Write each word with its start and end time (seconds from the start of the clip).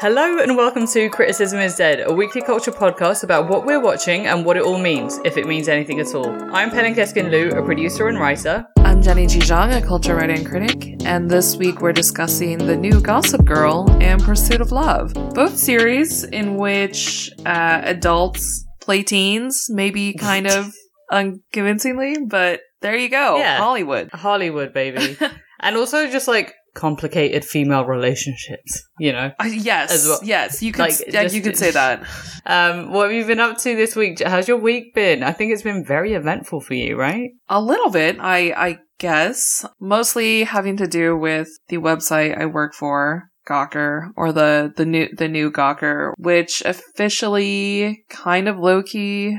Hello 0.00 0.38
and 0.38 0.56
welcome 0.56 0.86
to 0.86 1.10
Criticism 1.10 1.60
is 1.60 1.76
Dead, 1.76 2.00
a 2.08 2.10
weekly 2.10 2.40
culture 2.40 2.72
podcast 2.72 3.22
about 3.22 3.50
what 3.50 3.66
we're 3.66 3.82
watching 3.82 4.26
and 4.26 4.46
what 4.46 4.56
it 4.56 4.62
all 4.62 4.78
means, 4.78 5.20
if 5.26 5.36
it 5.36 5.46
means 5.46 5.68
anything 5.68 6.00
at 6.00 6.14
all. 6.14 6.30
I'm 6.54 6.70
Pelin 6.70 6.94
Keskin 6.94 7.30
Liu, 7.30 7.50
a 7.50 7.62
producer 7.62 8.08
and 8.08 8.18
writer. 8.18 8.64
I'm 8.78 9.02
Jenny 9.02 9.26
G. 9.26 9.40
Zhang, 9.40 9.76
a 9.76 9.86
culture 9.86 10.14
writer 10.14 10.32
and 10.32 10.46
critic, 10.46 11.02
and 11.04 11.30
this 11.30 11.56
week 11.56 11.82
we're 11.82 11.92
discussing 11.92 12.56
the 12.56 12.78
new 12.78 12.98
Gossip 12.98 13.44
Girl 13.44 13.94
and 14.00 14.22
Pursuit 14.22 14.62
of 14.62 14.72
Love, 14.72 15.12
both 15.34 15.58
series 15.58 16.24
in 16.24 16.56
which 16.56 17.30
uh, 17.44 17.82
adults 17.84 18.66
play 18.80 19.02
teens, 19.02 19.66
maybe 19.68 20.14
kind 20.14 20.46
of 20.46 20.72
unconvincingly, 21.12 22.16
but 22.26 22.62
there 22.80 22.96
you 22.96 23.10
go, 23.10 23.36
Yeah. 23.36 23.58
Hollywood. 23.58 24.08
Hollywood, 24.14 24.72
baby. 24.72 25.18
and 25.60 25.76
also 25.76 26.06
just 26.10 26.26
like 26.26 26.54
complicated 26.74 27.44
female 27.44 27.84
relationships, 27.84 28.82
you 28.98 29.12
know? 29.12 29.30
Uh, 29.38 29.44
yes, 29.46 30.06
well. 30.06 30.20
yes, 30.22 30.62
you 30.62 30.72
could, 30.72 30.80
Like, 30.80 30.94
yeah, 31.08 31.22
just- 31.24 31.34
you 31.34 31.42
could 31.42 31.56
say 31.56 31.70
that. 31.72 32.02
Um, 32.46 32.92
what 32.92 33.04
have 33.04 33.12
you 33.12 33.26
been 33.26 33.38
up 33.38 33.58
to 33.58 33.76
this 33.76 33.94
week? 33.94 34.20
How's 34.22 34.48
your 34.48 34.56
week 34.56 34.94
been? 34.94 35.22
I 35.22 35.32
think 35.32 35.52
it's 35.52 35.62
been 35.62 35.84
very 35.84 36.14
eventful 36.14 36.62
for 36.62 36.72
you, 36.72 36.96
right? 36.98 37.30
A 37.50 37.60
little 37.60 37.90
bit, 37.90 38.16
I 38.18 38.50
I 38.68 38.78
guess. 38.98 39.66
Mostly 39.78 40.44
having 40.44 40.78
to 40.78 40.86
do 40.86 41.14
with 41.16 41.48
the 41.68 41.76
website 41.76 42.36
I 42.40 42.46
work 42.46 42.72
for, 42.74 43.24
Gawker, 43.48 44.08
or 44.16 44.32
the 44.32 44.72
the 44.74 44.86
new 44.86 45.08
the 45.14 45.28
new 45.28 45.50
Gawker, 45.52 46.12
which 46.16 46.62
officially 46.64 48.04
kind 48.08 48.48
of 48.48 48.58
low 48.58 48.82
key 48.82 49.38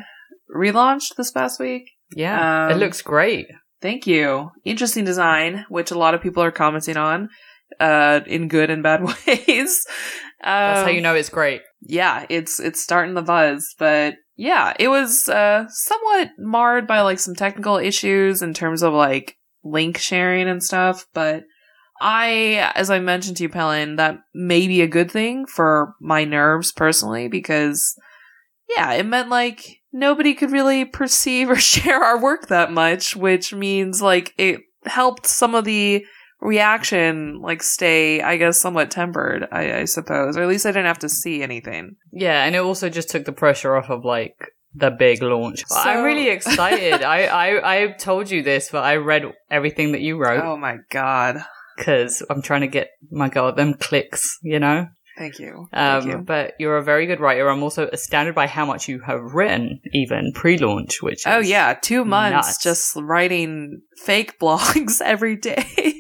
relaunched 0.56 1.16
this 1.18 1.32
past 1.32 1.60
week. 1.60 1.84
Yeah. 2.16 2.68
it 2.70 2.74
Um, 2.74 2.80
looks 2.80 3.02
great. 3.02 3.48
Thank 3.82 4.06
you. 4.08 4.52
Interesting 4.64 5.06
design, 5.06 5.66
which 5.70 5.92
a 5.92 5.98
lot 5.98 6.14
of 6.14 6.22
people 6.22 6.44
are 6.44 6.52
commenting 6.52 6.98
on, 6.98 7.30
uh, 7.80 8.22
in 8.28 8.48
good 8.48 8.70
and 8.70 8.84
bad 8.84 9.04
ways. 9.28 9.86
That's 10.44 10.82
how 10.82 10.88
Um, 10.90 10.96
you 10.96 11.02
know 11.02 11.16
it's 11.16 11.30
great. 11.30 11.62
yeah, 11.82 12.26
it's 12.30 12.60
it's 12.60 12.82
starting 12.82 13.14
the 13.16 13.22
buzz, 13.22 13.76
but 13.80 14.16
yeah, 14.38 14.74
it 14.80 14.88
was 14.88 15.28
uh 15.30 15.66
somewhat 15.70 16.32
marred 16.40 16.88
by 16.88 17.02
like 17.02 17.20
some 17.20 17.36
technical 17.36 17.78
issues 17.78 18.42
in 18.42 18.54
terms 18.54 18.82
of 18.84 18.94
like 18.94 19.36
link 19.64 19.98
sharing 19.98 20.48
and 20.48 20.64
stuff, 20.64 21.06
but 21.14 21.44
I 22.02 22.72
as 22.76 22.90
I 22.90 23.00
mentioned 23.00 23.38
to 23.38 23.44
you, 23.44 23.50
Pelin, 23.50 23.98
that 23.98 24.18
may 24.34 24.68
be 24.68 24.82
a 24.82 24.88
good 24.88 25.12
thing 25.12 25.46
for 25.46 25.94
my 26.02 26.24
nerves 26.24 26.72
personally 26.72 27.28
because 27.28 27.96
yeah, 28.76 28.94
it 28.94 29.06
meant 29.06 29.30
like 29.30 29.81
nobody 29.94 30.34
could 30.34 30.52
really 30.52 30.86
perceive 30.86 31.50
or 31.50 31.56
share 31.74 32.04
our 32.04 32.22
work 32.22 32.48
that 32.48 32.72
much, 32.72 33.16
which 33.16 33.54
means 33.54 34.02
like 34.02 34.34
it 34.38 34.62
helped 34.86 35.28
some 35.28 35.56
of 35.56 35.66
the 35.66 36.04
reaction 36.40 37.40
like 37.42 37.64
stay, 37.64 38.22
I 38.22 38.38
guess, 38.38 38.60
somewhat 38.60 38.92
tempered, 38.92 39.48
I, 39.52 39.80
I 39.82 39.86
suppose. 39.86 40.36
Or 40.38 40.42
at 40.44 40.48
least 40.50 40.66
I 40.66 40.70
didn't 40.70 40.88
have 40.88 41.00
to 41.00 41.10
see 41.10 41.42
anything. 41.44 41.96
Yeah, 42.12 42.44
and 42.44 42.56
it 42.56 42.60
also 42.60 42.90
just 42.90 43.10
took 43.10 43.26
the 43.26 43.32
pressure 43.32 43.76
off 43.76 43.90
of 43.90 44.04
like 44.04 44.36
the 44.74 44.90
big 44.92 45.22
launch. 45.22 45.64
So- 45.68 45.76
I'm 45.80 46.04
really 46.04 46.30
excited. 46.30 47.04
I, 47.04 47.26
I 47.26 47.84
I 47.84 47.92
told 47.94 48.30
you 48.32 48.42
this, 48.44 48.70
but 48.72 48.84
I 48.84 48.96
read 48.98 49.24
everything 49.50 49.92
that 49.94 50.02
you 50.02 50.18
wrote 50.18 50.44
Oh 50.44 50.58
my 50.58 50.78
god. 50.90 51.44
because 51.78 52.24
I'm 52.30 52.42
trying 52.42 52.62
to 52.62 52.68
get 52.68 52.90
my 53.12 53.30
god 53.30 53.56
them 53.56 53.74
clicks, 53.76 54.38
you 54.42 54.60
know. 54.60 54.88
Thank 55.18 55.40
you. 55.40 55.68
Um, 55.74 56.02
Thank 56.02 56.06
you. 56.06 56.18
But 56.20 56.54
you're 56.60 56.78
a 56.78 56.84
very 56.84 57.06
good 57.06 57.20
writer. 57.20 57.50
I'm 57.50 57.64
also 57.64 57.88
astounded 57.92 58.34
by 58.36 58.48
how 58.48 58.66
much 58.66 58.88
you 58.88 59.00
have 59.02 59.20
written, 59.22 59.80
even 59.94 60.32
pre-launch. 60.34 61.02
Which 61.02 61.24
Oh 61.28 61.40
yeah, 61.40 61.74
two 61.82 62.06
months 62.06 62.48
nuts. 62.48 62.64
just 62.64 62.96
writing 62.96 63.82
fake 64.06 64.40
blogs 64.42 65.02
every 65.02 65.36
day. 65.36 65.96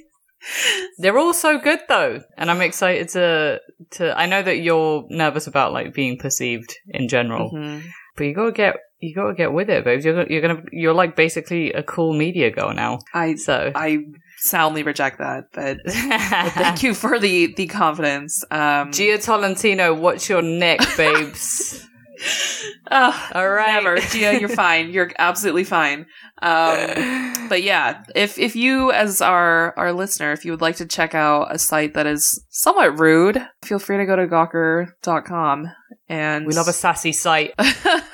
they're 0.98 1.18
all 1.18 1.34
so 1.34 1.60
good 1.60 1.80
though, 1.88 2.22
and 2.38 2.50
I'm 2.50 2.62
excited 2.62 3.10
to 3.10 3.60
to. 3.92 4.18
I 4.18 4.26
know 4.26 4.42
that 4.42 4.58
you're 4.58 5.06
nervous 5.10 5.48
about 5.48 5.74
like 5.74 5.94
being 5.94 6.18
perceived 6.18 6.74
in 6.88 7.08
general, 7.08 7.52
Mhm. 7.52 7.84
but 8.18 8.24
you 8.26 8.34
gotta 8.34 8.52
get 8.52 8.76
you 9.00 9.14
gotta 9.16 9.34
get 9.34 9.54
with 9.54 9.70
it, 9.70 9.84
babes. 9.84 10.04
You're 10.06 10.14
gonna- 10.16 10.28
you're 10.30 10.42
gonna 10.42 10.64
you're 10.72 10.94
like 10.94 11.16
basically 11.16 11.74
a 11.74 11.84
cool 11.84 12.14
media 12.14 12.50
girl 12.52 12.74
now. 12.74 13.00
I 13.14 13.36
So 13.36 13.72
I 13.76 14.00
soundly 14.42 14.84
reject 14.84 15.20
that, 15.20 15.46
but 15.54 15.78
thank 15.88 16.84
you 16.84 16.94
for 16.94 17.20
the 17.20 17.54
the 17.54 17.68
confidence. 17.68 18.44
Um, 18.52 18.92
Jia 18.92 19.24
Tolentino, 19.24 19.94
what's 19.94 20.28
your 20.28 20.42
neck, 20.42 20.80
babes? 20.98 21.88
oh, 22.92 23.32
All 23.34 23.50
right. 23.50 23.68
never, 23.68 23.98
Jia. 23.98 24.40
You're 24.40 24.50
fine. 24.50 24.92
You're 24.92 25.12
absolutely 25.18 25.64
fine. 25.64 26.08
Um, 26.42 27.46
but 27.50 27.64
yeah, 27.64 28.04
if 28.16 28.38
if 28.38 28.56
you 28.56 28.92
as 28.92 29.22
our 29.22 29.78
our 29.78 29.94
listener, 29.94 30.32
if 30.32 30.44
you 30.44 30.52
would 30.52 30.62
like 30.62 30.78
to 30.78 30.86
check 30.86 31.16
out 31.16 31.54
a 31.54 31.60
site 31.60 31.94
that 31.94 32.08
is 32.08 32.44
somewhat 32.50 33.00
rude, 33.00 33.48
feel 33.64 33.80
free 33.80 33.98
to 33.98 34.06
go 34.06 34.16
to 34.16 34.28
gawker.com 34.28 35.72
and 36.12 36.46
we 36.46 36.54
love 36.54 36.68
a 36.68 36.74
sassy 36.74 37.14
site. 37.14 37.54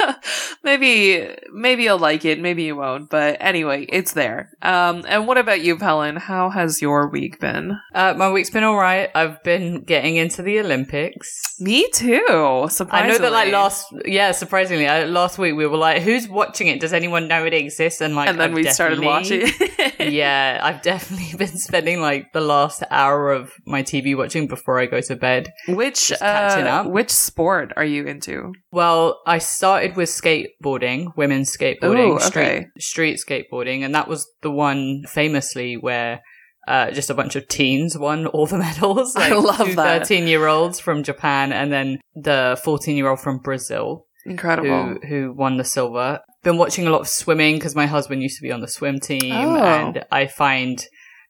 maybe 0.63 1.27
maybe 1.51 1.83
you'll 1.83 1.97
like 1.97 2.25
it, 2.25 2.39
maybe 2.39 2.63
you 2.63 2.75
won't. 2.75 3.09
But 3.09 3.37
anyway, 3.39 3.87
it's 3.89 4.13
there. 4.13 4.51
Um, 4.61 5.03
and 5.07 5.27
what 5.27 5.39
about 5.39 5.61
you, 5.61 5.77
Helen? 5.77 6.15
How 6.15 6.51
has 6.51 6.79
your 6.79 7.09
week 7.09 7.39
been? 7.39 7.79
Uh, 7.95 8.13
my 8.15 8.31
week's 8.31 8.51
been 8.51 8.63
all 8.63 8.77
right. 8.77 9.09
I've 9.15 9.41
been 9.43 9.81
getting 9.81 10.15
into 10.15 10.43
the 10.43 10.59
Olympics. 10.59 11.55
Me 11.59 11.89
too. 11.91 12.67
Surprisingly, 12.69 13.15
I 13.15 13.17
know 13.17 13.23
that 13.23 13.31
like 13.31 13.51
last, 13.51 13.87
yeah, 14.05 14.31
surprisingly, 14.31 14.87
I, 14.87 15.05
last 15.05 15.39
week 15.39 15.55
we 15.55 15.65
were 15.65 15.77
like, 15.77 16.03
"Who's 16.03 16.27
watching 16.27 16.67
it? 16.67 16.79
Does 16.79 16.93
anyone 16.93 17.27
know 17.27 17.45
it 17.45 17.53
exists?" 17.53 17.99
And 17.99 18.15
like, 18.15 18.29
and 18.29 18.39
then 18.39 18.51
I've 18.51 18.55
we 18.55 18.63
started 18.65 18.99
watching. 18.99 19.47
yeah, 19.99 20.59
I've 20.61 20.83
definitely 20.83 21.33
been 21.37 21.57
spending 21.57 21.99
like 21.99 22.31
the 22.33 22.41
last 22.41 22.83
hour 22.91 23.31
of 23.31 23.53
my 23.65 23.81
TV 23.81 24.15
watching 24.15 24.45
before 24.45 24.79
I 24.79 24.85
go 24.85 25.01
to 25.01 25.15
bed. 25.15 25.51
Which 25.67 26.09
Just 26.09 26.21
catching 26.21 26.67
uh, 26.67 26.81
up. 26.81 26.87
which 26.87 27.09
sport 27.09 27.73
are 27.75 27.86
you 27.87 28.05
into? 28.05 28.53
Well, 28.71 29.21
I 29.25 29.37
started 29.39 29.95
with 29.95 30.09
skateboarding, 30.09 31.15
women's 31.15 31.55
skateboarding, 31.55 32.09
Ooh, 32.09 32.15
okay. 32.27 32.67
street 32.79 33.17
street 33.17 33.19
skateboarding, 33.51 33.83
and 33.83 33.93
that 33.95 34.07
was 34.07 34.27
the 34.41 34.51
one 34.51 35.03
famously 35.07 35.75
where 35.75 36.21
uh, 36.67 36.91
just 36.91 37.09
a 37.09 37.13
bunch 37.13 37.35
of 37.37 37.47
teens 37.47 37.97
won 37.97 38.27
all 38.27 38.45
the 38.45 38.57
medals. 38.67 39.15
I 39.15 39.31
love 39.33 39.67
two 39.69 39.75
that. 39.75 40.01
13 40.01 40.27
year 40.27 40.47
olds 40.47 40.79
from 40.79 41.01
Japan 41.03 41.53
and 41.53 41.71
then 41.71 41.99
the 42.13 42.59
14 42.63 42.95
year 42.97 43.07
old 43.09 43.21
from 43.21 43.39
Brazil 43.39 44.05
Incredible. 44.25 44.97
who, 45.01 45.07
who 45.07 45.33
won 45.33 45.55
the 45.57 45.63
silver. 45.63 46.19
Been 46.43 46.57
watching 46.57 46.85
a 46.85 46.89
lot 46.91 47.01
of 47.01 47.07
swimming 47.07 47.55
because 47.55 47.73
my 47.75 47.85
husband 47.85 48.21
used 48.21 48.35
to 48.37 48.43
be 48.43 48.51
on 48.51 48.59
the 48.59 48.67
swim 48.67 48.99
team 48.99 49.33
Oh. 49.33 49.63
and 49.63 50.03
I 50.11 50.27
find 50.27 50.85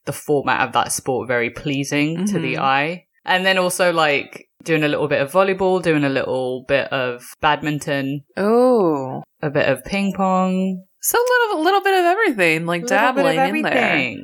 the 0.06 0.12
format 0.12 0.66
of 0.66 0.72
that 0.72 0.90
sport 0.90 1.28
very 1.28 1.50
pleasing 1.50 2.26
to 2.26 2.38
the 2.40 2.54
Mhm. 2.54 2.60
eye. 2.60 3.04
And 3.28 3.44
then 3.46 3.58
also 3.58 3.92
like 3.92 4.48
doing 4.64 4.82
a 4.82 4.88
little 4.88 5.06
bit 5.06 5.20
of 5.20 5.30
volleyball, 5.30 5.82
doing 5.82 6.02
a 6.04 6.08
little 6.08 6.64
bit 6.66 6.92
of 6.92 7.22
badminton, 7.40 8.24
Oh, 8.36 9.22
a 9.42 9.50
bit 9.50 9.68
of 9.68 9.84
ping 9.84 10.12
pong, 10.16 10.84
so 11.00 11.18
a 11.18 11.26
little, 11.30 11.62
a 11.62 11.64
little 11.64 11.80
bit 11.80 11.94
of 11.94 12.04
everything, 12.04 12.66
like 12.66 12.82
a 12.82 12.84
little 12.86 13.12
bit 13.12 13.22
dabbling 13.22 13.38
of 13.38 13.54
in 13.54 13.62
there. 13.62 14.16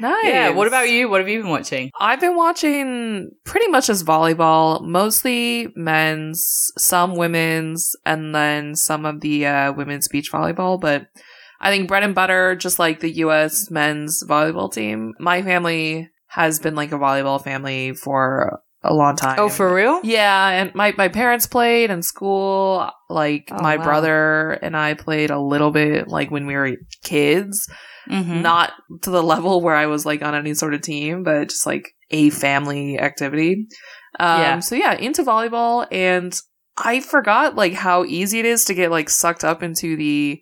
Nice. 0.00 0.24
Yeah. 0.24 0.50
What 0.50 0.66
about 0.66 0.88
you? 0.88 1.10
What 1.10 1.20
have 1.20 1.28
you 1.28 1.42
been 1.42 1.50
watching? 1.50 1.90
I've 2.00 2.20
been 2.20 2.36
watching 2.36 3.30
pretty 3.44 3.68
much 3.68 3.88
just 3.88 4.06
volleyball, 4.06 4.82
mostly 4.82 5.68
men's, 5.76 6.70
some 6.78 7.16
women's, 7.16 7.94
and 8.06 8.34
then 8.34 8.76
some 8.76 9.04
of 9.04 9.20
the 9.20 9.46
uh, 9.46 9.72
women's 9.74 10.08
beach 10.08 10.32
volleyball. 10.32 10.80
But 10.80 11.08
I 11.60 11.70
think 11.70 11.86
bread 11.86 12.02
and 12.02 12.14
butter, 12.14 12.56
just 12.56 12.78
like 12.78 13.00
the 13.00 13.10
U.S. 13.16 13.70
men's 13.70 14.24
volleyball 14.26 14.72
team. 14.72 15.12
My 15.18 15.42
family 15.42 16.08
has 16.30 16.58
been 16.60 16.74
like 16.74 16.92
a 16.92 16.98
volleyball 16.98 17.42
family 17.42 17.92
for 17.92 18.60
a 18.82 18.94
long 18.94 19.16
time. 19.16 19.36
Oh, 19.38 19.48
for 19.48 19.74
real? 19.74 20.00
Yeah, 20.04 20.48
and 20.48 20.74
my, 20.74 20.94
my 20.96 21.08
parents 21.08 21.46
played 21.46 21.90
in 21.90 22.02
school. 22.02 22.88
Like 23.08 23.48
Oh, 23.52 23.60
my 23.62 23.76
wow. 23.76 23.84
brother 23.84 24.50
and 24.62 24.76
I 24.76 24.94
played 24.94 25.30
a 25.30 25.40
little 25.40 25.70
bit, 25.70 26.08
like 26.08 26.30
when 26.30 26.46
we 26.46 26.54
were 26.54 26.76
kids 27.04 27.68
Mm-hmm. 28.08 28.42
not 28.42 28.72
to 29.02 29.10
the 29.10 29.22
level 29.34 29.60
where 29.60 29.76
I 29.76 29.86
was 29.86 30.06
like 30.06 30.22
on 30.22 30.34
any 30.34 30.54
sort 30.54 30.72
of 30.74 30.80
team, 30.80 31.22
but 31.22 31.50
just 31.50 31.66
like 31.66 31.90
a 32.10 32.30
family 32.30 32.98
activity. 32.98 33.66
Um, 34.18 34.40
Yeah. 34.40 34.60
So 34.60 34.74
yeah, 34.74 34.94
into 34.94 35.22
volleyball, 35.22 35.86
and 35.92 36.34
I 36.78 37.00
forgot 37.00 37.56
like 37.56 37.74
how 37.74 38.04
easy 38.04 38.38
it 38.40 38.46
is 38.46 38.64
to 38.66 38.74
get 38.74 38.90
like 38.90 39.10
sucked 39.10 39.44
up 39.44 39.62
into 39.62 39.96
the 39.96 40.40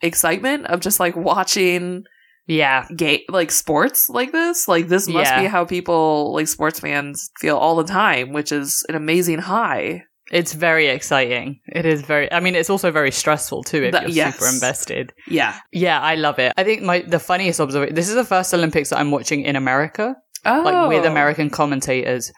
excitement 0.00 0.66
of 0.66 0.80
just 0.80 0.98
like 1.00 1.14
watching 1.16 2.04
Yeah. 2.46 2.86
gay 2.96 3.24
like 3.28 3.50
sports 3.50 4.08
like 4.08 4.32
this. 4.32 4.68
Like 4.68 4.88
this 4.88 5.08
must 5.08 5.30
Yeah. 5.30 5.40
be 5.42 5.46
how 5.46 5.64
people 5.64 6.32
like 6.34 6.48
sports 6.48 6.80
fans 6.80 7.30
feel 7.40 7.56
all 7.56 7.76
the 7.76 7.84
time, 7.84 8.32
which 8.32 8.52
is 8.52 8.84
an 8.88 8.94
amazing 8.94 9.38
high. 9.40 10.04
It's 10.32 10.54
very 10.54 10.88
exciting. 10.88 11.60
It 11.66 11.84
is 11.86 12.00
very. 12.02 12.32
I 12.32 12.40
mean, 12.40 12.54
it's 12.54 12.70
also 12.70 12.90
very 12.90 13.10
stressful 13.10 13.62
too 13.64 13.84
if 13.84 13.92
That- 13.92 14.02
you're 14.04 14.10
yes. 14.26 14.34
super 14.38 14.48
invested. 14.52 15.12
Yeah. 15.28 15.54
Yeah, 15.72 16.00
I 16.00 16.14
love 16.14 16.38
it. 16.38 16.52
I 16.56 16.64
think 16.64 16.82
my 16.82 17.00
the 17.06 17.18
funniest 17.18 17.60
observation. 17.60 17.94
This 17.94 18.08
is 18.08 18.14
the 18.14 18.24
first 18.24 18.52
Olympics 18.54 18.88
that 18.90 18.98
I'm 18.98 19.10
watching 19.10 19.42
in 19.42 19.54
America, 19.56 20.16
Oh. 20.46 20.62
like 20.64 20.88
with 20.88 21.04
American 21.04 21.50
commentators. 21.50 22.32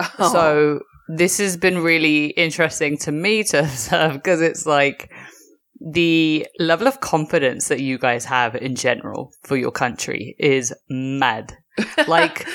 Oh. 0.00 0.28
So 0.32 0.80
this 1.08 1.38
has 1.38 1.56
been 1.56 1.78
really 1.78 2.26
interesting 2.36 2.98
to 2.98 3.12
me 3.12 3.44
to 3.44 3.60
observe 3.60 4.14
because 4.14 4.40
it's 4.40 4.66
like 4.66 5.10
the 5.80 6.46
level 6.58 6.86
of 6.86 7.00
confidence 7.00 7.68
that 7.68 7.80
you 7.80 7.98
guys 7.98 8.24
have 8.24 8.54
in 8.54 8.74
general 8.74 9.32
for 9.42 9.56
your 9.56 9.70
country 9.70 10.34
is 10.38 10.72
mad. 10.88 11.56
Like 12.08 12.46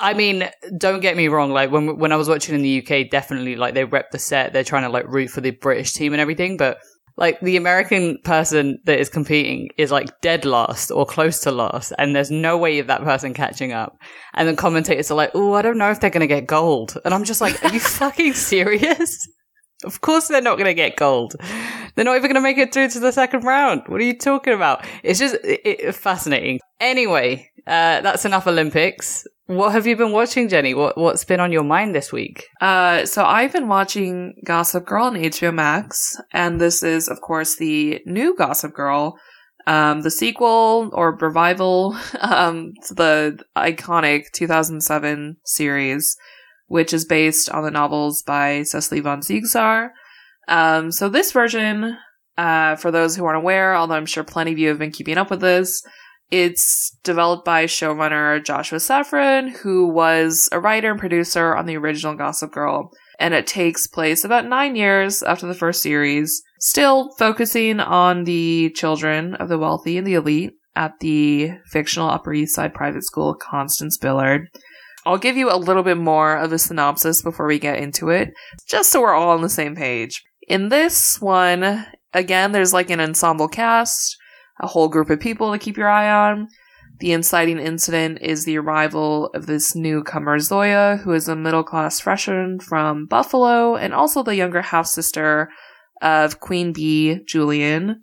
I 0.00 0.14
mean, 0.14 0.48
don't 0.78 1.00
get 1.00 1.16
me 1.16 1.28
wrong. 1.28 1.50
Like 1.50 1.70
when 1.70 1.98
when 1.98 2.10
I 2.10 2.16
was 2.16 2.28
watching 2.28 2.54
in 2.54 2.62
the 2.62 2.78
UK, 2.82 3.10
definitely 3.10 3.56
like 3.56 3.74
they 3.74 3.84
rep 3.84 4.10
the 4.10 4.18
set. 4.18 4.52
They're 4.52 4.64
trying 4.64 4.84
to 4.84 4.88
like 4.88 5.06
root 5.06 5.30
for 5.30 5.42
the 5.42 5.50
British 5.50 5.92
team 5.92 6.12
and 6.12 6.20
everything. 6.20 6.56
But 6.56 6.78
like 7.18 7.38
the 7.40 7.58
American 7.58 8.16
person 8.24 8.78
that 8.86 8.98
is 8.98 9.10
competing 9.10 9.68
is 9.76 9.90
like 9.92 10.08
dead 10.22 10.46
last 10.46 10.90
or 10.90 11.04
close 11.04 11.40
to 11.40 11.52
last, 11.52 11.92
and 11.98 12.16
there's 12.16 12.30
no 12.30 12.56
way 12.56 12.78
of 12.78 12.86
that 12.86 13.02
person 13.02 13.34
catching 13.34 13.72
up. 13.72 13.98
And 14.32 14.48
the 14.48 14.56
commentators 14.56 15.10
are 15.10 15.16
like, 15.16 15.32
"Oh, 15.34 15.52
I 15.52 15.60
don't 15.62 15.78
know 15.78 15.90
if 15.90 16.00
they're 16.00 16.08
gonna 16.08 16.26
get 16.26 16.46
gold," 16.46 16.96
and 17.04 17.12
I'm 17.12 17.24
just 17.24 17.42
like, 17.42 17.62
"Are 17.62 17.72
you 17.72 17.80
fucking 18.00 18.32
serious?" 18.32 19.28
Of 19.84 20.00
course 20.00 20.28
they're 20.28 20.42
not 20.42 20.56
going 20.56 20.66
to 20.66 20.74
get 20.74 20.96
gold. 20.96 21.34
They're 21.94 22.04
not 22.04 22.16
even 22.16 22.30
going 22.30 22.34
to 22.34 22.40
make 22.40 22.58
it 22.58 22.72
through 22.72 22.88
to 22.90 23.00
the 23.00 23.12
second 23.12 23.44
round. 23.44 23.82
What 23.86 24.00
are 24.00 24.04
you 24.04 24.16
talking 24.16 24.52
about? 24.52 24.86
It's 25.02 25.18
just 25.18 25.36
it, 25.44 25.60
it, 25.64 25.94
fascinating. 25.94 26.60
Anyway, 26.78 27.50
uh, 27.66 28.00
that's 28.00 28.24
enough 28.24 28.46
Olympics. 28.46 29.24
What 29.46 29.72
have 29.72 29.86
you 29.86 29.96
been 29.96 30.12
watching, 30.12 30.48
Jenny? 30.48 30.74
What 30.74 30.96
what's 30.96 31.24
been 31.24 31.40
on 31.40 31.50
your 31.50 31.64
mind 31.64 31.94
this 31.94 32.12
week? 32.12 32.46
Uh, 32.60 33.04
so 33.04 33.24
I've 33.24 33.52
been 33.52 33.68
watching 33.68 34.34
Gossip 34.44 34.86
Girl 34.86 35.06
on 35.06 35.14
HBO 35.14 35.52
Max, 35.52 36.16
and 36.32 36.60
this 36.60 36.82
is, 36.82 37.08
of 37.08 37.20
course, 37.20 37.56
the 37.56 38.00
new 38.06 38.36
Gossip 38.36 38.74
Girl, 38.74 39.18
um, 39.66 40.02
the 40.02 40.10
sequel 40.10 40.90
or 40.92 41.16
revival 41.16 41.96
um, 42.20 42.72
to 42.86 42.94
the 42.94 43.38
iconic 43.56 44.30
2007 44.32 45.36
series 45.44 46.16
which 46.70 46.92
is 46.92 47.04
based 47.04 47.50
on 47.50 47.64
the 47.64 47.70
novels 47.70 48.22
by 48.22 48.62
Cecily 48.62 49.00
von 49.00 49.22
Ziegesar. 49.22 49.90
Um, 50.46 50.92
so 50.92 51.08
this 51.08 51.32
version, 51.32 51.96
uh, 52.38 52.76
for 52.76 52.92
those 52.92 53.16
who 53.16 53.24
aren't 53.24 53.38
aware, 53.38 53.74
although 53.74 53.96
I'm 53.96 54.06
sure 54.06 54.22
plenty 54.22 54.52
of 54.52 54.58
you 54.58 54.68
have 54.68 54.78
been 54.78 54.92
keeping 54.92 55.18
up 55.18 55.30
with 55.30 55.40
this, 55.40 55.82
it's 56.30 56.96
developed 57.02 57.44
by 57.44 57.64
showrunner 57.64 58.44
Joshua 58.44 58.78
Safran, 58.78 59.50
who 59.50 59.88
was 59.88 60.48
a 60.52 60.60
writer 60.60 60.92
and 60.92 61.00
producer 61.00 61.56
on 61.56 61.66
the 61.66 61.76
original 61.76 62.14
Gossip 62.14 62.52
Girl. 62.52 62.92
And 63.18 63.34
it 63.34 63.48
takes 63.48 63.88
place 63.88 64.24
about 64.24 64.46
nine 64.46 64.76
years 64.76 65.24
after 65.24 65.48
the 65.48 65.54
first 65.54 65.82
series, 65.82 66.40
still 66.60 67.10
focusing 67.18 67.80
on 67.80 68.22
the 68.22 68.70
children 68.76 69.34
of 69.34 69.48
the 69.48 69.58
wealthy 69.58 69.98
and 69.98 70.06
the 70.06 70.14
elite 70.14 70.52
at 70.76 70.92
the 71.00 71.50
fictional 71.66 72.08
Upper 72.08 72.32
East 72.32 72.54
Side 72.54 72.74
private 72.74 73.02
school 73.02 73.34
Constance 73.34 73.98
Billard. 73.98 74.46
I'll 75.06 75.18
give 75.18 75.36
you 75.36 75.50
a 75.50 75.56
little 75.56 75.82
bit 75.82 75.96
more 75.96 76.36
of 76.36 76.52
a 76.52 76.58
synopsis 76.58 77.22
before 77.22 77.46
we 77.46 77.58
get 77.58 77.78
into 77.78 78.10
it, 78.10 78.32
just 78.68 78.90
so 78.90 79.00
we're 79.00 79.14
all 79.14 79.30
on 79.30 79.42
the 79.42 79.48
same 79.48 79.74
page. 79.74 80.22
In 80.46 80.68
this 80.68 81.20
one, 81.20 81.86
again, 82.12 82.52
there's 82.52 82.72
like 82.72 82.90
an 82.90 83.00
ensemble 83.00 83.48
cast, 83.48 84.16
a 84.60 84.66
whole 84.66 84.88
group 84.88 85.10
of 85.10 85.20
people 85.20 85.52
to 85.52 85.58
keep 85.58 85.76
your 85.76 85.88
eye 85.88 86.10
on. 86.10 86.48
The 86.98 87.12
inciting 87.12 87.58
incident 87.58 88.18
is 88.20 88.44
the 88.44 88.58
arrival 88.58 89.30
of 89.34 89.46
this 89.46 89.74
newcomer 89.74 90.38
Zoya, 90.38 91.00
who 91.02 91.12
is 91.12 91.28
a 91.28 91.36
middle 91.36 91.64
class 91.64 91.98
freshman 91.98 92.60
from 92.60 93.06
Buffalo, 93.06 93.74
and 93.74 93.94
also 93.94 94.22
the 94.22 94.36
younger 94.36 94.60
half 94.60 94.86
sister 94.86 95.48
of 96.02 96.40
Queen 96.40 96.74
Bee, 96.74 97.20
Julian, 97.24 98.02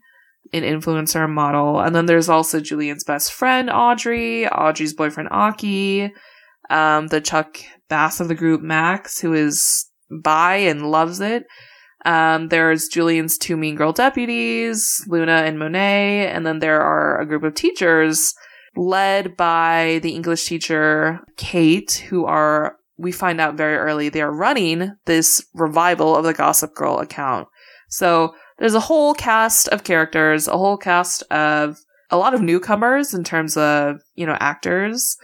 an 0.51 0.63
influencer 0.63 1.25
and 1.25 1.33
model. 1.33 1.79
And 1.79 1.95
then 1.95 2.07
there's 2.07 2.29
also 2.29 2.59
Julian's 2.59 3.03
best 3.03 3.33
friend, 3.33 3.69
Audrey, 3.69 4.47
Audrey's 4.47 4.93
boyfriend, 4.93 5.29
Aki, 5.31 6.11
um, 6.69 7.07
the 7.07 7.21
Chuck 7.21 7.57
Bass 7.89 8.19
of 8.19 8.27
the 8.27 8.35
group, 8.35 8.61
Max, 8.61 9.19
who 9.19 9.33
is 9.33 9.89
bi 10.09 10.57
and 10.57 10.91
loves 10.91 11.19
it. 11.19 11.45
Um, 12.05 12.49
there's 12.49 12.87
Julian's 12.87 13.37
two 13.37 13.57
mean 13.57 13.75
girl 13.75 13.91
deputies, 13.91 15.03
Luna 15.07 15.43
and 15.45 15.59
Monet, 15.59 16.27
and 16.27 16.45
then 16.45 16.59
there 16.59 16.81
are 16.81 17.19
a 17.19 17.25
group 17.25 17.43
of 17.43 17.53
teachers 17.53 18.33
led 18.75 19.35
by 19.35 19.99
the 20.03 20.11
English 20.11 20.45
teacher, 20.45 21.19
Kate, 21.35 22.05
who 22.09 22.25
are, 22.25 22.77
we 22.97 23.11
find 23.11 23.41
out 23.41 23.55
very 23.55 23.75
early, 23.75 24.09
they 24.09 24.21
are 24.21 24.31
running 24.31 24.93
this 25.05 25.43
revival 25.53 26.15
of 26.15 26.23
the 26.23 26.33
Gossip 26.33 26.75
Girl 26.75 26.99
account. 26.99 27.47
So 27.89 28.35
there's 28.59 28.75
a 28.75 28.81
whole 28.81 29.13
cast 29.13 29.67
of 29.69 29.83
characters, 29.83 30.47
a 30.47 30.57
whole 30.57 30.77
cast 30.77 31.23
of 31.23 31.77
a 32.09 32.17
lot 32.17 32.33
of 32.33 32.41
newcomers 32.41 33.13
in 33.13 33.23
terms 33.23 33.57
of, 33.57 33.97
you 34.15 34.25
know, 34.25 34.37
actors 34.39 35.17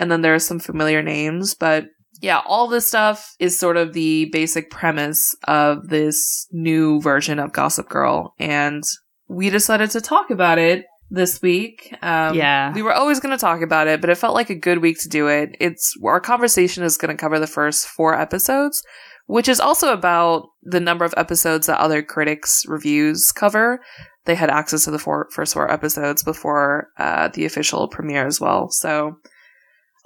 and 0.00 0.10
then 0.10 0.22
there 0.22 0.34
are 0.34 0.40
some 0.40 0.58
familiar 0.58 1.02
names, 1.02 1.54
but 1.54 1.84
yeah, 2.22 2.40
all 2.46 2.66
this 2.66 2.88
stuff 2.88 3.34
is 3.38 3.58
sort 3.58 3.76
of 3.76 3.92
the 3.92 4.28
basic 4.32 4.70
premise 4.70 5.36
of 5.46 5.88
this 5.88 6.48
new 6.50 7.00
version 7.00 7.38
of 7.38 7.52
Gossip 7.52 7.88
Girl, 7.88 8.34
and 8.38 8.82
we 9.28 9.50
decided 9.50 9.90
to 9.90 10.00
talk 10.00 10.30
about 10.30 10.58
it 10.58 10.86
this 11.10 11.40
week. 11.42 11.94
Um, 12.02 12.34
yeah, 12.34 12.72
we 12.72 12.82
were 12.82 12.94
always 12.94 13.20
going 13.20 13.36
to 13.36 13.40
talk 13.40 13.60
about 13.60 13.88
it, 13.88 14.00
but 14.00 14.10
it 14.10 14.16
felt 14.16 14.34
like 14.34 14.50
a 14.50 14.54
good 14.54 14.78
week 14.78 14.98
to 15.00 15.08
do 15.08 15.28
it. 15.28 15.50
It's 15.60 15.94
our 16.02 16.20
conversation 16.20 16.82
is 16.82 16.96
going 16.96 17.14
to 17.14 17.20
cover 17.20 17.38
the 17.38 17.46
first 17.46 17.86
four 17.86 18.18
episodes, 18.18 18.82
which 19.26 19.48
is 19.48 19.60
also 19.60 19.92
about 19.92 20.48
the 20.62 20.80
number 20.80 21.04
of 21.04 21.14
episodes 21.18 21.66
that 21.66 21.78
other 21.78 22.02
critics' 22.02 22.64
reviews 22.66 23.32
cover. 23.32 23.80
They 24.24 24.34
had 24.34 24.50
access 24.50 24.84
to 24.84 24.90
the 24.90 24.98
four, 24.98 25.28
first 25.32 25.54
four 25.54 25.70
episodes 25.70 26.22
before 26.22 26.88
uh, 26.98 27.28
the 27.28 27.44
official 27.44 27.88
premiere 27.88 28.26
as 28.26 28.40
well, 28.40 28.68
so 28.70 29.16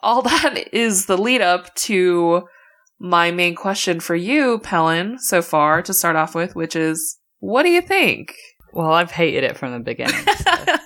all 0.05 0.23
that 0.23 0.69
is 0.73 1.07
the 1.07 1.19
lead 1.19 1.41
up 1.41 1.75
to 1.75 2.43
my 3.01 3.31
main 3.31 3.55
question 3.55 4.01
for 4.01 4.15
you, 4.15 4.59
Pelin, 4.61 5.19
so 5.19 5.43
far 5.43 5.83
to 5.83 5.93
start 5.93 6.15
off 6.15 6.35
with, 6.35 6.55
which 6.55 6.77
is, 6.77 7.19
what 7.41 7.65
do 7.65 7.71
you 7.71 7.81
think? 7.81 8.35
Well, 8.73 8.93
I've 8.93 9.11
hated 9.11 9.45
it 9.45 9.57
from 9.57 9.73
the 9.73 9.81
beginning. 9.81 10.15
So. 10.15 10.77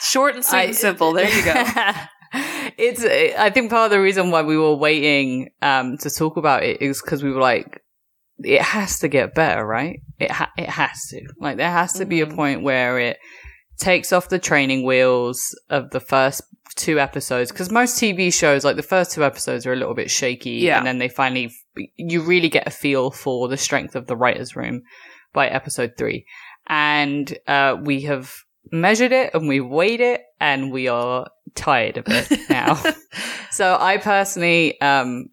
Short 0.00 0.34
and 0.34 0.44
sweet 0.44 0.58
I, 0.58 0.62
and 0.64 0.76
simple. 0.76 1.12
There 1.12 1.28
you 1.28 1.44
go. 1.44 1.52
it's. 2.78 3.04
I 3.04 3.50
think 3.50 3.70
part 3.70 3.86
of 3.86 3.90
the 3.90 4.00
reason 4.00 4.30
why 4.30 4.42
we 4.42 4.56
were 4.56 4.76
waiting 4.76 5.48
um, 5.60 5.96
to 5.98 6.10
talk 6.10 6.36
about 6.36 6.62
it 6.62 6.80
is 6.80 7.02
because 7.02 7.22
we 7.22 7.32
were 7.32 7.40
like, 7.40 7.82
it 8.38 8.62
has 8.62 9.00
to 9.00 9.08
get 9.08 9.34
better, 9.34 9.66
right? 9.66 10.00
It 10.20 10.30
ha- 10.30 10.52
it 10.56 10.68
has 10.68 11.08
to. 11.10 11.22
Like 11.40 11.56
there 11.56 11.70
has 11.70 11.94
to 11.94 12.00
mm-hmm. 12.00 12.08
be 12.08 12.20
a 12.20 12.26
mm-hmm. 12.26 12.36
point 12.36 12.62
where 12.62 13.00
it 13.00 13.18
takes 13.78 14.12
off 14.12 14.28
the 14.28 14.38
training 14.38 14.84
wheels 14.84 15.58
of 15.68 15.90
the 15.90 16.00
first 16.00 16.42
two 16.78 16.98
episodes 16.98 17.50
because 17.50 17.70
most 17.70 18.00
TV 18.00 18.32
shows, 18.32 18.64
like 18.64 18.76
the 18.76 18.82
first 18.82 19.12
two 19.12 19.24
episodes, 19.24 19.66
are 19.66 19.72
a 19.72 19.76
little 19.76 19.94
bit 19.94 20.10
shaky, 20.10 20.50
yeah. 20.52 20.78
and 20.78 20.86
then 20.86 20.98
they 20.98 21.08
finally, 21.08 21.52
you 21.96 22.22
really 22.22 22.48
get 22.48 22.66
a 22.66 22.70
feel 22.70 23.10
for 23.10 23.48
the 23.48 23.56
strength 23.56 23.94
of 23.94 24.06
the 24.06 24.16
writers' 24.16 24.56
room 24.56 24.82
by 25.32 25.48
episode 25.48 25.92
three, 25.98 26.24
and 26.66 27.36
uh, 27.46 27.76
we 27.82 28.02
have 28.02 28.32
measured 28.70 29.12
it 29.12 29.32
and 29.34 29.48
we 29.48 29.60
weighed 29.60 30.00
it, 30.00 30.22
and 30.40 30.72
we 30.72 30.88
are 30.88 31.28
tired 31.54 31.98
of 31.98 32.04
it 32.08 32.30
now. 32.50 32.80
so 33.50 33.76
I 33.78 33.98
personally, 33.98 34.80
um, 34.80 35.26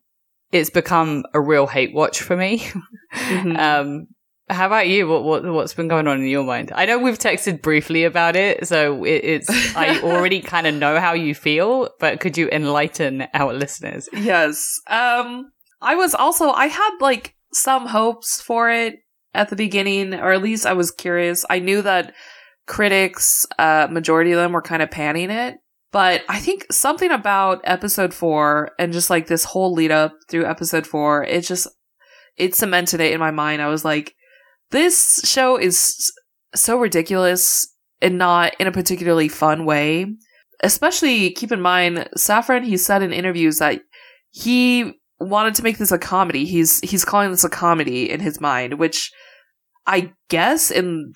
it's 0.52 0.70
become 0.70 1.24
a 1.34 1.40
real 1.40 1.68
hate 1.68 1.94
watch 1.94 2.22
for 2.22 2.36
me. 2.36 2.60
Mm-hmm. 3.14 3.56
um, 3.58 4.08
how 4.50 4.68
about 4.68 4.88
you? 4.88 5.08
What 5.08 5.24
what 5.24 5.44
what's 5.44 5.74
been 5.74 5.88
going 5.88 6.08
on 6.08 6.20
in 6.20 6.28
your 6.28 6.44
mind? 6.44 6.72
I 6.76 6.86
know 6.86 7.00
we've 7.00 7.18
texted 7.18 7.62
briefly 7.62 8.04
about 8.04 8.36
it, 8.36 8.68
so 8.68 9.04
it, 9.04 9.24
it's 9.24 9.50
I 9.76 10.02
already 10.02 10.42
kind 10.42 10.68
of 10.68 10.76
know 10.76 11.00
how 11.00 11.14
you 11.14 11.34
feel, 11.34 11.90
but 12.00 12.20
could 12.20 12.38
you 12.38 12.50
enlighten 12.52 13.28
our 13.34 13.54
listeners? 13.54 14.08
Yes. 14.14 14.80
Um, 14.88 15.52
I 15.82 15.96
was 15.96 16.14
also 16.14 16.52
I 16.52 16.68
had 16.68 16.98
like 17.00 17.36
some 17.54 17.88
hopes 17.88 18.40
for 18.40 18.70
it 18.70 18.96
at 19.34 19.50
the 19.50 19.56
beginning, 19.56 20.14
or 20.14 20.32
at 20.32 20.44
least 20.44 20.66
I 20.66 20.74
was 20.74 20.92
curious. 20.92 21.44
I 21.50 21.60
knew 21.60 21.82
that 21.82 22.14
critics, 22.68 23.46
uh, 23.58 23.88
majority 23.90 24.32
of 24.32 24.38
them 24.38 24.52
were 24.52 24.62
kind 24.62 24.84
of 24.84 24.92
panning 24.92 25.32
it, 25.32 25.58
but 25.92 26.22
I 26.30 26.40
think 26.40 26.72
something 26.72 27.10
about 27.10 27.62
episode 27.64 28.14
four 28.14 28.72
and 28.78 28.94
just 28.94 29.10
like 29.10 29.26
this 29.26 29.44
whole 29.44 29.74
lead 29.74 29.92
up 29.92 30.14
through 30.30 30.46
episode 30.46 30.86
four, 30.86 31.24
it 31.24 31.42
just 31.42 31.68
it 32.38 32.54
cemented 32.54 33.02
it 33.02 33.14
in 33.14 33.20
my 33.20 33.32
mind. 33.32 33.62
I 33.62 33.70
was 33.70 33.84
like 33.84 34.14
this 34.72 35.22
show 35.24 35.58
is 35.58 36.12
so 36.54 36.78
ridiculous 36.78 37.68
and 38.02 38.18
not 38.18 38.54
in 38.60 38.68
a 38.68 38.72
particularly 38.72 39.28
fun 39.28 39.66
way. 39.66 40.06
Especially 40.64 41.32
keep 41.32 41.52
in 41.52 41.62
mind, 41.62 42.10
Safran, 42.18 42.64
he 42.64 42.78
said 42.78 43.02
in 43.02 43.12
interviews 43.12 43.60
that 43.60 43.82
he 44.32 45.00
wanted 45.20 45.56
to 45.56 45.64
make 45.64 45.78
this 45.78 45.92
a 45.92 45.98
comedy. 45.98 46.46
He's 46.46 46.80
he's 46.80 47.06
calling 47.06 47.32
this 47.32 47.44
a 47.44 47.50
comedy 47.50 48.10
in 48.10 48.20
his 48.20 48.40
mind, 48.40 48.80
which 48.80 49.12
I 49.86 50.14
guess 50.30 50.72
in 50.72 51.14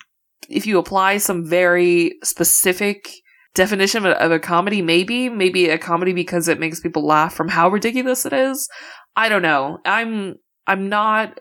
if 0.48 0.66
you 0.66 0.78
apply 0.78 1.18
some 1.18 1.48
very 1.48 2.14
specific 2.22 3.10
definition 3.54 4.06
of 4.06 4.12
a, 4.12 4.22
of 4.22 4.32
a, 4.32 4.38
comedy, 4.38 4.82
maybe 4.82 5.28
maybe 5.28 5.68
a 5.68 5.78
comedy 5.78 6.12
because 6.12 6.48
it 6.48 6.60
makes 6.60 6.80
people 6.80 7.04
laugh 7.04 7.34
from 7.34 7.48
how 7.48 7.68
ridiculous 7.68 8.24
it 8.26 8.32
is. 8.32 8.68
I 9.16 9.28
don't 9.28 9.42
know. 9.42 9.78
I'm 9.84 10.36
I'm 10.66 10.88
not 10.88 11.40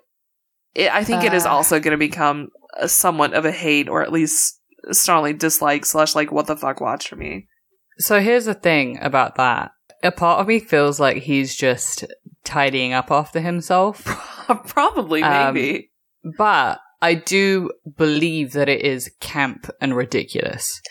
it, 0.80 0.92
I 0.94 1.04
think 1.04 1.24
uh, 1.24 1.28
it 1.28 1.34
is 1.34 1.46
uh. 1.46 1.50
also 1.50 1.80
going 1.80 1.92
to 1.92 1.98
become 1.98 2.50
somewhat 2.86 3.34
of 3.34 3.46
a 3.46 3.52
hate 3.52 3.90
or 3.90 4.02
at 4.02 4.12
least 4.12 4.60
strongly 4.92 5.34
dislike 5.34 5.86
slash 5.86 6.16
like 6.16 6.32
what 6.32 6.48
the 6.48 6.56
fuck 6.56 6.80
watch 6.82 7.10
for 7.10 7.16
me. 7.16 7.48
So 7.98 8.22
here's 8.22 8.46
the 8.46 8.54
thing 8.54 8.98
about 9.02 9.36
that. 9.36 9.72
A 10.04 10.12
part 10.12 10.40
of 10.40 10.48
me 10.48 10.60
feels 10.60 11.00
like 11.00 11.18
he's 11.18 11.56
just 11.56 12.06
tidying 12.46 12.94
up 12.94 13.12
after 13.12 13.42
himself. 13.42 14.06
Probably, 14.68 15.22
um, 15.22 15.54
maybe. 15.54 15.92
Um, 16.24 16.34
but 16.38 16.80
I 17.02 17.16
do 17.16 17.72
believe 17.98 18.54
that 18.54 18.70
it 18.70 18.82
is 18.82 19.12
camp 19.20 19.70
and 19.82 19.96
ridiculous. 19.96 20.82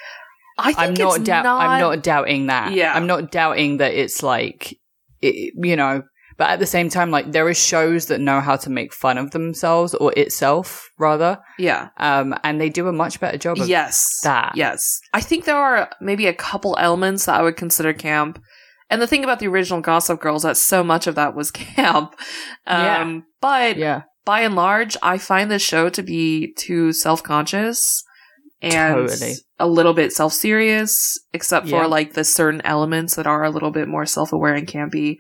I 0.58 0.86
am 0.86 0.94
not, 0.94 1.18
dou- 1.18 1.24
not... 1.24 1.46
I'm 1.46 1.80
not 1.80 2.02
doubting 2.02 2.46
that. 2.48 2.72
Yeah. 2.72 2.92
I'm 2.92 3.06
not 3.06 3.30
doubting 3.30 3.78
that 3.78 3.94
it's 3.94 4.22
like 4.22 4.78
it, 5.22 5.54
you 5.56 5.76
know, 5.76 6.02
but 6.38 6.48
at 6.50 6.60
the 6.60 6.66
same 6.66 6.88
time, 6.88 7.10
like 7.10 7.32
there 7.32 7.46
are 7.46 7.52
shows 7.54 8.06
that 8.06 8.20
know 8.20 8.40
how 8.40 8.56
to 8.56 8.70
make 8.70 8.94
fun 8.94 9.18
of 9.18 9.32
themselves 9.32 9.92
or 9.94 10.12
itself 10.16 10.88
rather. 10.96 11.38
Yeah. 11.58 11.88
Um, 11.96 12.34
and 12.44 12.60
they 12.60 12.70
do 12.70 12.86
a 12.86 12.92
much 12.92 13.18
better 13.20 13.36
job 13.36 13.58
of 13.58 13.68
yes. 13.68 14.20
that. 14.22 14.52
Yes. 14.54 15.00
I 15.12 15.20
think 15.20 15.44
there 15.44 15.56
are 15.56 15.90
maybe 16.00 16.26
a 16.26 16.32
couple 16.32 16.76
elements 16.78 17.26
that 17.26 17.38
I 17.38 17.42
would 17.42 17.56
consider 17.56 17.92
camp. 17.92 18.40
And 18.88 19.02
the 19.02 19.06
thing 19.08 19.24
about 19.24 19.40
the 19.40 19.48
original 19.48 19.80
Gossip 19.80 20.20
Girls, 20.20 20.44
that 20.44 20.56
so 20.56 20.82
much 20.84 21.06
of 21.08 21.16
that 21.16 21.34
was 21.34 21.50
camp. 21.76 22.14
Um, 22.66 22.84
Yeah. 22.84 23.20
But 23.40 23.76
Yeah. 23.76 24.02
by 24.24 24.40
and 24.42 24.54
large, 24.54 24.96
I 25.02 25.18
find 25.18 25.50
this 25.50 25.62
show 25.62 25.88
to 25.90 26.02
be 26.04 26.54
too 26.56 26.92
self 26.92 27.20
conscious 27.22 28.04
and 28.62 29.08
Totally. 29.08 29.34
a 29.58 29.66
little 29.66 29.92
bit 29.92 30.12
self 30.12 30.32
serious, 30.32 31.18
except 31.32 31.66
Yeah. 31.66 31.82
for 31.82 31.88
like 31.88 32.14
the 32.14 32.24
certain 32.24 32.62
elements 32.64 33.16
that 33.16 33.26
are 33.26 33.42
a 33.42 33.50
little 33.50 33.72
bit 33.72 33.88
more 33.88 34.06
self 34.06 34.32
aware 34.32 34.54
and 34.54 34.68
campy. 34.68 35.16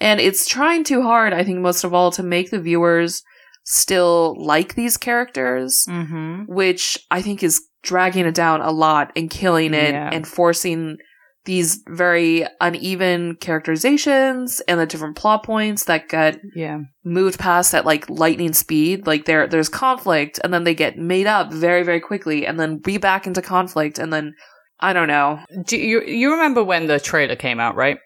And 0.00 0.20
it's 0.20 0.46
trying 0.46 0.84
too 0.84 1.02
hard, 1.02 1.32
I 1.32 1.42
think, 1.44 1.58
most 1.60 1.84
of 1.84 1.92
all, 1.94 2.10
to 2.12 2.22
make 2.22 2.50
the 2.50 2.60
viewers 2.60 3.22
still 3.64 4.34
like 4.38 4.74
these 4.74 4.96
characters 4.96 5.84
Mm-hmm. 5.88 6.44
which 6.46 6.98
I 7.10 7.20
think 7.22 7.42
is 7.42 7.60
dragging 7.82 8.26
it 8.26 8.34
down 8.34 8.60
a 8.60 8.70
lot 8.70 9.12
and 9.14 9.28
killing 9.30 9.74
it 9.74 9.90
Yeah. 9.92 10.10
and 10.12 10.26
forcing 10.26 10.96
these 11.44 11.82
very 11.88 12.46
uneven 12.60 13.36
characterizations 13.36 14.60
and 14.68 14.80
the 14.80 14.86
different 14.86 15.16
plot 15.16 15.44
points 15.44 15.84
that 15.84 16.08
get 16.08 16.40
Yeah. 16.54 16.78
moved 17.04 17.38
past 17.38 17.74
at 17.74 17.84
like 17.86 18.08
lightning 18.10 18.52
speed. 18.52 19.06
Like 19.06 19.24
there, 19.26 19.46
there's 19.46 19.68
conflict 19.68 20.38
and 20.42 20.52
then 20.52 20.64
they 20.64 20.74
get 20.74 20.96
made 20.98 21.26
up 21.26 21.52
very, 21.52 21.82
very 21.82 22.00
quickly 22.00 22.46
and 22.46 22.58
then 22.58 22.78
be 22.78 22.98
back 22.98 23.26
into 23.26 23.42
conflict 23.42 23.98
and 23.98 24.12
then 24.12 24.34
I 24.80 24.92
don't 24.92 25.08
know. 25.08 25.40
Do 25.66 25.76
you 25.76 26.02
you 26.02 26.30
remember 26.32 26.62
when 26.62 26.86
the 26.86 27.00
trailer 27.00 27.36
came 27.36 27.60
out, 27.60 27.74
right? 27.76 27.98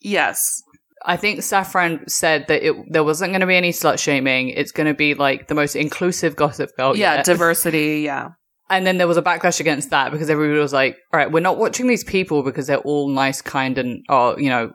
Yes. 0.00 0.62
I 1.02 1.16
think 1.16 1.40
Safran 1.40 2.08
said 2.10 2.46
that 2.48 2.66
it 2.66 2.74
there 2.90 3.04
wasn't 3.04 3.32
going 3.32 3.40
to 3.40 3.46
be 3.46 3.56
any 3.56 3.72
slut 3.72 3.98
shaming. 3.98 4.50
It's 4.50 4.72
going 4.72 4.86
to 4.86 4.94
be 4.94 5.14
like 5.14 5.48
the 5.48 5.54
most 5.54 5.76
inclusive 5.76 6.36
Gossip 6.36 6.76
Girl. 6.76 6.96
yeah, 6.96 7.16
yet. 7.16 7.24
diversity. 7.24 8.02
Yeah. 8.04 8.30
and 8.70 8.86
then 8.86 8.98
there 8.98 9.08
was 9.08 9.16
a 9.16 9.22
backlash 9.22 9.58
against 9.58 9.90
that 9.90 10.12
because 10.12 10.30
everybody 10.30 10.60
was 10.60 10.72
like, 10.72 10.96
"All 11.12 11.18
right, 11.18 11.30
we're 11.30 11.40
not 11.40 11.58
watching 11.58 11.88
these 11.88 12.04
people 12.04 12.42
because 12.42 12.68
they're 12.68 12.78
all 12.78 13.08
nice, 13.08 13.42
kind, 13.42 13.76
and 13.78 14.04
oh, 14.08 14.38
you 14.38 14.48
know, 14.48 14.70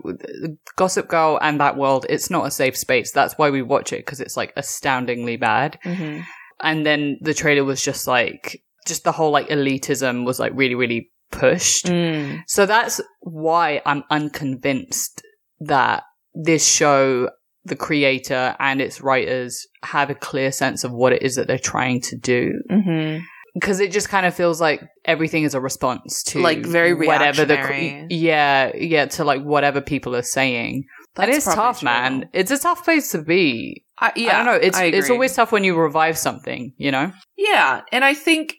Gossip 0.76 1.08
Girl 1.08 1.40
and 1.42 1.60
that 1.62 1.78
world. 1.78 2.06
It's 2.10 2.30
not 2.30 2.46
a 2.46 2.52
safe 2.52 2.78
space. 2.78 3.12
That's 3.12 3.38
why 3.38 3.50
we 3.50 3.62
watch 3.62 3.94
it 3.94 4.06
because 4.06 4.20
it's 4.20 4.36
like 4.36 4.52
astoundingly 4.58 5.38
bad." 5.38 5.80
Mm-hmm. 5.86 6.22
And 6.62 6.86
then 6.86 7.18
the 7.22 7.34
trailer 7.34 7.64
was 7.64 7.84
just 7.84 8.08
like, 8.08 8.62
just 8.86 9.04
the 9.04 9.12
whole 9.12 9.32
like 9.32 9.50
elitism 9.50 10.26
was 10.26 10.40
like 10.40 10.52
really, 10.56 10.76
really 10.76 11.12
pushed. 11.32 11.86
Mm. 11.86 12.44
So 12.48 12.66
that's 12.66 13.02
why 13.22 13.82
I'm 13.86 14.04
unconvinced 14.10 15.22
that 15.62 16.04
this 16.36 16.68
show, 16.68 17.30
the 17.64 17.76
creator 17.76 18.56
and 18.60 18.82
its 18.82 19.02
writers 19.02 19.66
have 19.84 20.10
a 20.10 20.16
clear 20.16 20.52
sense 20.52 20.84
of 20.84 20.92
what 20.92 21.14
it 21.14 21.24
is 21.24 21.36
that 21.36 21.48
they're 21.48 21.58
trying 21.58 22.02
to 22.02 22.16
do. 22.18 22.52
Mm-hmm. 22.70 23.24
Because 23.56 23.80
it 23.80 23.92
just 23.94 24.10
kind 24.10 24.26
of 24.26 24.36
feels 24.36 24.60
like 24.60 24.82
everything 25.06 25.44
is 25.44 25.54
a 25.56 25.62
response 25.62 26.24
to 26.24 26.42
Like, 26.42 26.66
very 26.66 26.94
whatever 26.94 27.46
the 27.46 28.06
yeah 28.10 28.76
yeah 28.76 29.06
to 29.06 29.24
like 29.24 29.42
whatever 29.44 29.80
people 29.80 30.14
are 30.14 30.22
saying. 30.22 30.84
and 31.16 31.32
That's 31.32 31.38
it's 31.48 31.56
tough, 31.56 31.80
true. 31.80 31.86
man. 31.86 32.30
It's 32.34 32.52
a 32.52 32.58
tough 32.60 32.84
place 32.84 33.12
to 33.12 33.22
be. 33.22 33.86
I, 33.98 34.12
yeah, 34.18 34.34
I 34.42 34.44
don't 34.44 34.46
know. 34.46 34.60
It's 34.68 34.78
it's 34.78 35.10
always 35.10 35.34
tough 35.34 35.54
when 35.54 35.64
you 35.64 35.78
revive 35.78 36.18
something. 36.18 36.74
You 36.78 36.92
know. 36.92 37.14
Yeah, 37.38 37.82
and 37.94 38.04
I 38.04 38.14
think 38.14 38.56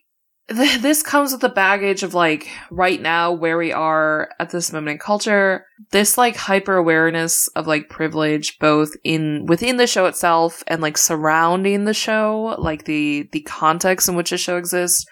th- 0.48 0.80
this 0.80 1.02
comes 1.02 1.32
with 1.32 1.40
the 1.40 1.48
baggage 1.48 2.02
of 2.02 2.14
like 2.14 2.48
right 2.70 3.00
now 3.00 3.32
where 3.32 3.58
we 3.58 3.72
are 3.72 4.30
at 4.38 4.50
this 4.50 4.72
moment 4.72 4.92
in 4.92 4.98
culture. 4.98 5.66
This 5.90 6.16
like 6.16 6.36
hyper 6.36 6.76
awareness 6.76 7.48
of 7.48 7.66
like 7.66 7.88
privilege, 7.88 8.58
both 8.58 8.90
in 9.04 9.46
within 9.46 9.76
the 9.76 9.86
show 9.86 10.06
itself 10.06 10.62
and 10.66 10.80
like 10.80 10.98
surrounding 10.98 11.84
the 11.84 11.94
show, 11.94 12.56
like 12.58 12.84
the 12.84 13.28
the 13.32 13.42
context 13.42 14.08
in 14.08 14.14
which 14.14 14.30
the 14.30 14.38
show 14.38 14.56
exists. 14.56 15.04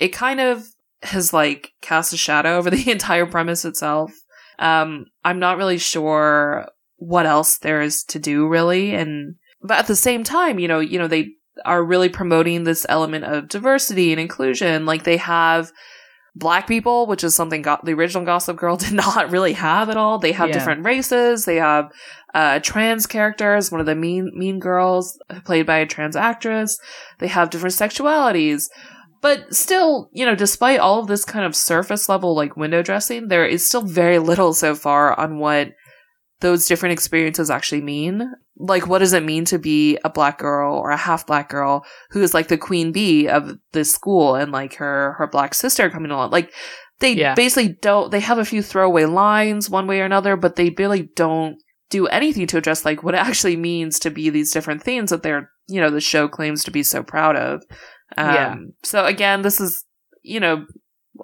It 0.00 0.08
kind 0.08 0.40
of 0.40 0.66
has 1.02 1.32
like 1.32 1.72
cast 1.80 2.12
a 2.12 2.16
shadow 2.16 2.56
over 2.56 2.70
the 2.70 2.90
entire 2.90 3.26
premise 3.26 3.64
itself. 3.64 4.12
Um, 4.58 5.06
I'm 5.24 5.38
not 5.38 5.56
really 5.56 5.78
sure 5.78 6.68
what 6.96 7.26
else 7.26 7.58
there 7.58 7.80
is 7.80 8.02
to 8.04 8.18
do 8.18 8.48
really, 8.48 8.94
and 8.94 9.36
but 9.62 9.78
at 9.78 9.86
the 9.86 9.96
same 9.96 10.24
time, 10.24 10.58
you 10.58 10.68
know, 10.68 10.80
you 10.80 10.98
know 10.98 11.08
they 11.08 11.30
are 11.64 11.84
really 11.84 12.08
promoting 12.08 12.64
this 12.64 12.84
element 12.88 13.24
of 13.24 13.48
diversity 13.48 14.12
and 14.12 14.20
inclusion. 14.20 14.86
Like 14.86 15.04
they 15.04 15.16
have 15.18 15.70
black 16.34 16.68
people, 16.68 17.06
which 17.06 17.24
is 17.24 17.34
something 17.34 17.62
go- 17.62 17.80
the 17.82 17.94
original 17.94 18.24
Gossip 18.24 18.56
Girl 18.56 18.76
did 18.78 18.92
not 18.92 19.30
really 19.30 19.54
have 19.54 19.88
at 19.90 19.96
all. 19.96 20.18
They 20.18 20.32
have 20.32 20.48
Yeah. 20.48 20.54
different 20.54 20.84
races. 20.84 21.44
They 21.44 21.56
have 21.56 21.90
uh, 22.34 22.60
trans 22.60 23.06
characters. 23.06 23.72
One 23.72 23.80
of 23.80 23.86
the 23.86 23.94
mean 23.94 24.30
mean 24.34 24.58
girls 24.60 25.18
played 25.44 25.66
by 25.66 25.78
a 25.78 25.86
trans 25.86 26.14
actress. 26.16 26.78
They 27.18 27.28
have 27.28 27.50
different 27.50 27.74
sexualities. 27.74 28.64
But 29.20 29.52
still, 29.52 30.10
you 30.12 30.24
know, 30.24 30.36
despite 30.36 30.78
all 30.78 31.00
of 31.00 31.08
this 31.08 31.24
kind 31.24 31.44
of 31.44 31.56
surface 31.56 32.08
level 32.08 32.36
like 32.36 32.56
window 32.56 32.82
dressing, 32.82 33.26
there 33.28 33.44
is 33.46 33.66
still 33.66 33.82
very 33.82 34.20
little 34.20 34.54
so 34.54 34.76
far 34.76 35.18
on 35.18 35.38
what 35.40 35.70
those 36.40 36.66
different 36.66 36.92
experiences 36.92 37.50
actually 37.50 37.80
mean. 37.80 38.32
Like, 38.56 38.86
what 38.86 38.98
does 38.98 39.12
it 39.12 39.24
mean 39.24 39.44
to 39.46 39.58
be 39.58 39.98
a 40.04 40.10
black 40.10 40.38
girl 40.38 40.74
or 40.74 40.90
a 40.90 40.96
half 40.96 41.26
black 41.26 41.48
girl 41.48 41.84
who 42.10 42.22
is 42.22 42.34
like 42.34 42.48
the 42.48 42.58
queen 42.58 42.92
bee 42.92 43.28
of 43.28 43.52
this 43.72 43.92
school 43.92 44.34
and 44.34 44.52
like 44.52 44.74
her, 44.74 45.14
her 45.18 45.26
black 45.26 45.54
sister 45.54 45.90
coming 45.90 46.10
along? 46.10 46.30
Like, 46.30 46.52
they 47.00 47.12
Yeah. 47.12 47.34
basically 47.34 47.76
don't, 47.80 48.10
they 48.10 48.20
have 48.20 48.38
a 48.38 48.44
few 48.44 48.62
throwaway 48.62 49.04
lines 49.04 49.70
one 49.70 49.86
way 49.86 50.00
or 50.00 50.04
another, 50.04 50.36
but 50.36 50.56
they 50.56 50.70
really 50.76 51.02
don't 51.14 51.56
do 51.90 52.06
anything 52.08 52.46
to 52.48 52.58
address 52.58 52.84
like 52.84 53.02
what 53.02 53.14
it 53.14 53.18
actually 53.20 53.56
means 53.56 53.98
to 54.00 54.10
be 54.10 54.28
these 54.30 54.52
different 54.52 54.82
things 54.82 55.10
that 55.10 55.22
they're, 55.22 55.50
you 55.68 55.80
know, 55.80 55.90
the 55.90 56.00
show 56.00 56.28
claims 56.28 56.64
to 56.64 56.70
be 56.70 56.82
so 56.82 57.02
proud 57.02 57.36
of. 57.36 57.62
Um, 58.16 58.34
Yeah. 58.34 58.56
So 58.82 59.04
again, 59.06 59.42
this 59.42 59.60
is, 59.60 59.84
you 60.22 60.40
know, 60.40 60.66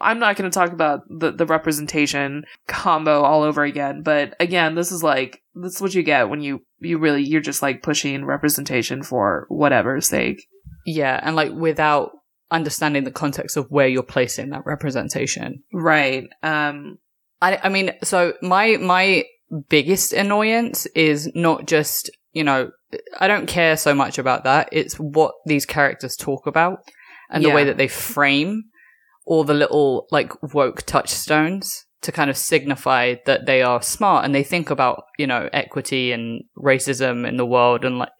I'm 0.00 0.18
not 0.18 0.36
going 0.36 0.50
to 0.50 0.54
talk 0.54 0.72
about 0.72 1.00
the, 1.08 1.32
the 1.32 1.46
representation 1.46 2.44
combo 2.66 3.22
all 3.22 3.42
over 3.42 3.62
again, 3.62 4.02
but 4.02 4.34
again, 4.40 4.74
this 4.74 4.92
is 4.92 5.02
like, 5.02 5.42
this 5.54 5.76
is 5.76 5.80
what 5.80 5.94
you 5.94 6.02
get 6.02 6.28
when 6.28 6.40
you, 6.40 6.62
you 6.80 6.98
really, 6.98 7.22
you're 7.22 7.40
just 7.40 7.62
like 7.62 7.82
pushing 7.82 8.24
representation 8.24 9.02
for 9.02 9.46
whatever's 9.48 10.08
sake. 10.08 10.46
Yeah, 10.86 11.18
and 11.22 11.36
like 11.36 11.52
without 11.52 12.12
understanding 12.50 13.04
the 13.04 13.10
context 13.10 13.56
of 13.56 13.66
where 13.70 13.88
you're 13.88 14.02
placing 14.02 14.50
that 14.50 14.66
representation. 14.66 15.62
Right. 15.72 16.28
Um, 16.42 16.98
I, 17.40 17.58
I 17.64 17.68
mean, 17.68 17.92
so 18.02 18.34
my 18.42 18.76
my 18.76 19.24
biggest 19.68 20.12
annoyance 20.12 20.86
is 20.94 21.30
not 21.34 21.66
just 21.66 22.10
you 22.32 22.44
know 22.44 22.70
I 23.18 23.28
don't 23.28 23.46
care 23.46 23.76
so 23.76 23.94
much 23.94 24.18
about 24.18 24.44
that. 24.44 24.68
It's 24.72 24.94
what 24.94 25.34
these 25.46 25.66
characters 25.66 26.16
talk 26.16 26.46
about 26.46 26.78
and 27.30 27.44
the 27.44 27.50
way 27.50 27.64
that 27.64 27.76
they 27.76 27.88
frame 27.88 28.64
all 29.26 29.44
the 29.44 29.54
little 29.54 30.06
like 30.10 30.30
woke 30.54 30.82
touchstones 30.82 31.86
to 32.02 32.12
kind 32.12 32.28
of 32.28 32.36
signify 32.36 33.14
that 33.24 33.46
they 33.46 33.62
are 33.62 33.80
smart 33.82 34.24
and 34.24 34.34
they 34.34 34.42
think 34.44 34.68
about 34.70 35.04
you 35.18 35.26
know 35.26 35.48
equity 35.52 36.12
and 36.12 36.42
racism 36.58 37.26
in 37.26 37.36
the 37.36 37.46
world 37.46 37.84
and 37.84 37.98
like 37.98 38.10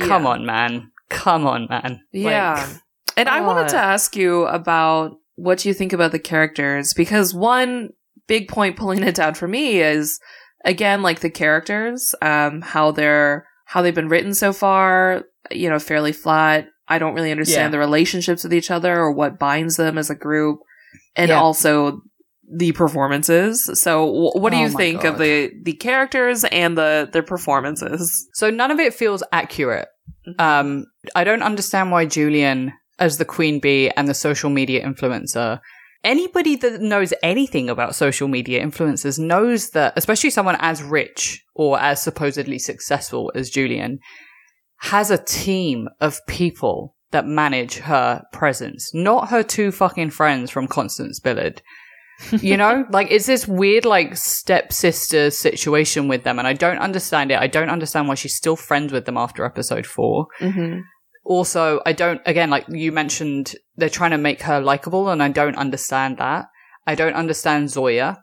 come 0.00 0.24
Yeah. 0.24 0.30
on 0.30 0.46
man 0.46 0.90
come 1.08 1.46
on 1.46 1.66
man 1.70 2.00
Like, 2.12 2.22
Yeah. 2.32 2.68
and 3.16 3.28
I 3.28 3.40
wanted 3.42 3.68
to 3.68 3.76
ask 3.76 4.16
you 4.16 4.44
about 4.46 5.12
what 5.36 5.64
you 5.64 5.74
think 5.74 5.92
about 5.92 6.12
the 6.12 6.18
characters 6.18 6.94
because 6.94 7.34
one 7.34 7.90
big 8.26 8.48
point 8.48 8.76
pulling 8.76 9.02
it 9.02 9.14
down 9.14 9.34
for 9.34 9.46
me 9.46 9.80
is 9.80 10.18
again 10.64 11.02
like 11.02 11.20
the 11.20 11.30
characters 11.30 12.14
um 12.22 12.62
how 12.62 12.90
they're 12.90 13.46
how 13.66 13.82
they've 13.82 13.94
been 13.94 14.08
written 14.08 14.34
so 14.34 14.52
far, 14.52 15.24
you 15.50 15.68
know, 15.70 15.78
fairly 15.78 16.12
flat. 16.12 16.68
I 16.88 16.98
don't 16.98 17.14
really 17.14 17.30
understand 17.30 17.66
Yeah. 17.66 17.70
the 17.70 17.78
relationships 17.78 18.44
with 18.44 18.52
each 18.54 18.70
other 18.70 18.94
or 19.00 19.10
what 19.12 19.38
binds 19.38 19.76
them 19.76 19.96
as 19.98 20.10
a 20.10 20.14
group 20.14 20.60
and 21.16 21.28
Yeah. 21.30 21.40
also 21.40 22.00
the 22.56 22.72
performances. 22.72 23.70
So 23.80 24.06
wh- 24.06 24.36
what 24.36 24.52
do 24.52 24.58
Oh 24.58 24.62
you 24.62 24.68
think 24.68 25.02
God. 25.02 25.12
of 25.14 25.18
the 25.18 25.50
the 25.62 25.72
characters 25.72 26.44
and 26.44 26.76
the 26.76 27.08
their 27.12 27.22
performances? 27.22 28.28
So 28.34 28.50
none 28.50 28.70
of 28.70 28.78
it 28.78 28.92
feels 28.94 29.22
accurate. 29.32 29.88
Um, 30.38 30.84
I 31.14 31.24
don't 31.24 31.42
understand 31.42 31.90
why 31.90 32.04
Julian, 32.06 32.72
as 32.98 33.16
the 33.18 33.24
queen 33.24 33.60
bee 33.60 33.90
and 33.96 34.06
the 34.08 34.14
social 34.14 34.50
media 34.50 34.84
influencer, 34.86 35.60
anybody 36.02 36.56
that 36.56 36.80
knows 36.82 37.14
anything 37.22 37.70
about 37.70 37.94
social 37.94 38.28
media 38.28 38.64
influencers 38.64 39.18
knows 39.18 39.70
that, 39.70 39.94
especially 39.96 40.30
someone 40.30 40.56
as 40.60 40.82
rich 40.82 41.42
or 41.54 41.80
as 41.80 42.02
supposedly 42.02 42.58
successful 42.58 43.32
as 43.34 43.48
Julian, 43.50 43.98
has 44.78 45.10
a 45.10 45.18
team 45.18 45.88
of 46.00 46.20
people 46.26 46.94
that 47.10 47.26
manage 47.26 47.76
her 47.76 48.24
presence, 48.32 48.92
not 48.92 49.28
her 49.28 49.42
two 49.42 49.70
fucking 49.70 50.10
friends 50.10 50.50
from 50.50 50.66
Constance 50.66 51.20
Billard. 51.20 51.62
you 52.40 52.56
know, 52.56 52.84
like 52.90 53.10
it's 53.10 53.26
this 53.26 53.46
weird 53.46 53.84
like 53.84 54.16
stepsister 54.16 55.30
situation 55.30 56.08
with 56.08 56.24
them, 56.24 56.38
and 56.38 56.46
I 56.46 56.52
don't 56.52 56.78
understand 56.78 57.30
it. 57.30 57.38
I 57.38 57.46
don't 57.46 57.70
understand 57.70 58.08
why 58.08 58.14
she's 58.14 58.36
still 58.36 58.56
friends 58.56 58.92
with 58.92 59.04
them 59.04 59.16
after 59.16 59.44
episode 59.44 59.86
four. 59.86 60.26
Mm-hmm. 60.40 60.80
Also, 61.24 61.80
I 61.86 61.92
don't 61.92 62.20
again 62.26 62.50
like 62.50 62.66
you 62.68 62.92
mentioned 62.92 63.54
they're 63.76 63.88
trying 63.88 64.12
to 64.12 64.18
make 64.18 64.42
her 64.42 64.60
likable, 64.60 65.08
and 65.08 65.22
I 65.22 65.28
don't 65.28 65.56
understand 65.56 66.18
that. 66.18 66.46
I 66.86 66.94
don't 66.94 67.14
understand 67.14 67.70
Zoya. 67.70 68.22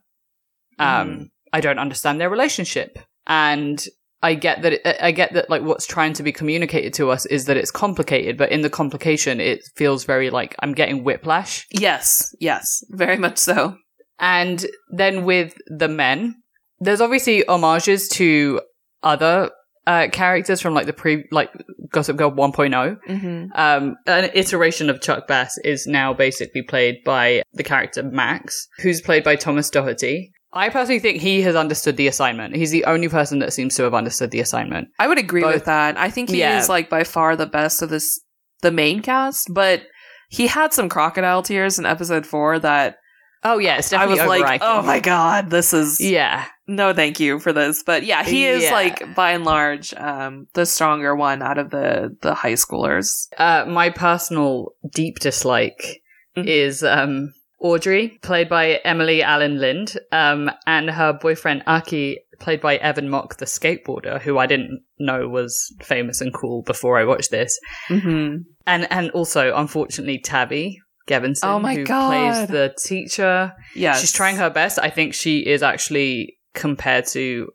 Um, 0.80 1.32
I 1.54 1.62
don't 1.62 1.80
understand 1.80 2.20
their 2.20 2.30
relationship. 2.30 2.98
and 3.28 3.86
I 4.24 4.36
get 4.36 4.62
that 4.62 4.74
it, 4.74 4.98
I 5.02 5.12
get 5.12 5.34
that 5.34 5.50
like 5.50 5.64
what's 5.64 5.88
trying 5.88 6.14
to 6.14 6.24
be 6.24 6.32
communicated 6.32 6.94
to 6.96 7.10
us 7.10 7.26
is 7.26 7.46
that 7.46 7.58
it's 7.58 7.72
complicated, 7.72 8.38
but 8.38 8.52
in 8.52 8.62
the 8.62 8.70
complication, 8.70 9.40
it 9.40 9.62
feels 9.76 10.04
very 10.04 10.30
like 10.30 10.56
I'm 10.60 10.74
getting 10.74 11.04
whiplash. 11.04 11.66
Yes, 11.72 12.34
yes, 12.40 12.84
very 12.90 13.18
much 13.18 13.38
so. 13.38 13.76
And 14.20 14.66
then 14.92 15.26
with 15.26 15.56
the 15.68 15.88
men, 15.88 16.36
there's 16.80 17.02
obviously 17.02 17.44
homages 17.48 18.08
to 18.10 18.62
other 19.02 19.50
uh, 19.88 20.08
characters 20.12 20.62
from 20.62 20.74
like 20.74 20.86
the 20.86 20.94
pre 20.94 21.26
like 21.32 21.52
Gossip 21.92 22.18
Girl 22.18 22.32
1.0. 22.32 22.98
Mm-hmm. 23.10 23.46
Um, 23.56 23.96
an 24.08 24.30
iteration 24.34 24.90
of 24.90 25.02
Chuck 25.02 25.28
Bass 25.28 25.58
is 25.64 25.88
now 25.88 26.14
basically 26.14 26.62
played 26.62 26.98
by 27.04 27.44
the 27.54 27.64
character 27.64 28.04
Max, 28.04 28.68
who's 28.80 29.02
played 29.02 29.24
by 29.24 29.36
Thomas 29.36 29.70
Doherty. 29.70 30.32
I 30.54 30.70
personally 30.70 31.00
think 31.00 31.22
he 31.22 31.42
has 31.44 31.56
understood 31.56 31.96
the 31.98 32.08
assignment. 32.08 32.56
He's 32.56 32.72
the 32.72 32.86
only 32.86 33.08
person 33.08 33.40
that 33.40 33.54
seems 33.54 33.76
to 33.76 33.84
have 33.84 33.94
understood 33.94 34.32
the 34.32 34.42
assignment. 34.42 34.90
I 35.00 35.08
would 35.08 35.18
agree 35.18 35.42
Both- 35.42 35.54
with 35.54 35.66
that. 35.66 35.98
I 35.98 36.10
think 36.10 36.30
he 36.30 36.40
Yeah. 36.40 36.60
is 36.60 36.68
like 36.70 36.90
by 36.90 37.04
far 37.06 37.36
the 37.36 37.46
best 37.46 37.82
of 37.82 37.90
this 37.90 38.20
the 38.62 38.72
main 38.72 39.02
cast, 39.02 39.54
but 39.54 39.84
he 40.30 40.48
had 40.48 40.72
some 40.74 40.88
crocodile 40.90 41.42
tears 41.42 41.80
in 41.80 41.86
episode 41.86 42.26
four 42.26 42.60
that 42.60 42.98
Oh 43.44 43.58
yeah, 43.58 43.78
it's 43.78 43.92
I 43.92 44.06
was 44.06 44.20
like, 44.20 44.62
oh 44.62 44.84
my 44.84 45.00
god, 45.00 45.50
this 45.50 45.74
is 45.74 46.00
Yeah, 46.00 46.46
no 46.68 46.94
thank 46.94 47.20
you 47.20 47.40
for 47.40 47.52
this. 47.52 47.82
But 47.84 48.04
yeah, 48.04 48.24
he 48.24 48.46
is 48.46 48.62
Yeah. 48.64 48.72
like 48.74 49.16
by 49.16 49.32
and 49.32 49.44
large 49.46 49.96
um 49.96 50.46
the 50.54 50.68
stronger 50.68 51.16
one 51.16 51.42
out 51.42 51.58
of 51.58 51.72
the 51.72 52.16
the 52.22 52.36
high 52.36 52.54
schoolers. 52.54 53.28
uh, 53.40 53.66
my 53.68 53.90
personal 53.90 54.74
deep 54.94 55.18
dislike 55.20 56.02
Mhm. 56.38 56.46
is 56.46 56.84
um, 56.84 57.34
Audrey, 57.62 58.20
played 58.22 58.50
by 58.50 58.80
Emily 58.84 59.22
Alyn 59.22 59.60
Lind, 59.60 59.96
um, 60.12 60.50
and 60.66 60.90
her 60.90 61.14
boyfriend 61.14 61.64
Aki, 61.68 62.20
played 62.40 62.60
by 62.60 62.78
Evan 62.78 63.08
Mock, 63.08 63.38
the 63.38 63.46
skateboarder, 63.46 64.20
who 64.20 64.38
I 64.40 64.48
didn't 64.48 64.82
know 65.00 65.28
was 65.30 65.74
famous 65.82 66.22
and 66.22 66.34
cool 66.34 66.64
before 66.64 66.98
I 66.98 67.06
watched 67.06 67.30
this. 67.32 67.60
Mm-hmm. 67.90 68.38
and 68.68 68.92
and 68.92 69.12
also 69.12 69.56
unfortunately 69.56 70.20
Tavi 70.20 70.80
Gevinson, 71.08 71.44
Oh 71.44 71.60
my 71.60 71.76
who 71.76 71.84
God. 71.86 72.10
plays 72.10 72.48
the 72.50 72.74
teacher. 72.84 73.54
Yeah, 73.76 73.96
She's 73.96 74.12
trying 74.12 74.38
her 74.38 74.50
best. 74.50 74.80
I 74.80 74.90
think 74.90 75.14
she 75.14 75.40
is 75.40 75.62
actually 75.64 76.38
compared 76.54 77.06
to, 77.08 77.50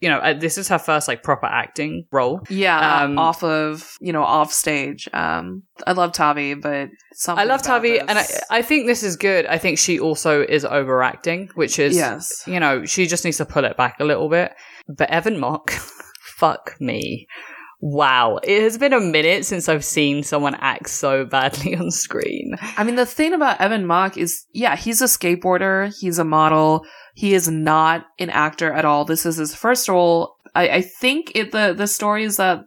you 0.00 0.08
know, 0.08 0.18
uh, 0.18 0.32
this 0.34 0.56
is 0.58 0.68
her 0.68 0.78
first 0.78 1.08
like 1.08 1.22
proper 1.22 1.46
acting 1.46 2.04
role. 2.12 2.40
Yeah, 2.48 3.02
Um, 3.04 3.18
off 3.18 3.42
of 3.42 3.96
you 4.00 4.12
know 4.12 4.22
off 4.22 4.52
stage. 4.52 5.08
Um, 5.12 5.62
I 5.86 5.92
love 5.92 6.12
Tavi, 6.12 6.54
but 6.54 6.88
something 7.14 7.42
I 7.42 7.44
love 7.44 7.62
Tavi, 7.62 7.98
and 7.98 8.12
I, 8.18 8.24
I 8.50 8.62
think 8.62 8.86
this 8.86 9.02
is 9.02 9.16
good. 9.16 9.46
I 9.46 9.58
think 9.58 9.78
she 9.78 9.98
also 9.98 10.42
is 10.42 10.64
overacting, 10.64 11.50
which 11.54 11.78
is, 11.78 11.96
yes, 11.96 12.42
you 12.46 12.60
know, 12.60 12.84
she 12.84 13.06
just 13.06 13.24
needs 13.24 13.38
to 13.38 13.44
pull 13.44 13.64
it 13.64 13.76
back 13.76 13.96
a 14.00 14.04
little 14.04 14.28
bit. 14.28 14.52
But 14.88 15.10
Evan 15.10 15.38
Mock, 15.38 15.70
fuck 16.36 16.76
me. 16.80 17.26
Wow. 17.80 18.40
It 18.42 18.62
has 18.62 18.76
been 18.76 18.92
a 18.92 19.00
minute 19.00 19.46
since 19.46 19.68
I've 19.68 19.84
seen 19.84 20.22
someone 20.22 20.56
act 20.56 20.88
so 20.88 21.24
badly 21.24 21.76
on 21.76 21.90
screen. 21.90 22.56
I 22.76 22.84
mean, 22.84 22.96
the 22.96 23.06
thing 23.06 23.32
about 23.32 23.60
Evan 23.60 23.86
Mock 23.86 24.16
is, 24.16 24.46
yeah, 24.52 24.76
he's 24.76 25.00
a 25.00 25.04
skateboarder, 25.04 25.94
he's 26.00 26.18
a 26.18 26.24
model, 26.24 26.84
he 27.14 27.34
is 27.34 27.48
not 27.48 28.06
an 28.18 28.30
actor 28.30 28.72
at 28.72 28.84
all. 28.84 29.04
This 29.04 29.24
is 29.24 29.36
his 29.36 29.54
first 29.54 29.88
role. 29.88 30.36
I, 30.54 30.68
I 30.68 30.80
think 30.82 31.32
it, 31.34 31.52
the 31.52 31.74
the 31.76 31.86
story 31.86 32.24
is 32.24 32.36
that 32.36 32.60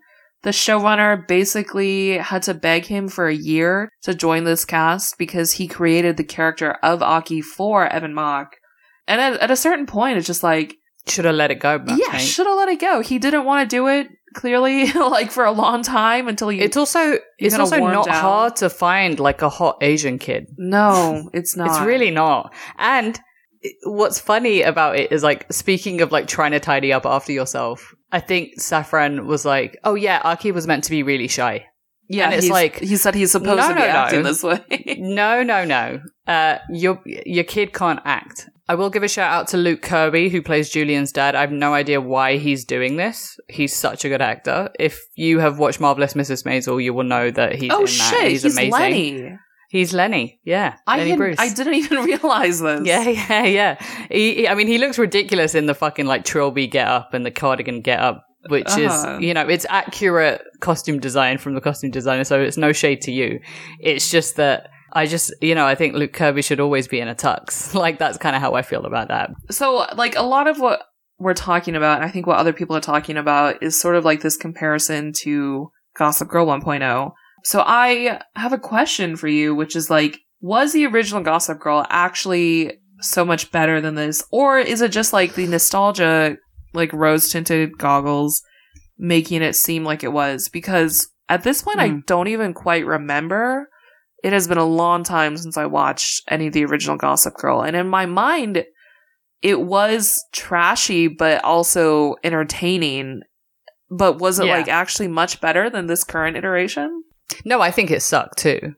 the 0.43 0.49
showrunner 0.49 1.27
basically 1.27 2.17
had 2.17 2.43
to 2.43 2.53
beg 2.53 2.85
him 2.85 3.07
for 3.07 3.27
a 3.27 3.35
year 3.35 3.89
to 4.03 4.13
join 4.13 4.43
this 4.43 4.65
cast 4.65 5.17
because 5.17 5.53
he 5.53 5.67
created 5.67 6.17
the 6.17 6.23
character 6.23 6.71
of 6.83 7.01
Aki 7.01 7.41
for 7.41 7.87
Evan 7.87 8.13
Mock. 8.13 8.55
And 9.07 9.21
at, 9.21 9.39
at 9.39 9.51
a 9.51 9.55
certain 9.55 9.85
point, 9.85 10.17
it's 10.17 10.27
just 10.27 10.43
like, 10.43 10.75
Should 11.07 11.25
have 11.25 11.35
let 11.35 11.51
it 11.51 11.59
go, 11.59 11.83
yeah, 11.87 12.17
should 12.17 12.47
have 12.47 12.57
let 12.57 12.69
it 12.69 12.79
go. 12.79 13.01
He 13.01 13.19
didn't 13.19 13.45
want 13.45 13.69
to 13.69 13.75
do 13.75 13.87
it 13.87 14.07
clearly, 14.33 14.91
like 14.93 15.31
for 15.31 15.45
a 15.45 15.51
long 15.51 15.83
time 15.83 16.27
until 16.27 16.51
you 16.51 16.61
It's 16.63 16.77
also 16.77 17.17
it's 17.39 17.55
also 17.57 17.77
not 17.77 18.05
down. 18.05 18.15
hard 18.15 18.55
to 18.57 18.69
find 18.69 19.19
like 19.19 19.41
a 19.41 19.49
hot 19.49 19.77
Asian 19.81 20.17
kid. 20.19 20.47
no, 20.57 21.29
it's 21.33 21.55
not. 21.57 21.67
It's 21.67 21.79
really 21.81 22.11
not. 22.11 22.53
And 22.77 23.19
what's 23.83 24.19
funny 24.19 24.61
about 24.63 24.97
it 24.97 25.11
is 25.11 25.23
like 25.23 25.51
speaking 25.51 26.01
of 26.01 26.11
like 26.11 26.27
trying 26.27 26.51
to 26.51 26.59
tidy 26.59 26.91
up 26.93 27.05
after 27.05 27.31
yourself. 27.31 27.93
I 28.11 28.19
think 28.19 28.59
Safran 28.59 29.25
was 29.25 29.45
like, 29.45 29.77
"Oh 29.83 29.95
yeah, 29.95 30.21
Aki 30.23 30.51
was 30.51 30.67
meant 30.67 30.83
to 30.85 30.91
be 30.91 31.03
really 31.03 31.27
shy." 31.27 31.65
Yeah, 32.09 32.25
And 32.25 32.33
it's 32.33 32.49
like- 32.49 32.79
he 32.79 32.97
said 32.97 33.15
he's 33.15 33.31
supposed 33.31 33.55
No, 33.61 33.69
to 33.69 33.73
be 33.73 33.79
no, 33.79 33.85
no. 33.85 33.91
acting 33.93 34.23
this 34.23 34.43
way. 34.43 34.59
No, 34.99 35.43
no, 35.43 35.63
no. 35.63 36.01
Uh, 36.27 36.57
your 36.69 37.01
your 37.05 37.45
kid 37.45 37.71
can't 37.73 38.01
act. 38.03 38.49
I 38.71 38.75
will 38.75 38.89
give 38.89 39.03
a 39.03 39.09
shout 39.09 39.29
out 39.33 39.47
to 39.49 39.57
Luke 39.57 39.81
Kirby, 39.81 40.29
who 40.29 40.41
plays 40.41 40.69
Julian's 40.69 41.11
dad. 41.11 41.35
I 41.35 41.41
have 41.41 41.51
no 41.51 41.73
idea 41.73 41.99
why 41.99 42.37
he's 42.37 42.63
doing 42.63 42.95
this. 42.95 43.37
He's 43.49 43.75
such 43.75 44.05
a 44.05 44.09
good 44.09 44.21
actor. 44.21 44.69
If 44.79 44.97
you 45.15 45.39
have 45.39 45.59
watched 45.59 45.81
Marvelous 45.81 46.13
Mrs. 46.13 46.45
Maisel, 46.45 46.81
you 46.81 46.93
will 46.93 47.03
know 47.03 47.31
that 47.31 47.55
he's 47.55 47.69
oh 47.73 47.79
in 47.79 47.85
that. 47.85 47.89
shit, 47.91 48.31
He's, 48.31 48.43
he's, 48.43 48.53
amazing. 48.55 48.71
Lenny. 48.71 49.37
He's 49.69 49.93
Lenny. 49.93 50.39
Yeah, 50.45 50.75
I 50.87 50.99
Lenny 50.99 51.17
Bruce. 51.17 51.35
I 51.37 51.49
didn't 51.53 51.73
even 51.73 52.03
realize 52.05 52.61
this. 52.61 52.85
Yeah, 52.85 53.09
yeah, 53.09 53.43
yeah. 53.43 53.85
He, 54.09 54.35
he- 54.35 54.47
I 54.47 54.55
mean, 54.55 54.67
he 54.67 54.77
looks 54.77 54.97
ridiculous 54.97 55.53
in 55.53 55.65
the 55.65 55.75
fucking 55.75 56.05
like 56.05 56.23
trilby 56.23 56.67
get 56.67 56.87
up 56.87 57.13
and 57.13 57.25
the 57.25 57.31
cardigan 57.31 57.81
get 57.81 57.99
up, 57.99 58.25
which 58.47 58.67
Uh-huh. 58.67 59.17
is, 59.17 59.21
you 59.21 59.33
know, 59.33 59.45
it's 59.49 59.65
accurate 59.69 60.41
costume 60.61 60.99
design 61.01 61.39
from 61.39 61.55
the 61.55 61.61
costume 61.61 61.91
designer, 61.91 62.23
so 62.23 62.39
it's 62.39 62.55
no 62.55 62.71
shade 62.71 63.01
to 63.01 63.11
you. 63.11 63.41
It's 63.81 64.09
just 64.09 64.37
that 64.37 64.69
I 64.93 65.05
just, 65.05 65.33
you 65.41 65.55
know, 65.55 65.65
I 65.65 65.75
think 65.75 65.95
Luke 65.95 66.13
Kirby 66.13 66.41
should 66.41 66.59
always 66.59 66.87
be 66.87 66.99
in 66.99 67.07
a 67.07 67.15
tux. 67.15 67.73
Like 67.81 67.97
that's 67.99 68.17
kind 68.17 68.35
of 68.35 68.41
how 68.41 68.53
I 68.55 68.61
feel 68.61 68.85
about 68.85 69.07
that. 69.09 69.31
So, 69.49 69.85
like, 69.95 70.15
a 70.15 70.21
lot 70.23 70.47
of 70.47 70.59
what 70.59 70.81
we're 71.17 71.33
talking 71.33 71.75
about, 71.75 71.97
and 71.97 72.05
I 72.05 72.11
think 72.11 72.27
what 72.27 72.37
other 72.37 72.53
people 72.53 72.75
are 72.75 72.81
talking 72.81 73.17
about, 73.17 73.61
is 73.63 73.79
sort 73.79 73.95
of 73.95 74.05
like 74.05 74.21
this 74.21 74.37
comparison 74.37 75.13
to 75.23 75.71
Gossip 75.97 76.27
Girl 76.29 76.45
1.0. 76.45 77.11
So, 77.43 77.63
I 77.65 78.21
have 78.35 78.53
a 78.53 78.57
question 78.59 79.15
for 79.15 79.27
you, 79.27 79.55
which 79.55 79.75
is 79.75 79.89
like, 79.89 80.19
was 80.41 80.73
the 80.73 80.85
original 80.87 81.21
Gossip 81.23 81.59
Girl 81.59 81.85
actually 81.89 82.73
so 83.01 83.23
much 83.25 83.51
better 83.51 83.79
than 83.81 83.95
this? 83.95 84.23
Or 84.31 84.59
is 84.59 84.81
it 84.81 84.91
just 84.91 85.13
like 85.13 85.33
the 85.35 85.47
nostalgia, 85.47 86.37
like 86.73 86.91
rose 86.93 87.29
tinted 87.29 87.77
goggles, 87.77 88.41
making 88.97 89.41
it 89.41 89.55
seem 89.55 89.83
like 89.83 90.03
it 90.03 90.11
was? 90.13 90.49
Because 90.49 91.07
at 91.29 91.43
this 91.43 91.61
point, 91.61 91.79
I 91.79 91.89
Hmm. 91.89 91.99
don't 92.07 92.27
even 92.27 92.53
quite 92.53 92.85
remember. 92.85 93.69
It 94.23 94.33
has 94.33 94.47
been 94.47 94.57
a 94.57 94.65
long 94.65 95.03
time 95.03 95.35
since 95.37 95.57
I 95.57 95.65
watched 95.65 96.23
any 96.27 96.47
of 96.47 96.53
the 96.53 96.65
original 96.65 96.97
Gossip 96.97 97.35
Girl. 97.35 97.61
And 97.61 97.75
in 97.75 97.87
my 97.87 98.05
mind, 98.05 98.65
it 99.41 99.61
was 99.61 100.23
trashy, 100.31 101.07
but 101.07 101.43
also 101.43 102.15
entertaining. 102.23 103.21
But 103.89 104.19
was 104.19 104.39
it 104.39 104.45
Yeah. 104.45 104.57
like 104.57 104.67
actually 104.67 105.07
much 105.07 105.41
better 105.41 105.69
than 105.69 105.87
this 105.87 106.03
current 106.03 106.37
iteration? 106.37 107.03
No, 107.45 107.61
I 107.61 107.71
think 107.71 107.89
it 107.91 108.01
sucked 108.01 108.37
too. 108.37 108.75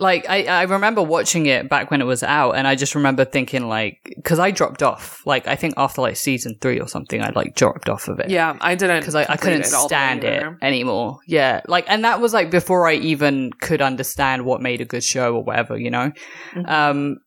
Like 0.00 0.24
I, 0.28 0.44
I 0.46 0.62
remember 0.62 1.02
watching 1.02 1.44
it 1.44 1.68
back 1.68 1.90
when 1.90 2.00
it 2.00 2.04
was 2.04 2.22
out, 2.22 2.52
and 2.52 2.66
I 2.66 2.74
just 2.74 2.94
remember 2.94 3.26
thinking 3.26 3.68
like, 3.68 3.98
because 4.16 4.38
I 4.38 4.50
dropped 4.50 4.82
off. 4.82 5.22
Like 5.26 5.46
I 5.46 5.56
think 5.56 5.74
after 5.76 6.00
like 6.00 6.16
season 6.16 6.56
three 6.62 6.80
or 6.80 6.88
something, 6.88 7.22
I 7.22 7.30
like 7.34 7.54
dropped 7.54 7.88
off 7.90 8.08
of 8.08 8.18
it. 8.18 8.30
Yeah, 8.30 8.56
I 8.62 8.74
didn't 8.74 9.00
because 9.00 9.14
I, 9.14 9.26
I 9.28 9.36
couldn't 9.36 9.60
it 9.60 9.74
all 9.74 9.88
the 9.88 9.94
way 9.94 9.98
stand 9.98 10.24
it 10.24 10.42
anymore. 10.62 11.18
Yeah, 11.28 11.60
like, 11.68 11.84
and 11.88 12.02
that 12.04 12.20
was 12.20 12.32
like 12.32 12.50
before 12.50 12.88
I 12.88 12.94
even 12.94 13.50
could 13.60 13.82
understand 13.82 14.46
what 14.46 14.62
made 14.62 14.80
a 14.80 14.86
good 14.86 15.04
show 15.04 15.34
or 15.34 15.44
whatever, 15.44 15.76
you 15.76 15.90
know. 15.90 16.12
Mhm. 16.54 16.68
Um, 16.68 17.18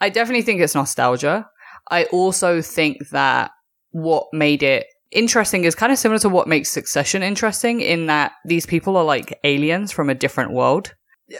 I 0.00 0.08
definitely 0.08 0.42
think 0.42 0.60
it's 0.60 0.74
nostalgia. 0.76 1.48
I 1.90 2.04
also 2.04 2.62
think 2.62 3.08
that 3.10 3.50
what 3.90 4.28
made 4.32 4.62
it 4.62 4.86
interesting 5.10 5.64
is 5.64 5.74
kind 5.74 5.92
of 5.92 5.98
similar 5.98 6.18
to 6.20 6.28
what 6.28 6.48
makes 6.48 6.70
Succession 6.70 7.22
interesting 7.22 7.80
in 7.80 8.06
that 8.06 8.32
these 8.44 8.64
people 8.64 8.96
are 8.96 9.04
like 9.04 9.38
aliens 9.44 9.92
from 9.92 10.08
a 10.08 10.14
different 10.14 10.52
world. 10.52 10.94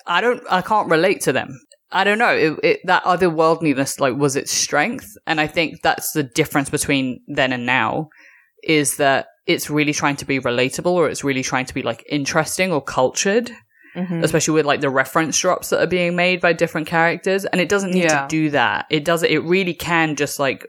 I 0.07 0.21
don't, 0.21 0.43
I 0.51 0.63
can't 0.63 0.91
relate 0.91 1.21
to 1.23 1.33
them. 1.33 1.61
I 1.91 2.05
don't 2.05 2.19
know. 2.19 2.35
It, 2.35 2.59
it, 2.63 2.81
that 2.85 3.03
otherworldliness, 3.05 4.01
like, 4.01 4.17
was 4.17 4.35
its 4.37 4.51
strength, 4.53 5.07
and 5.27 5.41
I 5.41 5.47
think 5.47 5.83
that's 5.83 6.13
the 6.13 6.23
difference 6.23 6.71
between 6.71 7.21
then 7.27 7.53
and 7.53 7.67
now, 7.67 8.09
is 8.63 8.97
that 8.97 9.27
it's 9.47 9.69
really 9.69 9.93
trying 9.93 10.17
to 10.17 10.25
be 10.25 10.41
relatable, 10.41 10.87
or 10.93 11.09
it's 11.09 11.25
really 11.25 11.43
trying 11.43 11.67
to 11.67 11.75
be 11.75 11.83
like 11.83 12.05
interesting 12.09 12.73
or 12.73 12.81
cultured 12.83 13.51
Mhm. 13.95 14.25
especially 14.25 14.55
with 14.55 14.65
like 14.65 14.81
the 14.81 14.89
reference 14.89 15.39
drops 15.39 15.69
that 15.69 15.83
are 15.83 15.87
being 15.87 16.17
made 16.17 16.41
by 16.41 16.55
different 16.55 16.87
characters 16.87 17.45
and 17.45 17.61
it 17.61 17.69
doesn't 17.69 17.91
need 17.91 18.05
Yeah. 18.05 18.23
to 18.23 18.27
do 18.27 18.49
that 18.49 18.87
it 18.89 19.05
does 19.05 19.23
it 19.23 19.43
really 19.45 19.75
can 19.75 20.17
just 20.17 20.39
like 20.39 20.67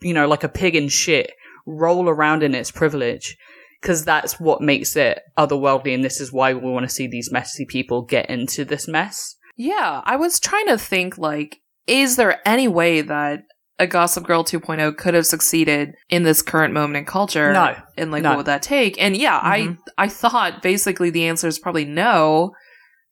you 0.00 0.12
know 0.12 0.26
like 0.26 0.42
a 0.42 0.48
pig 0.48 0.74
in 0.74 0.88
shit 0.88 1.30
roll 1.64 2.08
around 2.08 2.42
in 2.42 2.56
its 2.56 2.72
privilege 2.72 3.36
because 3.80 4.04
that's 4.04 4.38
what 4.38 4.60
makes 4.60 4.94
it 4.96 5.20
otherworldly 5.38 5.94
and 5.94 6.04
this 6.04 6.20
is 6.20 6.32
why 6.32 6.52
we 6.54 6.70
want 6.70 6.86
to 6.88 6.94
see 6.94 7.06
these 7.06 7.30
messy 7.32 7.64
people 7.66 8.02
get 8.02 8.28
into 8.30 8.64
this 8.64 8.86
mess 8.88 9.36
Yeah, 9.56 10.00
I 10.04 10.16
was 10.16 10.38
trying 10.40 10.66
to 10.68 10.78
think 10.78 11.18
like, 11.18 11.60
is 11.86 12.16
there 12.16 12.40
any 12.46 12.68
way 12.68 13.00
that 13.02 13.40
a 13.78 13.86
Gossip 13.86 14.24
Girl 14.26 14.44
2.0 14.44 14.96
could 14.98 15.14
have 15.14 15.24
succeeded 15.26 15.94
in 16.10 16.22
this 16.22 16.42
current 16.42 16.74
moment 16.74 16.96
in 16.98 17.04
culture? 17.06 17.52
No. 17.52 17.74
And 17.96 18.10
like, 18.10 18.22
No. 18.22 18.30
what 18.30 18.36
would 18.38 18.46
that 18.46 18.62
take? 18.62 19.00
And 19.00 19.16
yeah, 19.16 19.40
Mhm. 19.40 19.78
I 19.98 20.04
I 20.04 20.08
thought 20.08 20.62
basically 20.62 21.08
the 21.10 21.26
answer 21.26 21.48
is 21.48 21.58
probably 21.58 21.84
no, 21.86 22.52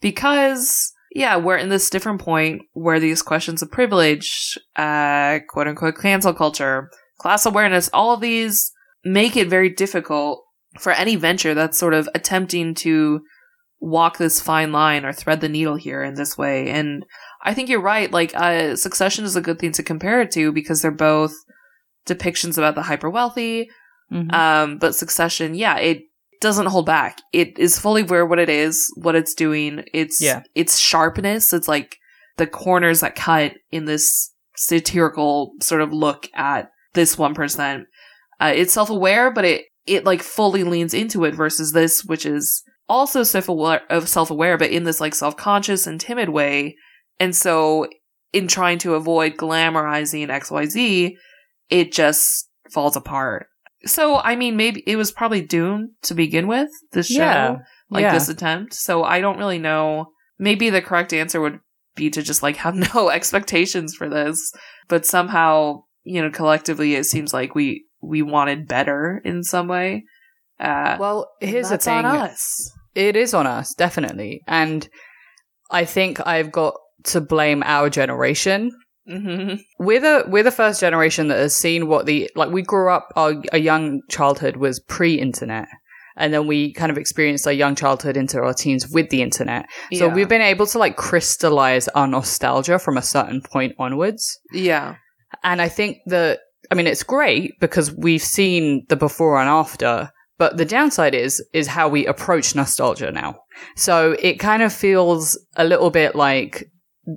because 0.01 0.93
yeah, 1.15 1.37
we're 1.37 1.57
in 1.57 1.71
this 1.71 1.89
different 1.91 2.21
point 2.21 2.63
where 2.75 3.01
these 3.01 3.23
questions 3.23 3.63
of 3.63 3.71
privilege, 3.71 4.59
uh, 4.77 5.39
quote 5.49 5.67
unquote 5.69 5.97
cancel 5.99 6.35
culture, 6.35 6.91
class 7.19 7.47
awareness, 7.47 7.89
all 7.93 8.13
of 8.15 8.21
these 8.21 8.71
make 9.05 9.37
it 9.37 9.49
very 9.49 9.71
difficult 9.71 10.45
for 10.79 10.93
any 10.93 11.17
venture 11.17 11.55
that's 11.55 11.79
sort 11.79 11.95
of 11.95 12.09
attempting 12.15 12.75
to 12.75 13.21
walk 13.81 14.19
this 14.19 14.41
fine 14.41 14.73
line 14.73 15.05
or 15.05 15.13
thread 15.13 15.41
the 15.41 15.49
needle 15.49 15.77
here 15.77 16.03
in 16.03 16.15
this 16.15 16.37
way. 16.37 16.69
And 16.69 17.05
I 17.45 17.55
think 17.55 17.69
you're 17.69 17.81
right. 17.81 18.11
Like, 18.11 18.33
uh, 18.35 18.75
Succession 18.77 19.25
is 19.25 19.37
a 19.37 19.41
good 19.41 19.59
thing 19.59 19.73
to 19.73 19.83
compare 19.83 20.21
it 20.21 20.31
to 20.33 20.53
because 20.53 20.83
they're 20.83 20.91
both 20.91 21.33
depictions 22.07 22.59
about 22.59 22.75
the 22.75 22.83
hyper 22.83 23.09
wealthy. 23.09 23.69
Mhm. 24.13 24.33
Um, 24.33 24.79
but 24.79 24.95
Succession, 24.95 25.55
yeah, 25.55 25.77
it 25.79 26.03
doesn't 26.41 26.67
hold 26.67 26.87
back. 26.87 27.19
It 27.33 27.59
is 27.59 27.79
fully 27.79 28.03
aware 28.03 28.25
what 28.27 28.39
it 28.39 28.49
is, 28.49 28.93
what 28.97 29.15
it's 29.15 29.35
doing. 29.35 29.85
It's 29.93 30.21
Yeah. 30.21 30.43
its 30.55 30.79
sharpness. 30.79 31.53
It's 31.53 31.69
like 31.69 31.97
the 32.37 32.47
corners 32.47 33.01
that 33.01 33.15
cut 33.17 33.55
in 33.71 33.85
this 33.85 34.33
satirical 34.57 35.53
sort 35.61 35.81
of 35.81 35.93
look 35.93 36.29
at 36.35 36.71
this 36.95 37.17
one 37.19 37.35
percent. 37.35 37.87
Uh, 38.41 38.53
it's 38.55 38.73
self 38.73 38.91
aware, 38.91 39.31
but 39.31 39.45
it 39.45 39.65
it 39.89 40.05
like 40.05 40.23
fully 40.23 40.65
leans 40.65 40.95
into 40.95 41.25
it 41.25 41.35
versus 41.35 41.73
this, 41.73 42.05
which 42.05 42.25
is 42.27 42.63
also 42.89 43.23
self 43.23 43.49
aware 43.49 43.83
self 44.07 44.31
aware, 44.31 44.57
but 44.59 44.71
in 44.71 44.85
this 44.85 45.01
like 45.01 45.15
self 45.15 45.37
conscious 45.37 45.87
and 45.87 46.01
timid 46.01 46.29
way. 46.31 46.77
And 47.21 47.35
so, 47.35 47.89
in 48.33 48.47
trying 48.47 48.79
to 48.79 48.95
avoid 48.95 49.37
glamorizing 49.37 50.29
X 50.31 50.51
Y 50.51 50.67
Z, 50.67 51.17
it 51.71 51.93
just 51.93 52.49
falls 52.73 52.97
apart. 52.97 53.47
So, 53.85 54.17
I 54.17 54.37
mean, 54.37 54.57
maybe 54.57 54.83
it 54.87 54.97
was 54.97 55.13
probably 55.13 55.41
doomed 55.41 55.91
to 56.03 56.15
begin 56.15 56.47
with, 56.49 56.69
this 56.93 57.07
show, 57.09 57.17
Yeah. 57.23 57.57
like 57.91 58.03
Yeah. 58.03 58.13
this 58.15 58.29
attempt. 58.29 58.75
So, 58.75 59.03
I 59.05 59.21
don't 59.21 59.39
really 59.39 59.59
know. 59.59 60.07
Maybe 60.39 60.71
the 60.71 60.83
correct 60.83 61.13
answer 61.13 61.41
would 61.41 61.61
be 61.97 62.11
to 62.11 62.23
just 62.23 62.43
like 62.43 62.57
have 62.57 62.75
no 62.95 63.09
expectations 63.11 63.95
for 63.95 64.09
this, 64.09 64.53
but 64.89 65.05
somehow, 65.07 65.83
you 66.05 66.23
know, 66.23 66.31
collectively 66.31 66.95
it 66.95 67.05
seems 67.05 67.33
like 67.33 67.55
we, 67.55 67.85
we 68.01 68.23
wanted 68.23 68.69
better 68.69 69.21
in 69.25 69.43
some 69.43 69.69
way. 69.69 70.05
Uh, 70.61 70.97
Well, 70.99 71.31
here's 71.41 71.71
the 71.71 71.79
thing. 71.79 71.95
on 71.99 72.05
us. 72.05 72.73
It 72.95 73.17
is 73.17 73.35
on 73.35 73.47
us, 73.47 73.75
definitely. 73.75 74.43
And 74.47 74.89
I 75.71 75.85
think 75.85 76.27
I've 76.27 76.51
got 76.51 76.75
to 77.05 77.21
blame 77.21 77.63
our 77.65 77.89
generation. 77.91 78.73
hmm 79.07 79.55
We're 79.79 80.01
the 80.01 80.25
we're 80.29 80.43
the 80.43 80.51
first 80.51 80.81
generation 80.81 81.29
that 81.29 81.39
has 81.39 81.55
seen 81.57 81.87
what 81.87 82.07
the 82.07 82.31
like 82.35 82.51
we 82.51 82.63
grew 82.63 82.91
up 82.91 83.09
our 83.17 83.35
a 83.53 83.59
young 83.59 84.01
childhood 84.11 84.57
was 84.57 84.81
pre-internet. 84.81 85.69
And 86.17 86.35
then 86.35 86.49
we 86.49 86.73
kind 86.73 86.91
of 86.91 86.99
experienced 86.99 87.47
our 87.47 87.53
young 87.53 87.77
childhood 87.77 88.17
into 88.17 88.41
our 88.41 88.53
teens 88.53 88.89
with 88.91 89.09
the 89.11 89.23
internet. 89.23 89.67
So 89.93 90.07
Yeah. 90.09 90.15
we've 90.15 90.29
been 90.29 90.43
able 90.43 90.67
to 90.67 90.79
like 90.79 90.97
crystallize 90.97 91.87
our 91.89 92.09
nostalgia 92.09 92.79
from 92.81 92.97
a 92.97 93.03
certain 93.03 93.41
point 93.41 93.75
onwards. 93.79 94.37
Yeah. 94.53 94.97
And 95.45 95.63
I 95.63 95.69
think 95.69 95.99
that, 96.07 96.41
I 96.71 96.75
mean, 96.75 96.87
it's 96.87 97.03
great 97.03 97.59
because 97.61 97.93
we've 97.93 98.23
seen 98.23 98.85
the 98.89 98.97
before 98.97 99.41
and 99.41 99.49
after, 99.49 100.11
but 100.39 100.57
the 100.57 100.65
downside 100.65 101.15
is, 101.15 101.45
is 101.53 101.67
how 101.67 101.89
we 101.89 102.07
approach 102.07 102.55
nostalgia 102.55 103.11
now. 103.11 103.41
So 103.77 104.17
it 104.21 104.39
kind 104.39 104.63
of 104.63 104.73
feels 104.73 105.39
a 105.57 105.65
little 105.65 105.91
bit 105.91 106.15
like 106.15 106.71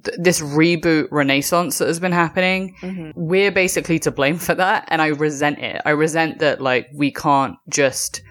th- 0.03 0.17
this 0.19 0.41
reboot 0.41 1.07
renaissance 1.11 1.77
that 1.77 1.87
has 1.87 1.99
been 1.99 2.11
happening. 2.11 2.75
hmm 2.79 3.11
We're 3.15 3.51
basically 3.51 3.99
to 3.99 4.11
blame 4.11 4.37
for 4.37 4.55
that. 4.55 4.85
And 4.87 5.01
I 5.01 5.07
resent 5.07 5.59
it. 5.59 5.81
I 5.85 5.91
resent 5.91 6.39
that, 6.39 6.61
like, 6.61 6.87
we 6.95 7.11
can't 7.11 7.55
just 7.69 8.21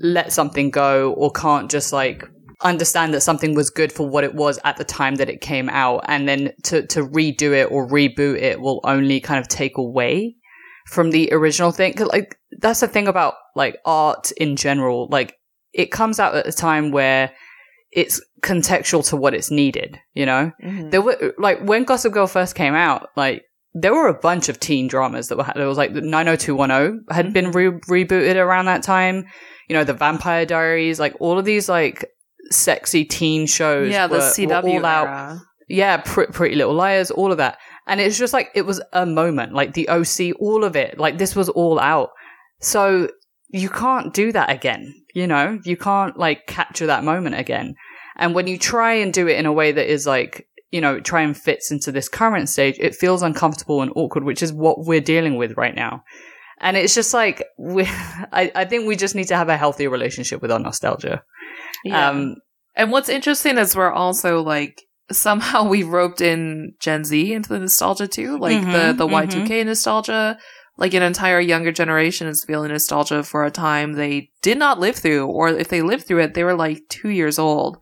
let 0.00 0.32
something 0.32 0.70
go 0.70 1.12
or 1.12 1.30
can't 1.30 1.70
just 1.70 1.92
like 1.92 2.24
understand 2.62 3.14
that 3.14 3.20
something 3.20 3.54
was 3.54 3.70
good 3.70 3.92
for 3.92 4.08
what 4.08 4.24
it 4.24 4.34
was 4.34 4.58
at 4.64 4.76
the 4.76 4.84
time 4.84 5.16
that 5.16 5.28
it 5.28 5.40
came 5.40 5.68
out 5.68 6.04
and 6.08 6.28
then 6.28 6.52
to, 6.62 6.86
to 6.86 7.06
redo 7.06 7.52
it 7.52 7.70
or 7.70 7.86
reboot 7.86 8.40
it 8.40 8.60
will 8.60 8.80
only 8.84 9.20
kind 9.20 9.38
of 9.38 9.48
take 9.48 9.76
away 9.78 10.34
from 10.90 11.10
the 11.10 11.28
original 11.32 11.70
thing 11.72 11.92
'Cause, 11.94 12.08
like 12.08 12.36
that's 12.60 12.80
the 12.80 12.88
thing 12.88 13.06
about 13.08 13.34
like 13.56 13.76
art 13.84 14.32
in 14.32 14.56
general 14.56 15.08
like 15.10 15.36
it 15.72 15.90
comes 15.92 16.18
out 16.18 16.34
at 16.34 16.46
a 16.46 16.52
time 16.52 16.90
where 16.90 17.30
it's 17.92 18.20
contextual 18.42 19.06
to 19.08 19.16
what 19.16 19.34
it's 19.34 19.50
needed 19.50 19.98
you 20.14 20.24
know 20.26 20.50
hmm 20.62 20.90
there 20.90 21.02
were 21.02 21.16
like 21.38 21.60
when 21.60 21.84
Gossip 21.84 22.12
Girl 22.12 22.26
first 22.26 22.54
came 22.54 22.74
out, 22.74 23.08
like 23.16 23.42
there 23.72 23.94
were 23.94 24.08
a 24.08 24.14
bunch 24.28 24.48
of 24.48 24.58
teen 24.58 24.88
dramas 24.88 25.28
that 25.28 25.38
were 25.38 25.46
there 25.54 25.68
was 25.68 25.78
like 25.78 25.92
90210 25.92 27.04
had 27.14 27.32
been 27.32 27.52
re- 27.52 27.70
rebooted 27.88 28.34
around 28.36 28.64
that 28.66 28.82
time. 28.82 29.26
You 29.68 29.76
know, 29.76 29.84
the 29.84 29.94
Vampire 29.94 30.44
Diaries, 30.44 30.98
like 30.98 31.14
all 31.20 31.38
of 31.38 31.44
these 31.44 31.68
like 31.68 32.04
sexy 32.50 33.04
teen 33.04 33.46
shows. 33.46 33.90
Yeah, 33.92 34.08
the 34.08 34.18
CW 34.18 34.62
were 34.64 34.78
all 34.80 34.86
out. 34.86 35.06
era. 35.06 35.42
Yeah, 35.68 35.98
Pr- 35.98 36.24
Pretty 36.32 36.56
Little 36.56 36.74
Liars, 36.74 37.12
all 37.12 37.30
of 37.30 37.38
that. 37.38 37.58
And 37.86 38.00
it's 38.00 38.18
just 38.18 38.32
like 38.32 38.50
it 38.54 38.62
was 38.62 38.80
a 38.92 39.06
moment, 39.06 39.52
like 39.52 39.74
the 39.74 39.88
OC, 39.88 40.36
all 40.38 40.64
of 40.64 40.76
it. 40.76 40.98
Like 40.98 41.18
this 41.18 41.34
was 41.34 41.48
all 41.48 41.80
out. 41.80 42.10
So 42.60 43.08
you 43.48 43.68
can't 43.68 44.14
do 44.14 44.32
that 44.32 44.50
again. 44.50 44.94
You 45.14 45.26
know, 45.26 45.58
you 45.64 45.76
can't 45.76 46.16
like 46.16 46.46
capture 46.46 46.86
that 46.86 47.04
moment 47.04 47.36
again. 47.36 47.74
And 48.16 48.34
when 48.34 48.46
you 48.46 48.58
try 48.58 48.94
and 48.94 49.12
do 49.12 49.28
it 49.28 49.38
in 49.38 49.46
a 49.46 49.52
way 49.52 49.72
that 49.72 49.90
is 49.90 50.06
like, 50.06 50.46
you 50.70 50.80
know, 50.80 51.00
try 51.00 51.22
and 51.22 51.36
fits 51.36 51.70
into 51.70 51.90
this 51.90 52.08
current 52.08 52.48
stage, 52.48 52.76
it 52.78 52.94
feels 52.94 53.22
uncomfortable 53.22 53.82
and 53.82 53.90
awkward, 53.96 54.24
which 54.24 54.42
is 54.42 54.52
what 54.52 54.84
we're 54.84 55.00
dealing 55.00 55.36
with 55.36 55.56
right 55.56 55.74
now. 55.74 56.04
And 56.60 56.76
it's 56.76 56.94
just 56.94 57.12
like, 57.14 57.42
we, 57.58 57.86
I, 57.86 58.52
I 58.54 58.64
think 58.66 58.86
we 58.86 58.94
just 58.94 59.14
need 59.14 59.28
to 59.28 59.36
have 59.36 59.48
a 59.48 59.56
healthy 59.56 59.88
relationship 59.88 60.42
with 60.42 60.52
our 60.52 60.60
nostalgia. 60.60 61.22
Yeah. 61.84 62.10
Um, 62.10 62.36
and 62.76 62.92
what's 62.92 63.08
interesting 63.08 63.58
is 63.58 63.74
we're 63.74 63.90
also 63.90 64.42
like 64.42 64.82
somehow 65.12 65.64
we 65.68 65.82
roped 65.82 66.20
in 66.20 66.74
Gen 66.80 67.04
Z 67.04 67.32
into 67.32 67.48
the 67.48 67.58
nostalgia 67.58 68.06
too, 68.08 68.38
like 68.38 68.60
the 68.60 68.66
Mhm, 68.94 68.98
the 68.98 69.06
Y 69.06 69.26
two 69.26 69.44
K 69.44 69.64
nostalgia. 69.64 70.38
Like 70.76 70.94
an 70.94 71.02
entire 71.02 71.40
younger 71.40 71.72
generation 71.72 72.26
is 72.26 72.42
feeling 72.44 72.70
nostalgia 72.70 73.22
for 73.22 73.44
a 73.44 73.50
time 73.50 73.92
they 73.92 74.30
did 74.40 74.56
not 74.56 74.80
live 74.80 74.96
through, 74.96 75.26
or 75.26 75.48
if 75.50 75.68
they 75.68 75.82
lived 75.82 76.06
through 76.06 76.20
it, 76.22 76.32
they 76.32 76.42
were 76.44 76.54
like 76.54 76.80
two 76.88 77.10
years 77.10 77.38
old. 77.38 77.76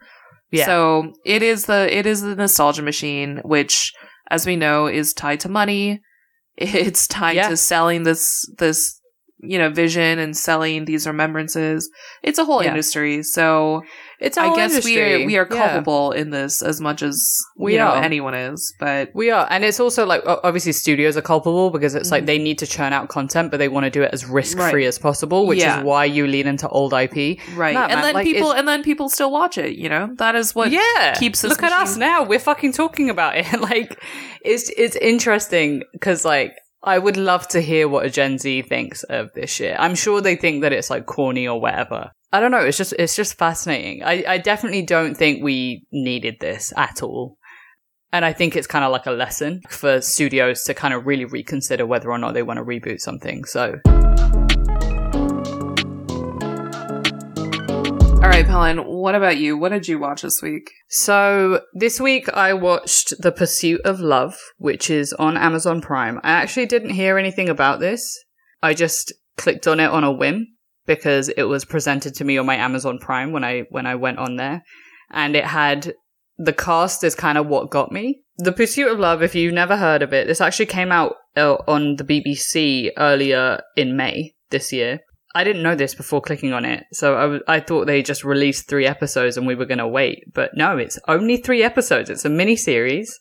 Yeah. 0.50 0.66
So 0.66 1.12
it 1.24 1.42
is 1.42 1.66
the 1.66 1.86
it 1.96 2.06
is 2.06 2.22
the 2.22 2.34
nostalgia 2.34 2.82
machine, 2.82 3.40
which, 3.44 3.92
as 4.30 4.46
we 4.46 4.56
know, 4.56 4.86
is 4.88 5.12
tied 5.12 5.40
to 5.40 5.48
money. 5.48 6.00
It's 6.56 7.06
tied 7.06 7.36
Yeah. 7.36 7.48
to 7.50 7.56
selling 7.56 8.02
this 8.02 8.44
this 8.58 8.97
you 9.40 9.56
know 9.58 9.70
vision 9.70 10.18
and 10.18 10.36
selling 10.36 10.84
these 10.84 11.06
remembrances. 11.06 11.88
It's 12.22 12.38
a 12.38 12.44
whole 12.44 12.62
Yeah. 12.62 12.70
industry. 12.70 13.22
So 13.22 13.82
it's 14.20 14.36
I 14.36 14.54
guess 14.56 14.84
we 14.84 15.00
are 15.00 15.24
we 15.26 15.36
are 15.36 15.46
Yeah. 15.48 15.56
culpable 15.56 16.10
in 16.12 16.30
this 16.30 16.60
as 16.62 16.80
much 16.80 17.02
as 17.02 17.24
We 17.56 17.74
you 17.74 17.78
know 17.78 17.86
are. 17.88 18.02
anyone 18.02 18.34
is. 18.34 18.74
But 18.80 19.10
We 19.14 19.30
are, 19.30 19.46
and 19.48 19.64
it's 19.64 19.78
also 19.78 20.04
like 20.06 20.22
obviously 20.26 20.72
studios 20.72 21.16
are 21.16 21.22
culpable 21.22 21.70
because 21.70 21.94
it's 21.94 22.10
like 22.10 22.24
Mhm. 22.24 22.26
they 22.26 22.38
need 22.38 22.58
to 22.58 22.66
churn 22.66 22.92
out 22.92 23.08
content, 23.08 23.50
but 23.52 23.58
they 23.58 23.68
want 23.68 23.84
to 23.84 23.90
do 23.90 24.02
it 24.02 24.10
as 24.12 24.26
risk 24.26 24.56
free 24.58 24.64
Right. 24.82 24.86
as 24.86 24.98
possible, 24.98 25.46
which 25.46 25.60
Yeah. 25.60 25.78
is 25.78 25.84
why 25.84 26.04
you 26.06 26.26
lean 26.26 26.46
into 26.48 26.68
old 26.68 26.92
IP. 26.92 27.38
right, 27.54 27.76
and 27.76 27.92
man, 27.92 28.02
then 28.02 28.14
like, 28.14 28.24
people 28.26 28.50
and 28.52 28.66
then 28.66 28.82
people 28.82 29.08
still 29.08 29.30
watch 29.30 29.56
it. 29.56 29.76
You 29.76 29.88
know 29.88 30.10
that 30.18 30.34
is 30.34 30.54
what 30.54 30.70
yeah, 30.72 31.14
keeps 31.18 31.42
this 31.42 31.50
Look 31.50 31.62
at 31.62 31.72
us 31.72 31.96
now; 31.96 32.24
we're 32.24 32.38
fucking 32.40 32.72
talking 32.72 33.08
about 33.10 33.36
it. 33.36 33.46
like, 33.60 33.96
it's 34.44 34.68
it's 34.76 34.96
interesting 34.96 35.82
because 35.92 36.24
like 36.24 36.52
I 36.82 36.98
would 36.98 37.16
love 37.16 37.48
to 37.48 37.60
hear 37.60 37.88
what 37.88 38.06
a 38.06 38.10
Gen 38.10 38.38
Z 38.38 38.62
thinks 38.62 39.02
of 39.04 39.32
this 39.34 39.50
shit. 39.50 39.76
I'm 39.78 39.94
sure 39.94 40.20
they 40.20 40.36
think 40.36 40.62
that 40.62 40.72
it's 40.72 40.90
like 40.90 41.06
corny 41.06 41.48
or 41.48 41.60
whatever. 41.60 42.12
I 42.32 42.40
don't 42.40 42.50
know. 42.50 42.60
It's 42.60 42.78
just 42.78 42.92
it's 42.98 43.16
just 43.16 43.36
fascinating. 43.36 44.02
I 44.04 44.24
I 44.26 44.38
definitely 44.38 44.82
don't 44.82 45.16
think 45.16 45.42
we 45.42 45.86
needed 45.90 46.36
this 46.40 46.72
at 46.76 47.02
all. 47.02 47.38
And 48.12 48.24
I 48.24 48.32
think 48.32 48.56
it's 48.56 48.66
kind 48.66 48.84
of 48.84 48.92
like 48.92 49.06
a 49.06 49.10
lesson 49.10 49.60
for 49.68 50.00
studios 50.00 50.62
to 50.64 50.74
kind 50.74 50.94
of 50.94 51.06
really 51.06 51.26
reconsider 51.26 51.84
whether 51.84 52.10
or 52.10 52.16
not 52.16 52.32
they 52.32 52.42
want 52.42 52.56
to 52.58 52.64
reboot 52.64 53.00
something. 53.00 53.44
So, 53.44 53.74
All 58.28 58.34
right, 58.34 58.46
Helen. 58.46 58.84
What 58.84 59.14
about 59.14 59.38
you? 59.38 59.56
What 59.56 59.70
did 59.70 59.88
you 59.88 59.98
watch 59.98 60.20
this 60.20 60.42
week? 60.42 60.70
so 60.90 61.62
this 61.72 61.98
week 61.98 62.28
I 62.28 62.52
watched 62.52 63.14
The 63.22 63.32
Pursuit 63.32 63.80
of 63.86 64.00
Love, 64.00 64.36
which 64.58 64.90
is 64.90 65.14
on 65.14 65.38
Amazon 65.38 65.80
Prime. 65.80 66.20
I 66.22 66.32
actually 66.32 66.66
didn't 66.66 66.90
hear 66.90 67.16
anything 67.16 67.48
about 67.48 67.80
this. 67.80 68.22
I 68.62 68.74
just 68.74 69.14
clicked 69.38 69.66
on 69.66 69.80
it 69.80 69.88
on 69.88 70.04
a 70.04 70.12
whim 70.12 70.46
because 70.84 71.30
it 71.30 71.44
was 71.44 71.64
presented 71.64 72.14
to 72.16 72.24
me 72.24 72.36
on 72.36 72.44
my 72.44 72.56
Amazon 72.56 72.98
Prime 72.98 73.32
when 73.32 73.44
I 73.44 73.62
when 73.70 73.86
I 73.86 73.94
went 73.94 74.18
on 74.18 74.36
there, 74.36 74.62
and 75.10 75.34
it 75.34 75.46
had 75.46 75.94
the 76.36 76.52
cast 76.52 77.02
is 77.04 77.14
kind 77.14 77.38
of 77.38 77.46
what 77.46 77.70
got 77.70 77.90
me. 77.92 78.20
The 78.36 78.52
Pursuit 78.52 78.92
of 78.92 78.98
Love, 78.98 79.22
if 79.22 79.34
you've 79.34 79.54
never 79.54 79.78
heard 79.78 80.02
of 80.02 80.12
it, 80.12 80.26
this 80.26 80.42
actually 80.42 80.66
came 80.66 80.92
out 80.92 81.14
uh, 81.34 81.54
on 81.66 81.96
the 81.96 82.04
BBC 82.04 82.90
earlier 82.98 83.62
in 83.74 83.96
May 83.96 84.34
this 84.50 84.70
year. 84.70 85.00
I 85.38 85.44
didn't 85.44 85.62
know 85.62 85.76
this 85.76 85.94
before 85.94 86.20
clicking 86.20 86.52
on 86.52 86.64
it, 86.64 86.86
so 86.92 87.16
I, 87.16 87.20
w- 87.20 87.42
I 87.46 87.60
thought 87.60 87.86
they 87.86 88.02
just 88.02 88.24
released 88.24 88.68
three 88.68 88.86
episodes 88.86 89.36
and 89.36 89.46
we 89.46 89.54
were 89.54 89.66
going 89.66 89.78
to 89.78 89.86
wait. 89.86 90.24
But 90.34 90.50
no, 90.56 90.76
it's 90.76 90.98
only 91.06 91.36
three 91.36 91.62
episodes. 91.62 92.10
It's 92.10 92.24
a 92.24 92.28
mini 92.28 92.56
series. 92.56 93.16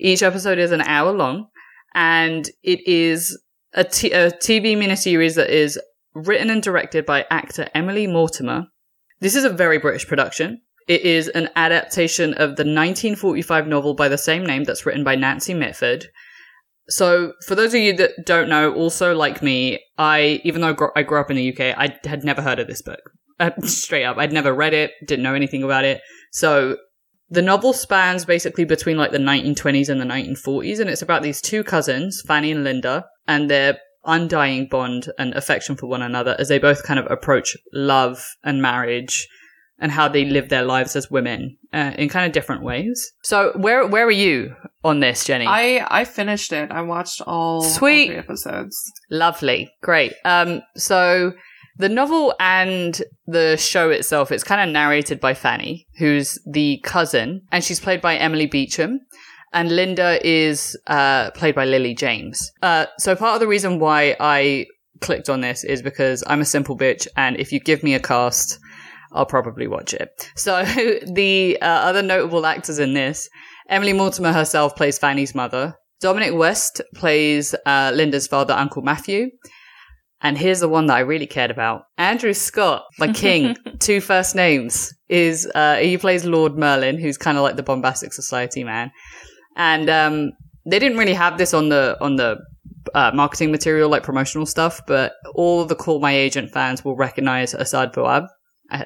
Each 0.00 0.24
episode 0.24 0.58
is 0.58 0.72
an 0.72 0.80
hour 0.80 1.12
long, 1.12 1.46
and 1.94 2.50
it 2.64 2.84
is 2.88 3.40
a, 3.72 3.84
t- 3.84 4.10
a 4.10 4.32
TV 4.32 4.76
miniseries 4.76 5.36
that 5.36 5.48
is 5.48 5.78
written 6.12 6.50
and 6.50 6.60
directed 6.60 7.06
by 7.06 7.24
actor 7.30 7.68
Emily 7.72 8.08
Mortimer. 8.08 8.66
This 9.20 9.36
is 9.36 9.44
a 9.44 9.48
very 9.48 9.78
British 9.78 10.08
production. 10.08 10.62
It 10.88 11.02
is 11.02 11.28
an 11.28 11.50
adaptation 11.54 12.32
of 12.32 12.56
the 12.56 12.64
1945 12.64 13.68
novel 13.68 13.94
by 13.94 14.08
the 14.08 14.18
same 14.18 14.44
name 14.44 14.64
that's 14.64 14.84
written 14.84 15.04
by 15.04 15.14
Nancy 15.14 15.54
Mitford, 15.54 16.06
So, 16.90 17.34
for 17.46 17.54
those 17.54 17.72
of 17.72 17.80
you 17.80 17.92
that 17.94 18.26
don't 18.26 18.48
know, 18.48 18.74
also 18.74 19.14
like 19.14 19.42
me, 19.42 19.80
I 19.96 20.40
even 20.44 20.60
though 20.60 20.76
I 20.96 21.02
grew, 21.02 21.20
up 21.20 21.30
in 21.30 21.36
the 21.36 21.52
UK, 21.52 21.78
I 21.78 21.96
had 22.04 22.24
never 22.24 22.42
heard 22.42 22.58
of 22.58 22.66
this 22.66 22.82
book. 22.82 23.00
Uh, 23.38 23.50
straight 23.62 24.04
up, 24.04 24.18
I'd 24.18 24.32
never 24.32 24.52
read 24.52 24.74
it, 24.74 24.92
didn't 25.06 25.22
know 25.22 25.34
anything 25.34 25.62
about 25.62 25.84
it. 25.84 26.00
So, 26.32 26.76
the 27.28 27.42
novel 27.42 27.72
spans 27.72 28.24
basically 28.24 28.64
between 28.64 28.96
like 28.96 29.12
the 29.12 29.18
1920s 29.18 29.88
and 29.88 30.00
the 30.00 30.04
1940s, 30.04 30.80
and 30.80 30.90
it's 30.90 31.02
about 31.02 31.22
these 31.22 31.40
two 31.40 31.62
cousins, 31.62 32.22
Fanny 32.26 32.50
and 32.50 32.64
Linda, 32.64 33.06
and 33.28 33.48
their 33.48 33.78
undying 34.04 34.66
bond 34.66 35.10
and 35.18 35.32
affection 35.34 35.76
for 35.76 35.86
one 35.86 36.02
another 36.02 36.34
as 36.38 36.48
they 36.48 36.58
both 36.58 36.82
kind 36.82 36.98
of 36.98 37.06
approach 37.10 37.56
love 37.72 38.24
and 38.42 38.60
marriage 38.60 39.28
and 39.80 39.90
how 39.90 40.08
they 40.08 40.24
live 40.24 40.48
their 40.48 40.62
lives 40.62 40.94
as 40.94 41.10
women 41.10 41.56
uh, 41.72 41.92
in 41.96 42.08
kind 42.08 42.26
of 42.26 42.32
different 42.32 42.62
ways. 42.62 43.12
So 43.22 43.52
where 43.56 43.86
where 43.86 44.06
are 44.06 44.10
you 44.10 44.54
on 44.84 45.00
this, 45.00 45.24
Jenny? 45.24 45.46
I 45.46 45.86
I 45.90 46.04
finished 46.04 46.52
it. 46.52 46.70
I 46.70 46.82
watched 46.82 47.20
all, 47.22 47.54
all 47.54 47.62
Sweet. 47.62 48.08
three 48.08 48.16
episodes. 48.16 48.76
Lovely, 49.10 49.72
great. 49.82 50.12
Um, 50.24 50.62
so 50.76 51.32
the 51.78 51.88
novel 51.88 52.34
and 52.38 53.00
the 53.26 53.56
show 53.56 53.90
itself, 53.90 54.30
it's 54.30 54.44
kind 54.44 54.60
of 54.60 54.72
narrated 54.72 55.18
by 55.18 55.34
Fanny, 55.34 55.86
who's 55.98 56.38
the 56.46 56.78
cousin, 56.84 57.42
and 57.50 57.64
she's 57.64 57.80
played 57.80 58.00
by 58.00 58.16
Emily 58.16 58.46
Beecham. 58.46 59.00
And 59.52 59.74
Linda 59.74 60.24
is 60.24 60.78
uh, 60.86 61.32
played 61.32 61.56
by 61.56 61.64
Lily 61.64 61.92
James. 61.92 62.52
Uh, 62.62 62.86
so 62.98 63.16
part 63.16 63.34
of 63.34 63.40
the 63.40 63.48
reason 63.48 63.80
why 63.80 64.14
I 64.20 64.66
clicked 65.00 65.28
on 65.28 65.40
this 65.40 65.64
is 65.64 65.82
because 65.82 66.22
I'm 66.28 66.40
a 66.40 66.44
simple 66.44 66.76
bitch, 66.76 67.08
and 67.16 67.36
if 67.36 67.50
you 67.50 67.58
give 67.58 67.82
me 67.82 67.94
a 67.94 68.00
cast, 68.00 68.60
I'll 69.12 69.26
probably 69.26 69.66
watch 69.66 69.94
it. 69.94 70.30
So 70.36 70.64
the 71.14 71.58
uh, 71.60 71.64
other 71.64 72.02
notable 72.02 72.46
actors 72.46 72.78
in 72.78 72.94
this, 72.94 73.28
Emily 73.68 73.92
Mortimer 73.92 74.32
herself 74.32 74.76
plays 74.76 74.98
Fanny's 74.98 75.34
mother. 75.34 75.74
Dominic 76.00 76.34
West 76.34 76.80
plays 76.94 77.54
uh, 77.66 77.92
Linda's 77.94 78.26
father, 78.26 78.54
Uncle 78.54 78.82
Matthew. 78.82 79.30
And 80.22 80.36
here's 80.36 80.60
the 80.60 80.68
one 80.68 80.86
that 80.86 80.96
I 80.96 81.00
really 81.00 81.26
cared 81.26 81.50
about. 81.50 81.82
Andrew 81.96 82.34
Scott, 82.34 82.84
my 82.98 83.12
king, 83.12 83.56
two 83.78 84.00
first 84.00 84.34
names, 84.34 84.92
is 85.08 85.50
uh, 85.54 85.76
he 85.76 85.96
plays 85.96 86.24
Lord 86.24 86.56
Merlin, 86.56 86.98
who's 86.98 87.16
kind 87.16 87.38
of 87.38 87.42
like 87.42 87.56
the 87.56 87.62
bombastic 87.62 88.12
society 88.12 88.64
man. 88.64 88.90
And 89.56 89.88
um, 89.88 90.30
they 90.66 90.78
didn't 90.78 90.98
really 90.98 91.14
have 91.14 91.38
this 91.38 91.54
on 91.54 91.70
the 91.70 91.96
on 92.00 92.16
the 92.16 92.38
uh, 92.94 93.10
marketing 93.14 93.50
material, 93.50 93.88
like 93.88 94.02
promotional 94.02 94.46
stuff, 94.46 94.80
but 94.86 95.12
all 95.34 95.64
the 95.64 95.74
Call 95.74 96.00
My 96.00 96.12
Agent 96.12 96.50
fans 96.50 96.84
will 96.84 96.96
recognize 96.96 97.54
Assaad 97.54 97.92
Bouab, 97.92 98.26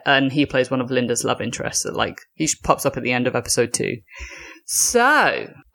and 0.07 0.33
he 0.33 0.47
plays 0.47 0.70
one 0.70 0.81
of 0.81 0.90
Linda's 0.90 1.25
love 1.25 1.40
interests. 1.40 1.85
That 1.85 1.94
like 1.94 2.20
he 2.35 2.49
pops 2.62 2.87
up 2.87 2.97
at 2.97 3.03
the 3.03 3.12
end 3.12 3.27
of 3.27 3.37
episode 3.37 3.73
two. 3.73 3.97
So 4.66 5.03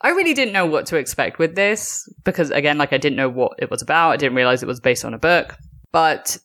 I 0.01 0.09
really 0.09 0.33
didn't 0.33 0.53
know 0.53 0.65
what 0.65 0.87
to 0.87 0.97
expect 0.97 1.37
with 1.37 1.55
this 1.55 2.07
because 2.23 2.49
again, 2.51 2.77
like 2.77 2.93
I 2.93 2.97
didn't 2.97 3.17
know 3.17 3.29
what 3.29 3.53
it 3.59 3.69
was 3.69 3.81
about. 3.81 4.11
I 4.11 4.17
didn't 4.17 4.35
realize 4.35 4.63
it 4.63 4.67
was 4.67 4.79
based 4.79 5.05
on 5.05 5.13
a 5.13 5.19
book, 5.19 5.55
but 5.91 6.37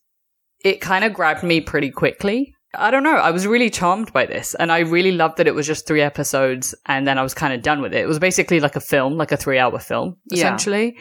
it 0.62 0.80
kind 0.80 1.04
of 1.04 1.14
grabbed 1.14 1.42
me 1.42 1.60
pretty 1.60 1.90
quickly. 1.90 2.54
I 2.76 2.90
don't 2.90 3.04
know. 3.04 3.14
I 3.14 3.30
was 3.30 3.46
really 3.46 3.70
charmed 3.70 4.12
by 4.12 4.26
this 4.26 4.54
and 4.56 4.72
I 4.72 4.80
really 4.80 5.12
loved 5.12 5.36
that 5.36 5.46
it 5.46 5.54
was 5.54 5.66
just 5.66 5.86
three 5.86 6.02
episodes 6.02 6.74
and 6.86 7.06
then 7.06 7.18
I 7.18 7.22
was 7.22 7.32
kind 7.32 7.54
of 7.54 7.62
done 7.62 7.80
with 7.80 7.94
it. 7.94 8.00
It 8.00 8.08
was 8.08 8.18
basically 8.18 8.60
like 8.60 8.74
a 8.74 8.80
film, 8.80 9.16
like 9.16 9.32
a 9.32 9.36
three 9.36 9.58
hour 9.58 9.78
film, 9.78 10.16
essentially. 10.32 10.84
Yeah. 10.84 10.90
essentially. 10.90 10.96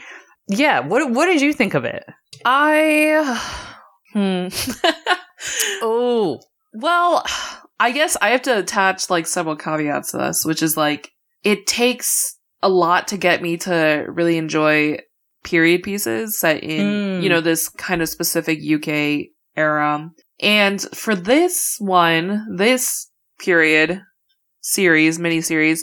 Yeah. 0.50 0.80
What, 0.82 1.12
what 1.12 1.26
did 1.26 1.42
you 1.42 1.52
think 1.52 1.74
of 1.74 1.84
it? 1.84 2.04
I 2.46 3.40
hmm. 4.14 4.48
Oh, 5.82 6.40
well, 6.74 7.24
I 7.80 7.92
guess 7.92 8.18
I 8.22 8.30
have 8.30 8.42
to 8.44 8.58
attach 8.60 9.10
like 9.10 9.28
several 9.28 9.56
caveats 9.56 10.12
to 10.12 10.18
this, 10.18 10.46
which 10.46 10.62
is 10.64 10.78
like 10.78 11.12
it 11.44 11.68
takes 11.68 12.38
a 12.62 12.70
lot 12.70 13.08
to 13.10 13.18
get 13.18 13.42
me 13.42 13.58
to 13.58 14.06
really 14.08 14.38
enjoy 14.38 14.98
period 15.44 15.84
pieces 15.84 16.40
set 16.40 16.64
in, 16.64 17.20
Mm. 17.20 17.24
you 17.24 17.30
know, 17.30 17.42
this 17.42 17.68
kind 17.70 18.02
of 18.02 18.08
specific 18.10 18.60
UK 18.62 19.28
era. 19.58 20.10
And 20.40 20.82
for 20.96 21.16
this 21.16 21.76
one, 21.80 22.46
this 22.56 23.10
period 23.40 24.02
series, 24.62 25.20
miniseries, 25.20 25.80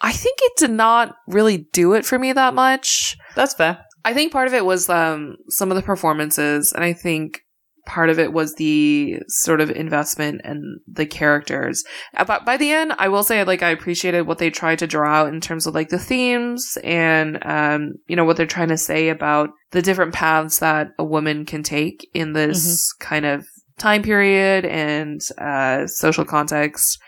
I 0.00 0.12
think 0.12 0.38
it 0.42 0.52
did 0.56 0.70
not 0.70 1.14
really 1.28 1.68
do 1.72 1.92
it 1.94 2.04
for 2.04 2.18
me 2.18 2.32
that 2.32 2.54
much. 2.54 3.16
that's 3.36 3.54
fair. 3.54 3.84
I 4.04 4.14
think 4.14 4.32
part 4.32 4.48
of 4.48 4.54
it 4.54 4.64
was 4.64 4.88
um, 4.88 5.36
some 5.48 5.70
of 5.70 5.76
the 5.76 5.82
performances, 5.82 6.72
and 6.72 6.82
I 6.82 6.92
think 6.94 7.42
part 7.90 8.08
of 8.08 8.18
it 8.20 8.32
was 8.32 8.54
the 8.54 9.16
sort 9.26 9.60
of 9.60 9.68
investment 9.70 10.40
and 10.44 10.62
the 10.86 11.06
characters. 11.06 11.82
Uh, 12.16 12.24
But 12.24 12.44
by 12.44 12.56
the 12.56 12.70
end, 12.70 12.92
I 12.98 13.08
will 13.08 13.24
say, 13.24 13.42
like, 13.42 13.62
I 13.64 13.70
appreciated 13.70 14.22
what 14.28 14.38
they 14.38 14.50
tried 14.50 14.78
to 14.78 14.86
draw 14.86 15.12
out 15.12 15.34
in 15.34 15.40
terms 15.40 15.66
of 15.66 15.74
like 15.74 15.88
the 15.88 15.98
themes 15.98 16.78
and, 16.84 17.38
um, 17.44 17.94
you 18.06 18.14
know, 18.14 18.24
what 18.24 18.36
they're 18.36 18.46
trying 18.56 18.68
to 18.68 18.78
say 18.78 19.08
about 19.08 19.48
the 19.72 19.82
different 19.82 20.14
paths 20.14 20.60
that 20.60 20.88
a 20.98 21.04
woman 21.04 21.44
can 21.44 21.62
take 21.64 22.08
in 22.14 22.32
this 22.32 22.92
kind 23.00 23.26
of 23.26 23.44
time 23.78 24.02
period 24.02 24.64
and 24.64 25.20
uh, 25.38 25.86
social 25.86 26.24
context. 26.24 26.98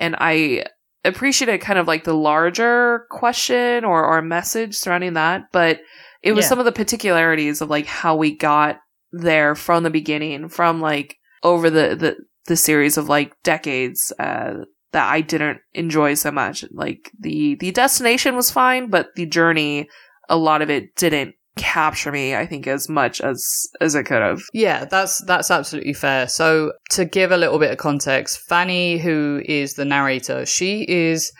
And 0.00 0.14
I 0.18 0.64
appreciated 1.04 1.60
kind 1.62 1.78
of 1.78 1.86
like 1.86 2.04
the 2.04 2.12
larger 2.30 3.06
question 3.10 3.84
or, 3.84 4.04
or 4.04 4.20
message 4.20 4.74
surrounding 4.76 5.14
that, 5.14 5.44
but 5.52 5.80
it 6.22 6.32
was 6.32 6.44
Yeah. 6.44 6.48
some 6.50 6.58
of 6.58 6.64
the 6.66 6.72
particularities 6.72 7.62
of 7.62 7.70
like 7.70 7.86
how 7.86 8.14
we 8.16 8.36
got 8.36 8.76
there 9.12 9.54
from 9.54 9.82
the 9.82 9.90
beginning, 9.90 10.48
from 10.48 10.80
like 10.80 11.16
over 11.42 11.70
the 11.70 11.94
the, 11.94 12.16
the 12.46 12.56
series 12.56 12.96
of 12.96 13.08
like 13.08 13.32
decades 13.42 14.12
uh, 14.18 14.64
that 14.92 15.12
I 15.12 15.20
didn't 15.20 15.60
enjoy 15.74 16.14
so 16.14 16.30
much. 16.30 16.64
Like 16.72 17.10
the 17.18 17.56
the 17.56 17.72
destination 17.72 18.36
was 18.36 18.50
fine, 18.50 18.90
but 18.90 19.14
the 19.16 19.26
journey, 19.26 19.88
a 20.28 20.36
lot 20.36 20.62
of 20.62 20.70
it 20.70 20.94
didn't 20.96 21.34
capture 21.56 22.12
me. 22.12 22.34
I 22.34 22.46
think 22.46 22.66
as 22.66 22.88
much 22.88 23.20
as 23.20 23.68
as 23.80 23.94
it 23.94 24.04
could 24.04 24.22
have. 24.22 24.40
Yeah, 24.52 24.84
that's 24.84 25.22
that's 25.24 25.50
absolutely 25.50 25.94
fair. 25.94 26.28
So 26.28 26.72
to 26.90 27.04
give 27.04 27.32
a 27.32 27.36
little 27.36 27.58
bit 27.58 27.72
of 27.72 27.78
context, 27.78 28.40
Fanny, 28.48 28.98
who 28.98 29.42
is 29.44 29.74
the 29.74 29.84
narrator, 29.84 30.46
she 30.46 30.82
is 30.88 31.32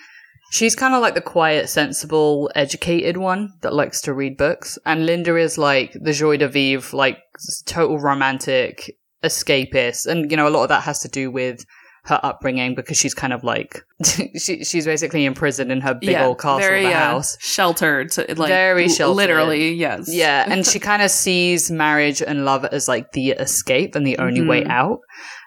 she's 0.50 0.74
kind 0.74 0.94
of 0.94 1.00
like 1.02 1.14
the 1.14 1.20
quiet, 1.20 1.68
sensible, 1.68 2.50
educated 2.54 3.16
one 3.16 3.52
that 3.62 3.74
likes 3.74 4.00
to 4.02 4.14
read 4.14 4.36
books, 4.36 4.78
and 4.86 5.06
Linda 5.06 5.36
is 5.36 5.58
like 5.58 5.92
the 6.00 6.12
joie 6.12 6.36
de 6.36 6.48
vivre, 6.48 6.96
like 6.96 7.18
total 7.66 7.98
romantic 7.98 8.96
escapist, 9.24 10.06
and 10.06 10.30
you 10.30 10.36
know 10.36 10.48
a 10.48 10.50
lot 10.50 10.62
of 10.64 10.68
that 10.68 10.82
has 10.84 11.00
to 11.00 11.08
do 11.08 11.30
with 11.30 11.64
her 12.04 12.20
upbringing 12.22 12.74
because 12.74 12.96
she's 12.96 13.12
kind 13.12 13.34
of 13.34 13.44
like 13.44 13.82
she, 14.38 14.64
she's 14.64 14.86
basically 14.86 15.26
imprisoned 15.26 15.70
in 15.70 15.80
her 15.82 15.92
big 15.94 16.16
old 16.16 16.38
castle 16.40 16.58
very 16.60 16.86
uh, 16.86 16.92
house. 16.92 17.36
sheltered, 17.40 18.16
like 18.38 18.48
Very 18.48 18.88
sheltered. 18.88 19.16
literally, 19.16 19.72
yes, 19.74 20.08
Yeah, 20.10 20.44
and 20.50 20.64
she 20.66 20.78
kind 20.78 21.02
of 21.02 21.10
sees 21.10 21.70
marriage 21.70 22.22
and 22.22 22.44
love 22.46 22.64
as 22.64 22.88
like 22.88 23.12
the 23.12 23.30
escape 23.32 23.94
and 23.94 24.06
the 24.06 24.16
only 24.18 24.40
way 24.40 24.62
Mhm. 24.64 24.70
out. 24.70 25.00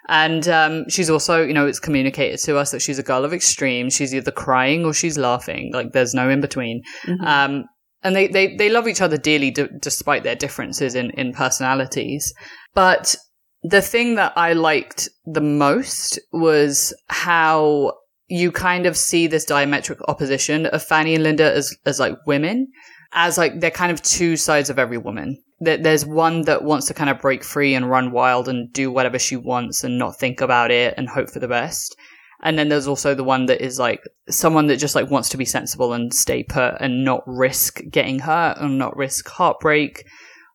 And 0.08 0.48
um, 0.48 0.88
she's 0.88 1.08
also, 1.08 1.42
you 1.42 1.54
know, 1.54 1.66
it's 1.66 1.78
communicated 1.78 2.38
to 2.40 2.56
us 2.56 2.70
that 2.72 2.82
she's 2.82 2.98
a 2.98 3.02
girl 3.04 3.24
of 3.24 3.32
extreme. 3.32 3.88
She's 3.88 4.14
either 4.14 4.32
crying 4.32 4.84
or 4.84 4.92
she's 4.92 5.16
laughing. 5.16 5.70
Like 5.72 5.92
there's 5.92 6.14
no 6.14 6.28
in 6.28 6.40
between. 6.40 6.82
Mhm. 7.06 7.24
Um, 7.24 7.64
and 8.02 8.16
they, 8.16 8.26
they, 8.26 8.56
they 8.56 8.68
love 8.68 8.88
each 8.88 9.00
other 9.00 9.16
dearly 9.16 9.52
d- 9.52 9.68
despite 9.80 10.24
their 10.24 10.34
differences 10.34 10.96
in, 10.96 11.10
in 11.10 11.32
personalities. 11.32 12.34
But 12.74 13.14
the 13.62 13.80
thing 13.80 14.16
that 14.16 14.32
I 14.36 14.54
liked 14.54 15.08
the 15.24 15.40
most 15.40 16.18
was 16.32 16.92
how 17.08 17.92
you 18.26 18.50
kind 18.50 18.86
of 18.86 18.96
see 18.96 19.28
this 19.28 19.46
diametric 19.46 20.00
opposition 20.08 20.66
of 20.66 20.82
Fanny 20.82 21.14
and 21.14 21.22
Linda 21.22 21.54
as, 21.54 21.76
as 21.86 22.00
like 22.00 22.16
women, 22.26 22.66
as 23.12 23.38
like 23.38 23.60
they're 23.60 23.70
kind 23.70 23.92
of 23.92 24.02
two 24.02 24.36
sides 24.36 24.68
of 24.68 24.80
every 24.80 24.98
woman. 24.98 25.40
There- 25.64 25.78
There's 25.78 26.04
one 26.04 26.42
that 26.42 26.64
wants 26.64 26.86
to 26.88 26.94
kind 26.94 27.10
of 27.10 27.20
break 27.20 27.44
free 27.44 27.74
and 27.74 27.88
run 27.88 28.10
wild 28.12 28.48
and 28.48 28.72
do 28.72 28.90
whatever 28.90 29.18
she 29.18 29.36
wants 29.36 29.84
and 29.84 29.98
not 29.98 30.18
think 30.18 30.40
about 30.40 30.70
it 30.70 30.94
and 30.96 31.08
hope 31.08 31.30
for 31.30 31.40
the 31.40 31.48
best. 31.48 31.96
And 32.42 32.58
then 32.58 32.68
there's 32.68 32.88
also 32.88 33.14
the 33.14 33.22
one 33.22 33.46
that 33.46 33.64
is 33.64 33.78
like 33.78 34.02
someone 34.28 34.66
that 34.66 34.78
just 34.78 34.96
like 34.96 35.10
wants 35.10 35.28
to 35.28 35.36
be 35.36 35.44
sensible 35.44 35.92
and 35.92 36.12
stay 36.12 36.42
put 36.42 36.74
and 36.80 37.04
not 37.04 37.22
risk 37.26 37.80
getting 37.88 38.18
hurt 38.18 38.56
and 38.58 38.78
not 38.78 38.96
risk 38.96 39.28
heartbreak 39.28 40.04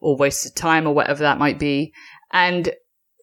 or 0.01 0.17
wasted 0.17 0.55
time 0.55 0.85
or 0.85 0.93
whatever 0.93 1.19
that 1.19 1.39
might 1.39 1.57
be. 1.57 1.93
And 2.33 2.73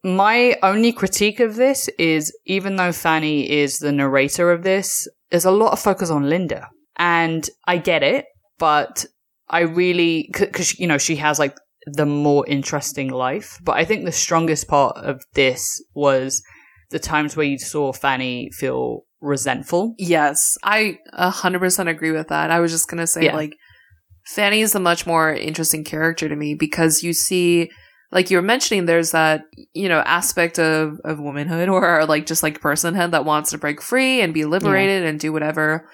my 0.02 0.56
only 0.62 0.92
critique 0.92 1.40
of 1.40 1.56
this 1.56 1.88
is 1.98 2.34
even 2.46 2.76
though 2.76 2.92
Fanny 2.92 3.50
is 3.50 3.78
the 3.78 3.92
narrator 3.92 4.50
of 4.50 4.62
this, 4.62 5.06
there's 5.30 5.44
a 5.44 5.50
lot 5.50 5.72
of 5.72 5.80
focus 5.80 6.08
on 6.10 6.30
Linda. 6.30 6.68
And 6.96 7.48
I 7.66 7.76
get 7.78 8.02
it, 8.02 8.24
but 8.58 9.04
I 9.48 9.60
really, 9.60 10.30
because, 10.32 10.78
you 10.78 10.86
know, 10.86 10.98
she 10.98 11.16
has 11.16 11.38
like 11.38 11.54
the 11.86 12.06
more 12.06 12.46
interesting 12.46 13.08
life. 13.10 13.58
But 13.62 13.76
I 13.76 13.84
think 13.84 14.04
the 14.04 14.12
strongest 14.12 14.68
part 14.68 14.96
of 14.96 15.22
this 15.34 15.82
was 15.94 16.42
the 16.90 16.98
times 16.98 17.36
where 17.36 17.46
you 17.46 17.58
saw 17.58 17.92
Fanny 17.92 18.50
feel 18.52 19.02
resentful. 19.20 19.94
Yes, 19.98 20.56
I 20.62 20.98
a 21.12 21.30
hundred 21.30 21.60
percent 21.60 21.88
agree 21.88 22.12
with 22.12 22.28
that. 22.28 22.50
I 22.50 22.60
was 22.60 22.72
just 22.72 22.88
gonna 22.88 23.06
say 23.06 23.24
Yeah. 23.26 23.36
like 23.36 23.54
Fanny 24.26 24.60
is 24.60 24.74
a 24.74 24.80
much 24.80 25.06
more 25.06 25.32
interesting 25.32 25.84
character 25.84 26.28
to 26.28 26.36
me 26.36 26.54
because 26.54 27.02
you 27.02 27.12
see 27.12 27.70
like 28.12 28.30
you 28.30 28.36
were 28.38 28.42
mentioning 28.42 28.86
there's 28.86 29.10
that 29.10 29.42
you 29.72 29.88
know 29.88 30.00
aspect 30.00 30.58
of 30.58 30.98
of 31.04 31.18
womanhood 31.20 31.68
or 31.74 32.06
like 32.06 32.26
just 32.26 32.42
like 32.42 32.60
personhood 32.60 33.10
that 33.10 33.24
wants 33.24 33.50
to 33.50 33.58
break 33.58 33.82
free 33.82 34.20
and 34.20 34.32
be 34.32 34.44
liberated 34.44 35.04
and 35.04 35.18
do 35.20 35.32
whatever 35.32 35.88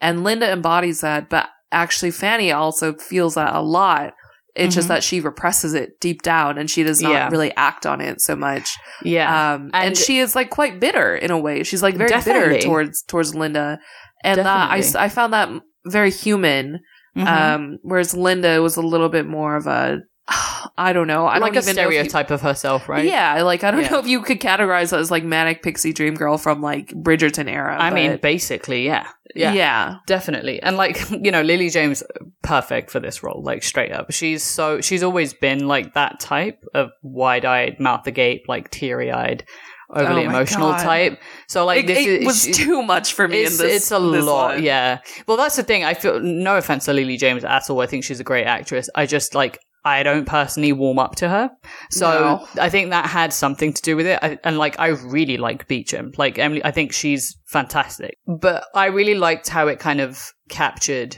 and 0.00 0.24
linda 0.24 0.50
embodies 0.50 1.00
that 1.02 1.28
but 1.28 1.48
actually 1.72 2.10
Fanny 2.10 2.52
also 2.52 2.94
feels 2.94 3.34
that 3.34 3.54
a 3.54 3.60
lot. 3.60 4.14
It's 4.56 4.74
just 4.74 4.86
Mhm. 4.86 4.88
that 4.88 5.04
she 5.04 5.20
represses 5.20 5.74
it 5.74 6.00
deep 6.00 6.22
down 6.22 6.58
and 6.58 6.70
she 6.70 6.82
does 6.82 7.00
not 7.02 7.12
Yeah. 7.12 7.28
really 7.30 7.54
act 7.56 7.84
on 7.86 8.00
it 8.00 8.20
so 8.20 8.34
much. 8.36 8.70
Yeah. 9.02 9.54
Um, 9.54 9.70
and, 9.74 9.88
And- 9.88 9.96
she 9.96 10.18
is 10.18 10.34
like 10.34 10.50
quite 10.50 10.80
bitter 10.80 11.14
in 11.14 11.30
a 11.30 11.38
way. 11.38 11.62
She's 11.62 11.82
like 11.82 11.94
very 11.96 12.08
Definitely. 12.08 12.54
bitter 12.56 12.66
towards 12.66 13.02
towards 13.02 13.34
Linda, 13.34 13.78
and 14.24 14.38
that 14.38 14.46
I. 14.70 14.82
I 14.98 15.08
found 15.08 15.32
that 15.32 15.48
very 15.86 16.10
human. 16.10 16.80
Mhm. 17.16 17.26
Um, 17.26 17.78
whereas 17.82 18.14
Linda 18.14 18.60
was 18.60 18.76
a 18.76 18.82
little 18.82 19.08
bit 19.08 19.26
more 19.26 19.56
of 19.56 19.66
a 19.66 19.98
I 20.78 20.92
don't 20.92 21.06
know. 21.06 21.26
I 21.26 21.38
like 21.38 21.54
don't 21.54 21.64
a 21.66 21.70
even 21.70 21.76
know 21.76 21.82
if 21.88 21.94
you- 21.94 21.98
stereotype 22.00 22.30
of 22.30 22.42
herself, 22.42 22.88
right? 22.88 23.04
Yeah, 23.04 23.42
like 23.42 23.64
I 23.64 23.70
don't 23.70 23.82
Yeah. 23.82 23.90
know 23.90 23.98
if 23.98 24.06
you 24.06 24.20
could 24.22 24.40
categorize 24.40 24.90
that 24.90 25.00
as 25.00 25.10
like 25.10 25.24
manic 25.24 25.62
pixie 25.62 25.92
dream 25.92 26.14
girl 26.14 26.36
from 26.38 26.60
like 26.60 26.88
Bridgerton 26.88 27.48
era. 27.50 27.76
I 27.78 27.90
mean, 27.90 28.18
basically, 28.18 28.84
yeah. 28.84 29.06
Yeah. 29.34 29.52
yeah, 29.52 29.94
Definitely. 30.06 30.62
And 30.62 30.76
like, 30.78 30.98
you 31.10 31.30
know, 31.30 31.42
Lily 31.42 31.68
James 31.68 32.02
perfect 32.42 32.90
for 32.90 33.00
this 33.00 33.22
role, 33.22 33.42
like 33.44 33.62
straight 33.62 33.92
up. 33.92 34.10
She's 34.10 34.42
so 34.42 34.80
she's 34.80 35.02
always 35.02 35.34
been 35.34 35.68
like 35.68 35.92
that 35.94 36.20
type 36.20 36.58
of 36.74 36.90
wide-eyed, 37.02 37.78
mouth 37.78 38.06
agape, 38.06 38.44
like 38.48 38.70
teary-eyed, 38.70 39.44
overly 39.90 40.24
Oh 40.24 40.30
emotional 40.30 40.70
God. 40.70 40.82
type. 40.82 41.20
So 41.48 41.66
like 41.66 41.84
it, 41.84 41.86
this 41.88 41.98
it 41.98 42.08
is 42.22 42.26
was 42.26 42.56
too 42.56 42.82
much 42.82 43.12
for 43.12 43.28
me. 43.28 43.42
it's, 43.42 43.60
in 43.60 43.66
this, 43.66 43.76
it's 43.76 43.90
a 43.90 43.98
lot, 43.98 44.54
one. 44.54 44.62
yeah. 44.62 45.00
Well, 45.26 45.36
that's 45.36 45.56
the 45.56 45.62
thing. 45.64 45.84
I 45.84 45.92
feel 45.94 46.18
no 46.20 46.56
offense 46.56 46.86
to 46.86 46.94
Lily 46.94 47.18
James 47.18 47.44
at 47.44 47.68
all. 47.68 47.80
I 47.82 47.86
think 47.86 48.04
she's 48.04 48.20
a 48.20 48.24
great 48.24 48.46
actress. 48.46 48.88
I 48.94 49.04
just 49.04 49.34
like 49.34 49.58
I 49.86 50.02
don't 50.02 50.26
personally 50.26 50.72
warm 50.72 50.98
up 50.98 51.14
to 51.16 51.28
her, 51.28 51.50
so 51.90 52.08
No. 52.10 52.48
I 52.66 52.68
think 52.70 52.90
that 52.90 53.06
had 53.06 53.32
something 53.32 53.72
to 53.72 53.82
do 53.82 53.94
with 53.96 54.06
it. 54.06 54.18
I, 54.20 54.38
and 54.44 54.58
like 54.58 54.78
I 54.80 54.88
really 54.88 55.36
like 55.36 55.68
Beecham, 55.68 56.12
like 56.18 56.38
Emily. 56.38 56.62
I 56.64 56.72
think 56.72 56.92
she's 56.92 57.38
fantastic, 57.46 58.18
but 58.26 58.64
I 58.74 58.86
really 58.86 59.14
liked 59.14 59.48
how 59.48 59.68
it 59.68 59.78
kind 59.78 60.00
of 60.00 60.32
captured. 60.50 61.16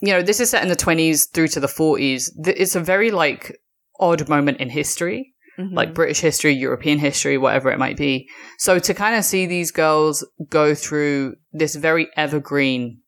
You 0.00 0.12
know, 0.12 0.22
this 0.22 0.40
is 0.40 0.50
set 0.50 0.62
in 0.62 0.68
the 0.68 0.76
twenties 0.76 1.26
through 1.26 1.48
to 1.48 1.60
the 1.60 1.68
forties. 1.68 2.32
It's 2.44 2.74
a 2.76 2.80
very 2.80 3.10
like 3.10 3.56
odd 4.00 4.28
moment 4.28 4.58
in 4.60 4.70
history 4.70 5.34
Mhm. 5.58 5.74
like 5.74 5.92
British 5.92 6.20
history, 6.20 6.52
European 6.54 6.98
history, 7.00 7.36
whatever 7.36 7.70
it 7.72 7.78
might 7.80 7.96
be. 7.96 8.28
So 8.58 8.78
to 8.78 8.94
kind 8.94 9.16
of 9.16 9.24
see 9.24 9.44
these 9.44 9.72
girls 9.72 10.24
go 10.48 10.72
through 10.74 11.34
this 11.52 11.74
very 11.74 12.06
evergreen, 12.16 13.00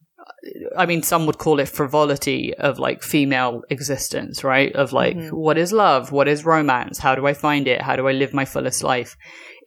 I 0.76 0.86
mean, 0.86 1.02
some 1.02 1.26
would 1.26 1.38
call 1.38 1.60
it 1.60 1.68
frivolity 1.68 2.54
of 2.54 2.78
like 2.78 3.02
female 3.02 3.62
existence, 3.70 4.42
right? 4.44 4.72
Of 4.74 4.92
like, 4.92 5.16
Mhm. 5.16 5.32
what 5.32 5.58
is 5.58 5.72
love? 5.72 6.12
What 6.12 6.28
is 6.28 6.44
romance? 6.44 6.98
How 6.98 7.14
do 7.14 7.26
I 7.26 7.34
find 7.34 7.66
it? 7.68 7.82
How 7.82 7.96
do 7.96 8.08
I 8.08 8.12
live 8.12 8.32
my 8.34 8.44
fullest 8.44 8.82
life? 8.82 9.16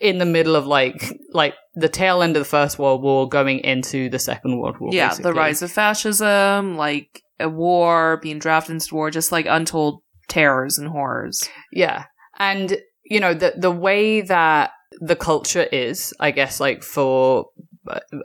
In 0.02 0.18
the 0.18 0.26
middle 0.26 0.56
of 0.56 0.66
like, 0.66 1.02
like 1.32 1.54
the 1.76 1.90
tail 1.90 2.22
end 2.22 2.36
of 2.36 2.42
the 2.42 2.50
First 2.50 2.78
World 2.80 3.02
War 3.02 3.28
going 3.30 3.60
into 3.60 4.10
the 4.10 4.20
Second 4.20 4.60
World 4.60 4.78
War. 4.80 4.90
yeah, 4.94 5.10
basically. 5.10 5.32
the 5.32 5.38
rise 5.38 5.62
of 5.62 5.72
fascism, 5.72 6.76
like 6.78 7.22
a 7.40 7.50
war, 7.50 8.18
being 8.22 8.40
drafted 8.40 8.74
into 8.74 8.96
war, 8.96 9.12
just 9.12 9.32
like 9.32 9.46
untold 9.50 10.02
terrors 10.28 10.78
and 10.78 10.90
horrors. 10.90 11.50
Yeah. 11.72 12.06
And 12.40 12.78
you 13.06 13.20
know, 13.20 13.34
the 13.34 13.54
the 13.58 13.72
way 13.72 14.22
that 14.22 14.72
the 15.02 15.16
culture 15.16 15.64
is, 15.72 16.14
I 16.20 16.32
guess 16.32 16.60
like 16.60 16.84
for 16.84 17.48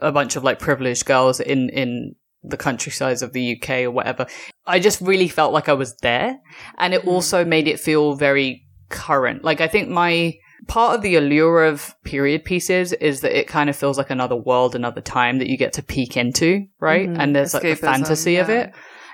a 0.01 0.11
bunch 0.11 0.35
of 0.35 0.43
like 0.43 0.59
privileged 0.59 1.05
girls 1.05 1.39
in 1.39 1.69
in 1.69 2.15
the 2.43 2.57
countrysides 2.57 3.21
of 3.21 3.33
the 3.33 3.57
UK 3.61 3.83
or 3.83 3.91
whatever, 3.91 4.25
I 4.65 4.79
just 4.79 5.01
really 5.01 5.27
felt 5.27 5.53
like 5.53 5.67
I 5.69 5.73
was 5.73 5.95
there 6.01 6.37
and 6.77 6.93
it 6.93 7.03
Mhm. 7.03 7.07
also 7.07 7.43
made 7.45 7.67
it 7.67 7.79
feel 7.79 8.15
very 8.15 8.65
current. 8.89 9.43
Like 9.43 9.61
I 9.61 9.67
think 9.67 9.89
my 9.89 10.33
part 10.67 10.95
of 10.95 11.01
the 11.01 11.15
allure 11.15 11.63
of 11.65 11.95
period 12.03 12.43
pieces 12.43 12.91
is 12.93 13.21
that 13.21 13.37
it 13.37 13.47
kind 13.47 13.69
of 13.69 13.75
feels 13.75 13.97
like 13.97 14.09
another 14.09 14.35
world, 14.35 14.75
another 14.75 15.01
time 15.01 15.39
that 15.39 15.47
you 15.47 15.57
get 15.57 15.73
to 15.73 15.83
peek 15.83 16.17
into, 16.17 16.65
right? 16.79 17.09
Mhm. 17.09 17.17
And 17.19 17.35
there's 17.35 17.53
like 17.53 17.63
the 17.63 17.69
Escapism, 17.75 17.79
fantasy 17.79 18.35
of 18.37 18.49
it. 18.49 18.71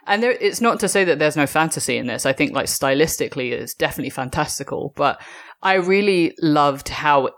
And 0.08 0.22
there, 0.22 0.32
it's 0.32 0.62
not 0.62 0.80
to 0.82 0.88
say 0.88 1.04
that 1.04 1.18
there's 1.20 1.36
no 1.38 1.48
fantasy 1.48 1.98
in 1.98 2.06
this. 2.08 2.26
I 2.26 2.34
think 2.34 2.54
like 2.54 2.68
stylistically 2.68 3.52
it's 3.52 3.74
definitely 3.74 4.12
fantastical, 4.12 4.94
but 4.96 5.20
I 5.64 5.76
really 5.76 6.36
loved 6.42 6.90
how 6.90 7.30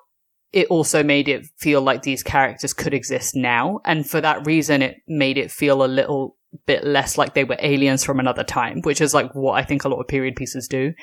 it 0.58 0.68
also 0.70 1.04
made 1.04 1.28
it 1.28 1.46
feel 1.60 1.84
like 1.84 2.02
these 2.02 2.24
characters 2.24 2.74
could 2.74 2.92
exist 2.92 3.36
now. 3.36 3.80
And 3.86 4.10
for 4.10 4.20
that 4.22 4.48
reason, 4.48 4.82
it 4.82 4.96
made 5.08 5.38
it 5.38 5.52
feel 5.52 5.86
a 5.86 5.86
little 5.86 6.36
bit 6.66 6.84
less 6.84 7.16
like 7.16 7.36
they 7.36 7.44
were 7.44 7.58
aliens 7.60 8.04
from 8.04 8.20
another 8.20 8.44
time, 8.44 8.82
which 8.82 9.00
is 9.00 9.14
like 9.14 9.36
what 9.36 9.54
I 9.54 9.64
think 9.64 9.84
a 9.84 9.88
lot 9.88 10.00
of 10.00 10.08
period 10.08 10.36
pieces 10.36 10.68
do. 10.68 10.94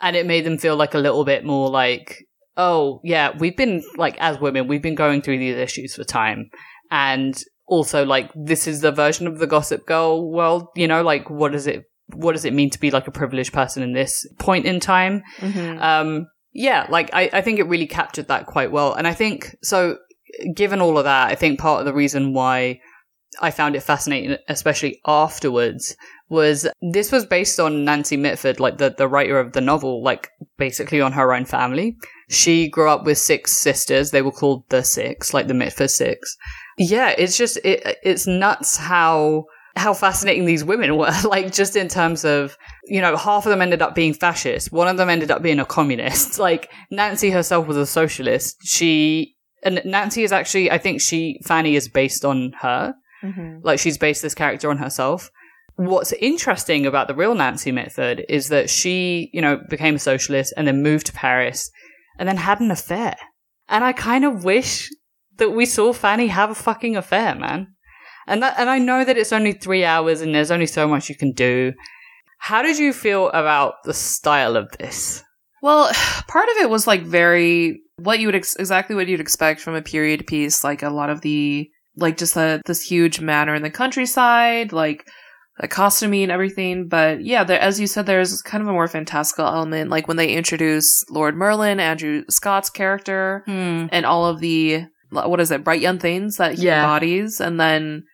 And 0.00 0.16
it 0.16 0.26
made 0.26 0.44
them 0.44 0.58
feel 0.58 0.74
like 0.74 0.94
a 0.94 0.98
little 0.98 1.24
bit 1.24 1.44
more 1.44 1.70
like, 1.70 2.26
oh, 2.56 3.00
yeah, 3.04 3.30
we've 3.38 3.56
been 3.56 3.84
like, 3.96 4.16
as 4.18 4.40
women, 4.40 4.66
we've 4.66 4.82
been 4.82 4.96
going 4.96 5.22
through 5.22 5.38
these 5.38 5.56
issues 5.56 5.94
for 5.94 6.02
time. 6.02 6.50
And 6.90 7.40
also 7.68 8.04
like, 8.04 8.32
this 8.34 8.66
is 8.66 8.80
the 8.80 8.90
version 8.90 9.28
of 9.28 9.38
the 9.38 9.46
gossip 9.46 9.86
girl 9.86 10.28
world, 10.28 10.66
you 10.74 10.88
know, 10.88 11.04
like 11.04 11.30
what 11.30 11.52
does 11.52 11.68
it, 11.68 11.84
what 12.14 12.32
does 12.32 12.44
it 12.44 12.52
mean 12.52 12.70
to 12.70 12.80
be 12.80 12.90
like 12.90 13.06
a 13.06 13.12
privileged 13.12 13.52
person 13.52 13.84
in 13.84 13.92
this 13.92 14.26
point 14.40 14.66
in 14.66 14.80
time? 14.80 15.22
Mm-hmm. 15.36 15.80
um 15.80 16.26
yeah 16.52 16.86
like 16.88 17.10
I, 17.12 17.30
I 17.32 17.40
think 17.40 17.58
it 17.58 17.66
really 17.66 17.86
captured 17.86 18.28
that 18.28 18.46
quite 18.46 18.72
well. 18.72 18.94
And 18.94 19.06
i 19.06 19.14
think 19.14 19.56
so 19.62 19.98
given 20.54 20.80
all 20.80 20.98
of 20.98 21.04
that 21.04 21.28
i 21.28 21.34
think 21.34 21.58
part 21.58 21.80
of 21.80 21.86
the 21.86 21.94
reason 21.94 22.32
why 22.34 22.80
i 23.40 23.50
found 23.50 23.74
it 23.74 23.82
fascinating 23.82 24.36
especially 24.48 25.00
afterwards 25.06 25.96
was 26.28 26.68
this 26.92 27.10
was 27.10 27.24
based 27.24 27.58
on 27.58 27.84
nancy 27.84 28.16
mitford 28.16 28.60
like 28.60 28.76
the, 28.76 28.90
the 28.90 29.08
writer 29.08 29.40
of 29.40 29.52
the 29.52 29.60
novel 29.60 30.02
like 30.02 30.30
basically 30.58 31.00
on 31.00 31.12
her 31.12 31.32
own 31.32 31.46
family. 31.46 31.96
She 32.28 32.68
grew 32.68 32.90
up 32.90 33.04
with 33.04 33.16
six 33.16 33.52
sisters. 33.52 34.10
They 34.10 34.20
were 34.20 34.32
called 34.32 34.68
the 34.68 34.82
six 34.82 35.32
like 35.32 35.46
the 35.46 35.54
mitford 35.54 35.90
six. 35.90 36.36
Yeah 36.76 37.14
it's 37.16 37.38
just 37.38 37.56
it, 37.64 37.98
it's 38.02 38.26
nuts 38.26 38.76
how 38.76 39.46
how 39.78 39.94
fascinating 39.94 40.44
these 40.44 40.64
women 40.64 40.96
were 40.96 41.12
like 41.24 41.52
just 41.52 41.76
in 41.76 41.88
terms 41.88 42.24
of 42.24 42.56
you 42.88 43.00
know, 43.00 43.16
half 43.16 43.46
of 43.46 43.50
them 43.50 43.62
ended 43.62 43.82
up 43.82 43.94
being 43.94 44.14
fascist. 44.14 44.72
One 44.72 44.88
of 44.88 44.96
them 44.96 45.10
ended 45.10 45.30
up 45.30 45.42
being 45.42 45.60
a 45.60 45.64
communist. 45.64 46.38
Like 46.48 46.70
Nancy 46.90 47.30
herself 47.30 47.66
was 47.66 47.76
a 47.76 47.84
socialist. 47.84 48.56
She 48.62 49.36
and 49.62 49.82
Nancy 49.84 50.22
is 50.22 50.32
actually, 50.32 50.70
I 50.70 50.78
think 50.78 51.00
she 51.00 51.40
Fanny 51.44 51.76
is 51.76 51.88
based 51.88 52.24
on 52.24 52.52
her. 52.60 52.94
Mm-hmm. 53.22 53.58
Like 53.62 53.78
she's 53.78 53.98
based 53.98 54.22
this 54.22 54.34
character 54.34 54.70
on 54.70 54.78
herself. 54.78 55.30
What's 55.76 56.12
interesting 56.12 56.86
about 56.86 57.06
the 57.06 57.14
real 57.14 57.34
Nancy 57.34 57.70
Mitford 57.70 58.24
is 58.28 58.48
that 58.48 58.70
she, 58.70 59.30
you 59.34 59.42
know, 59.42 59.60
became 59.68 59.96
a 59.96 59.98
socialist 59.98 60.54
and 60.56 60.66
then 60.66 60.82
moved 60.82 61.06
to 61.06 61.12
Paris 61.12 61.70
and 62.18 62.28
then 62.28 62.36
had 62.36 62.60
an 62.60 62.70
affair. 62.70 63.16
And 63.68 63.84
I 63.84 63.92
kind 63.92 64.24
of 64.24 64.44
wish 64.44 64.88
that 65.36 65.50
we 65.50 65.66
saw 65.66 65.92
Fanny 65.92 66.28
have 66.28 66.50
a 66.50 66.54
fucking 66.54 66.96
affair, 66.96 67.34
man. 67.34 67.74
And 68.28 68.42
that, 68.42 68.54
and 68.58 68.68
I 68.70 68.78
know 68.78 69.04
that 69.04 69.16
it's 69.18 69.32
only 69.32 69.52
three 69.52 69.84
hours 69.84 70.20
and 70.20 70.34
there's 70.34 70.50
only 70.50 70.66
so 70.66 70.86
much 70.86 71.08
you 71.08 71.16
can 71.16 71.32
do. 71.32 71.72
How 72.38 72.62
did 72.62 72.78
you 72.78 72.92
feel 72.92 73.30
about 73.30 73.74
the 73.84 73.94
style 73.94 74.56
of 74.56 74.70
this? 74.78 75.22
Well, 75.62 75.90
part 76.28 76.48
of 76.48 76.56
it 76.58 76.70
was 76.70 76.86
like 76.86 77.02
very 77.02 77.80
what 77.96 78.20
you 78.20 78.28
would 78.28 78.36
ex- 78.36 78.54
exactly 78.56 78.94
what 78.94 79.08
you'd 79.08 79.18
expect 79.20 79.60
from 79.60 79.74
a 79.74 79.82
period 79.82 80.26
piece, 80.26 80.62
like 80.62 80.82
a 80.82 80.90
lot 80.90 81.10
of 81.10 81.22
the 81.22 81.68
like 81.96 82.16
just 82.16 82.34
the 82.34 82.62
this 82.66 82.82
huge 82.82 83.20
manor 83.20 83.54
in 83.56 83.62
the 83.62 83.70
countryside, 83.70 84.72
like 84.72 85.04
the 85.58 85.66
costuming 85.66 86.22
and 86.22 86.30
everything. 86.30 86.86
But 86.86 87.24
yeah, 87.24 87.42
there, 87.42 87.58
as 87.60 87.80
you 87.80 87.88
said, 87.88 88.06
there's 88.06 88.40
kind 88.42 88.62
of 88.62 88.68
a 88.68 88.72
more 88.72 88.86
fantastical 88.86 89.46
element, 89.46 89.90
like 89.90 90.06
when 90.06 90.16
they 90.16 90.32
introduce 90.32 91.04
Lord 91.10 91.34
Merlin, 91.34 91.80
Andrew 91.80 92.22
Scott's 92.30 92.70
character, 92.70 93.42
Hmm. 93.46 93.86
and 93.90 94.06
all 94.06 94.26
of 94.26 94.38
the 94.38 94.84
what 95.10 95.40
is 95.40 95.50
it, 95.50 95.64
bright 95.64 95.80
young 95.80 95.98
things 95.98 96.36
that 96.36 96.54
he 96.58 96.66
Yeah. 96.66 96.82
embodies, 96.84 97.40
and 97.40 97.58
then. 97.58 98.04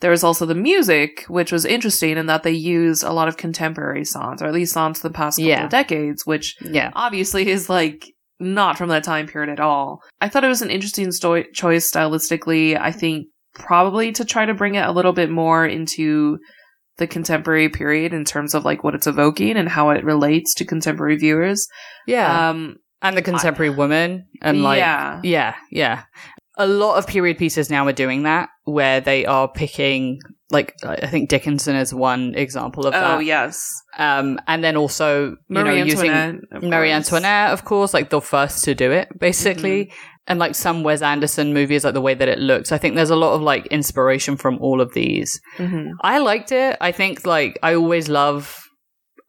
There 0.00 0.10
was 0.10 0.24
also 0.24 0.44
the 0.44 0.54
music, 0.54 1.24
which 1.28 1.52
was 1.52 1.64
interesting 1.64 2.16
in 2.18 2.26
that 2.26 2.42
they 2.42 2.50
used 2.50 3.02
a 3.04 3.12
lot 3.12 3.28
of 3.28 3.36
contemporary 3.36 4.04
songs, 4.04 4.42
or 4.42 4.46
at 4.46 4.52
least 4.52 4.72
songs 4.74 5.00
from 5.00 5.10
the 5.12 5.16
past 5.16 5.38
couple 5.38 5.48
Yeah. 5.48 5.64
of 5.64 5.70
decades, 5.70 6.26
which 6.26 6.56
Yeah. 6.60 6.90
obviously 6.94 7.48
is 7.48 7.70
like 7.70 8.06
not 8.40 8.76
from 8.76 8.88
that 8.88 9.04
time 9.04 9.26
period 9.26 9.48
at 9.50 9.60
all. 9.60 10.00
I 10.20 10.28
thought 10.28 10.44
it 10.44 10.48
was 10.48 10.62
an 10.62 10.70
interesting 10.70 11.12
sto- 11.12 11.44
choice 11.54 11.90
stylistically. 11.90 12.78
I 12.78 12.90
think 12.90 13.28
probably 13.54 14.10
to 14.12 14.24
try 14.24 14.44
to 14.44 14.52
bring 14.54 14.74
it 14.74 14.84
a 14.84 14.90
little 14.92 15.12
bit 15.12 15.30
more 15.30 15.64
into 15.64 16.38
the 16.98 17.06
contemporary 17.06 17.68
period 17.68 18.12
in 18.12 18.24
terms 18.24 18.54
of 18.54 18.64
like 18.64 18.82
what 18.84 18.94
it's 18.94 19.06
evoking 19.06 19.56
and 19.56 19.68
how 19.68 19.90
it 19.90 20.04
relates 20.04 20.54
to 20.54 20.64
contemporary 20.64 21.16
viewers. 21.16 21.66
Yeah. 22.06 22.50
Um, 22.50 22.76
and 23.02 23.16
the 23.16 23.22
contemporary 23.22 23.70
woman 23.70 24.26
and 24.42 24.62
like 24.62 24.78
yeah, 24.78 25.20
Yeah, 25.22 25.54
yeah. 25.70 26.02
A 26.56 26.66
lot 26.66 26.98
of 26.98 27.06
period 27.06 27.36
pieces 27.38 27.68
now 27.70 27.86
are 27.86 27.92
doing 27.92 28.22
that, 28.24 28.48
where 28.64 29.00
they 29.00 29.26
are 29.26 29.48
picking, 29.48 30.20
like, 30.50 30.74
I 30.82 31.06
think 31.06 31.28
Dickinson 31.28 31.76
is 31.76 31.92
one 31.94 32.34
example 32.34 32.86
of 32.86 32.94
oh 32.94 32.98
that. 32.98 33.16
Oh 33.16 33.18
yes, 33.18 33.62
Um, 33.98 34.38
and 34.46 34.64
then 34.64 34.76
also, 34.76 35.30
you 35.30 35.36
know, 35.48 35.64
Marie 35.64 35.82
using 35.82 36.10
Antoinette, 36.10 36.62
Marie. 36.62 36.90
Antoinette, 36.90 37.52
of 37.52 37.64
course, 37.64 37.92
like 37.94 38.10
the 38.10 38.20
first 38.20 38.64
to 38.64 38.74
do 38.74 38.90
it, 38.90 39.08
basically. 39.18 39.86
Mm-hmm. 39.86 39.96
And 40.26 40.38
like 40.38 40.54
some 40.54 40.82
Wes 40.82 41.02
Anderson 41.02 41.52
movies, 41.52 41.84
like 41.84 41.92
the 41.92 42.00
way 42.00 42.14
that 42.14 42.28
it 42.28 42.38
looks. 42.38 42.72
I 42.72 42.78
think 42.78 42.94
there's 42.94 43.10
a 43.10 43.16
lot 43.16 43.34
of 43.34 43.42
like 43.42 43.66
inspiration 43.66 44.38
from 44.38 44.58
all 44.58 44.80
of 44.80 44.94
these. 44.94 45.38
Mhm. 45.58 45.90
I 46.00 46.16
liked 46.16 46.50
it. 46.50 46.78
I 46.80 46.92
think 46.92 47.26
like 47.26 47.58
I 47.62 47.74
always 47.74 48.08
love, 48.08 48.58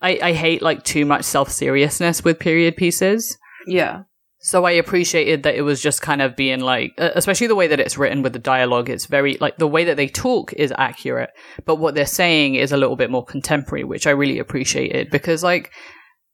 I, 0.01 0.17
I 0.23 0.31
hate 0.31 0.61
like 0.61 0.83
too 0.83 1.05
much 1.05 1.25
self 1.25 1.51
seriousness 1.51 2.23
with 2.23 2.39
period 2.39 2.77
pieces. 2.77 3.37
Yeah, 3.67 4.03
So 4.45 4.63
I 4.63 4.71
appreciated 4.73 5.41
that 5.41 5.55
it 5.55 5.63
was 5.63 5.81
just 5.81 6.03
kind 6.03 6.21
of 6.21 6.35
being 6.35 6.59
like, 6.59 6.93
especially 6.99 7.47
the 7.47 7.55
way 7.55 7.65
that 7.65 7.79
it's 7.79 7.97
written 7.97 8.21
with 8.21 8.33
the 8.33 8.37
dialogue. 8.37 8.91
It's 8.91 9.07
very 9.07 9.37
like 9.41 9.57
the 9.57 9.67
way 9.67 9.85
that 9.85 9.97
they 9.97 10.07
talk 10.07 10.53
is 10.53 10.71
accurate, 10.77 11.31
but 11.65 11.77
what 11.77 11.95
they're 11.95 12.05
saying 12.05 12.53
is 12.53 12.71
a 12.71 12.77
little 12.77 12.95
bit 12.95 13.09
more 13.09 13.25
contemporary, 13.25 13.83
which 13.83 14.05
I 14.05 14.11
really 14.11 14.37
appreciated 14.37 15.09
because 15.09 15.41
like 15.41 15.71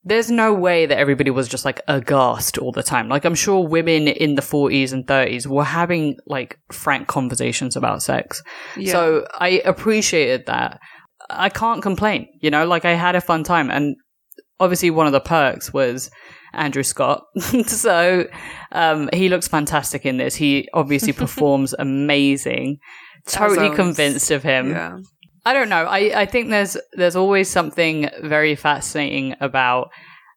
there's 0.04 0.30
no 0.30 0.52
way 0.52 0.84
that 0.84 0.98
everybody 0.98 1.30
was 1.30 1.48
just 1.48 1.64
like 1.64 1.80
aghast 1.88 2.58
all 2.58 2.70
the 2.70 2.82
time. 2.82 3.08
Like 3.08 3.24
I'm 3.24 3.34
sure 3.34 3.66
women 3.66 4.06
in 4.06 4.34
the 4.34 4.42
40s 4.42 4.92
and 4.92 5.06
30s 5.06 5.46
were 5.46 5.64
having 5.64 6.18
like 6.26 6.58
frank 6.70 7.08
conversations 7.08 7.76
about 7.76 8.02
sex. 8.02 8.42
Yeah. 8.76 8.92
So 8.92 9.26
I 9.40 9.62
appreciated 9.64 10.44
that. 10.48 10.80
I 11.30 11.48
can't 11.48 11.80
complain, 11.80 12.28
you 12.42 12.50
know, 12.50 12.66
like 12.66 12.84
I 12.84 12.92
had 12.92 13.16
a 13.16 13.22
fun 13.22 13.42
time 13.42 13.70
and 13.70 13.96
obviously 14.60 14.90
one 14.90 15.06
of 15.06 15.12
the 15.12 15.20
perks 15.20 15.72
was 15.72 16.10
Andrew 16.52 16.82
Scott. 16.82 17.24
so 17.66 18.26
um, 18.72 19.08
he 19.12 19.28
looks 19.28 19.48
fantastic 19.48 20.06
in 20.06 20.16
this. 20.16 20.34
He 20.34 20.68
obviously 20.74 21.12
performs 21.24 21.74
amazing. 21.78 22.78
Totally 23.26 23.66
always. 23.66 23.76
convinced 23.76 24.30
of 24.30 24.42
him. 24.42 24.70
yeah. 24.70 24.98
I 25.44 25.52
don't 25.52 25.68
know. 25.68 25.84
I, 25.84 26.22
I 26.22 26.26
think 26.26 26.50
there's 26.50 26.76
there's 26.92 27.16
always 27.16 27.50
something 27.50 28.08
very 28.22 28.54
fascinating 28.54 29.34
about 29.40 29.90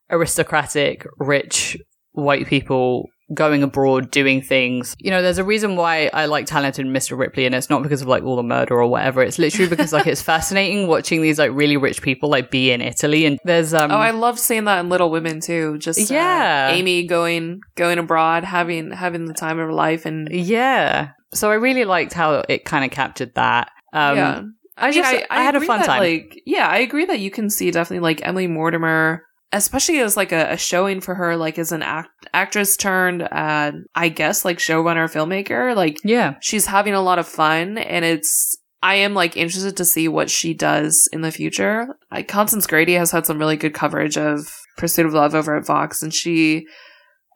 aristocratic, 0.10 1.06
rich 1.18 1.78
white 2.14 2.48
people 2.48 3.10
going 3.34 3.64
abroad 3.64 4.12
doing 4.12 4.42
things. 4.42 4.96
You 5.00 5.10
know, 5.10 5.22
there's 5.22 5.38
a 5.38 5.44
reason 5.44 5.76
why 5.76 6.10
I 6.14 6.26
like 6.26 6.46
talented 6.46 6.86
Mr. 6.86 7.18
Ripley 7.18 7.46
and 7.46 7.56
it's 7.56 7.70
not 7.70 7.82
because 7.82 8.02
of 8.02 8.08
like 8.08 8.24
all 8.24 8.36
the 8.36 8.44
murder 8.44 8.76
or 8.76 8.88
whatever. 8.88 9.24
It's 9.24 9.40
literally 9.40 9.70
because 9.70 9.92
like 9.92 10.08
it's 10.08 10.22
fascinating 10.34 10.88
watching 10.88 11.22
these 11.22 11.40
like 11.40 11.52
really 11.54 11.78
rich 11.78 12.02
people 12.02 12.30
like 12.30 12.52
be 12.52 12.72
in 12.72 12.82
Italy 12.82 13.26
and 13.26 13.40
there's 13.44 13.74
um 13.74 13.92
Oh, 13.92 13.98
I 13.98 14.12
love 14.12 14.38
seeing 14.38 14.66
that 14.66 14.80
in 14.80 14.90
Little 14.90 15.10
Women 15.10 15.40
too. 15.40 15.78
Just 15.80 16.12
uh, 16.12 16.14
Yeah. 16.14 16.70
Amy 16.70 17.08
going 17.08 17.62
going 17.76 17.98
abroad, 17.98 18.44
having 18.44 18.92
having 18.92 19.26
the 19.26 19.34
time 19.34 19.60
of 19.60 19.68
her 19.68 19.74
life, 19.74 20.06
and 20.06 20.30
yeah. 20.32 21.12
So 21.34 21.50
I 21.50 21.56
really 21.56 21.86
liked 21.86 22.14
how 22.14 22.44
it 22.48 22.64
kind 22.66 22.86
of 22.86 22.92
captured 22.92 23.34
that. 23.36 23.72
Um 23.92 24.18
yeah. 24.18 24.42
I 24.78 24.92
just 24.92 25.10
I, 25.30 25.42
had 25.42 25.56
a 25.56 25.62
fun 25.62 25.80
that, 25.80 25.86
time. 25.88 26.00
Like, 26.02 26.42
yeah, 26.46 26.68
I 26.68 26.80
agree 26.80 27.06
that 27.06 27.20
you 27.20 27.32
can 27.32 27.50
see 27.50 27.72
definitely 27.72 28.02
like 28.02 28.26
Emily 28.28 28.48
Mortimer, 28.48 29.24
especially 29.56 30.00
as 30.00 30.18
like 30.18 30.32
a, 30.32 30.54
a 30.54 30.58
showing 30.58 31.02
for 31.02 31.16
her, 31.16 31.38
like 31.38 31.58
as 31.58 31.72
an 31.72 31.82
act- 31.82 32.28
actress 32.34 32.76
turned, 32.78 33.24
uh, 33.24 33.72
I 33.96 34.10
guess 34.10 34.46
like 34.46 34.58
showrunner 34.58 35.12
filmmaker. 35.12 35.76
Like 35.76 35.98
yeah. 36.04 36.36
she's 36.42 36.66
having 36.66 36.94
a 36.94 37.02
lot 37.02 37.20
of 37.20 37.28
fun, 37.28 37.78
and 37.78 38.06
it's. 38.06 38.58
I 38.84 38.96
am 38.96 39.16
like 39.16 39.36
interested 39.36 39.76
to 39.78 39.86
see 39.86 40.08
what 40.08 40.30
she 40.30 40.54
does 40.54 41.10
in 41.12 41.22
the 41.22 41.32
future. 41.32 41.88
Like 42.12 42.28
Constance 42.28 42.68
Grady 42.68 42.94
has 42.94 43.10
had 43.10 43.26
some 43.26 43.40
really 43.40 43.58
good 43.58 43.74
coverage 43.74 44.16
of 44.16 44.48
Pursuit 44.78 45.08
of 45.08 45.14
Love 45.14 45.34
over 45.34 45.56
at 45.56 45.66
Vox, 45.66 46.04
and 46.04 46.14
she, 46.14 46.68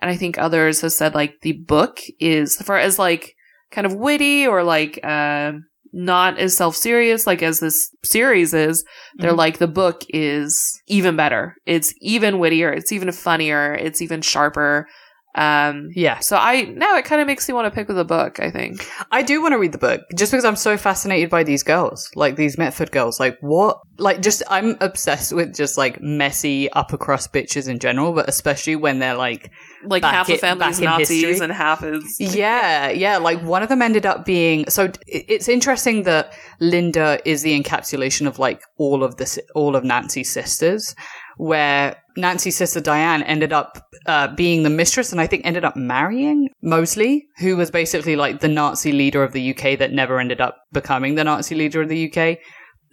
and 0.02 0.12
I 0.12 0.16
think 0.16 0.38
others 0.38 0.82
have 0.82 0.92
said 0.92 1.16
like 1.16 1.42
the 1.42 1.54
book 1.54 2.02
is 2.20 2.56
for 2.58 2.78
as 2.78 3.00
like 3.00 3.34
kind 3.72 3.88
of 3.88 3.96
witty 3.96 4.46
or 4.46 4.64
like 4.64 5.00
uh 5.04 5.54
not 5.92 6.38
as 6.38 6.56
self 6.56 6.76
serious 6.76 7.26
like 7.28 7.42
as 7.42 7.60
this 7.60 7.90
series 8.04 8.54
is. 8.54 8.84
They're 9.16 9.34
Mhm. 9.34 9.38
like 9.38 9.58
the 9.58 9.68
book 9.68 10.04
is 10.10 10.82
even 10.88 11.16
better. 11.16 11.56
It's 11.66 11.94
even 12.02 12.40
wittier. 12.40 12.72
It's 12.72 12.92
even 12.92 13.12
funnier. 13.12 13.74
It's 13.74 14.02
even 14.02 14.22
sharper. 14.22 14.88
Um, 15.36 15.90
Yeah. 15.96 16.20
so 16.20 16.38
I 16.38 16.64
now 16.64 16.98
it 16.98 17.06
kind 17.06 17.22
of 17.22 17.28
makes 17.28 17.48
me 17.48 17.54
want 17.54 17.66
to 17.66 17.72
pick 17.72 17.88
with 17.88 17.98
the 17.98 18.04
book. 18.06 18.40
I 18.40 18.50
think. 18.50 18.86
I 19.12 19.22
do 19.22 19.42
want 19.42 19.54
to 19.54 19.60
read 19.60 19.72
the 19.72 19.78
book 19.78 20.02
just 20.18 20.32
because 20.32 20.44
I'm 20.44 20.56
so 20.56 20.76
fascinated 20.76 21.30
by 21.30 21.44
these 21.44 21.62
girls, 21.64 22.10
like 22.16 22.36
these 22.36 22.58
Mitford 22.58 22.92
girls. 22.92 23.20
Like 23.20 23.38
what? 23.42 23.80
Like 24.00 24.22
just 24.22 24.42
I'm 24.50 24.76
obsessed 24.82 25.32
with 25.34 25.56
just 25.56 25.78
like 25.78 26.02
messy 26.02 26.70
upper 26.72 26.98
crust 26.98 27.32
bitches 27.32 27.68
in 27.70 27.80
general, 27.80 28.14
but 28.14 28.28
especially 28.28 28.76
when 28.76 29.00
they're 29.00 29.16
like, 29.16 29.52
Like 29.86 30.02
Back 30.02 30.14
half 30.14 30.28
the 30.28 30.34
it- 30.34 30.40
family's 30.42 30.80
back 30.80 30.84
in 30.94 31.00
Nazis 31.00 31.24
history. 31.24 31.44
and 31.44 31.54
half 31.54 31.84
is 31.84 32.16
yeah, 32.36 32.90
yeah. 32.90 33.18
Like 33.18 33.42
one 33.44 33.62
of 33.62 33.70
them 33.70 33.82
ended 33.82 34.06
up 34.08 34.26
being. 34.26 34.68
So 34.70 34.92
it's 35.08 35.48
interesting 35.48 36.04
that 36.04 36.34
Linda 36.60 37.20
is 37.24 37.44
the 37.44 37.62
encapsulation 37.62 38.26
of 38.28 38.40
like 38.40 38.62
all 38.78 39.04
of 39.04 39.18
this, 39.18 39.38
all 39.54 39.76
of 39.76 39.84
Nancy's 39.84 40.32
sisters, 40.34 40.96
where 41.40 41.96
Nancy's 42.18 42.58
sister 42.58 42.82
Diane 42.82 43.24
ended 43.24 43.54
up 43.54 43.82
uh, 44.06 44.28
being 44.36 44.64
the 44.64 44.70
mistress, 44.70 45.14
and 45.14 45.22
I 45.22 45.26
think 45.26 45.46
ended 45.46 45.64
up 45.64 45.78
marrying 45.78 46.50
Mosley, 46.62 47.28
who 47.38 47.56
was 47.56 47.72
basically 47.72 48.18
like 48.18 48.42
the 48.42 48.50
Nazi 48.50 48.92
leader 48.92 49.24
of 49.24 49.32
the 49.32 49.56
UK 49.56 49.80
that 49.80 49.94
never 49.94 50.20
ended 50.20 50.42
up 50.42 50.58
becoming 50.74 51.16
the 51.16 51.24
Nazi 51.24 51.56
leader 51.56 51.82
of 51.82 51.88
the 51.88 52.12
UK. 52.12 52.40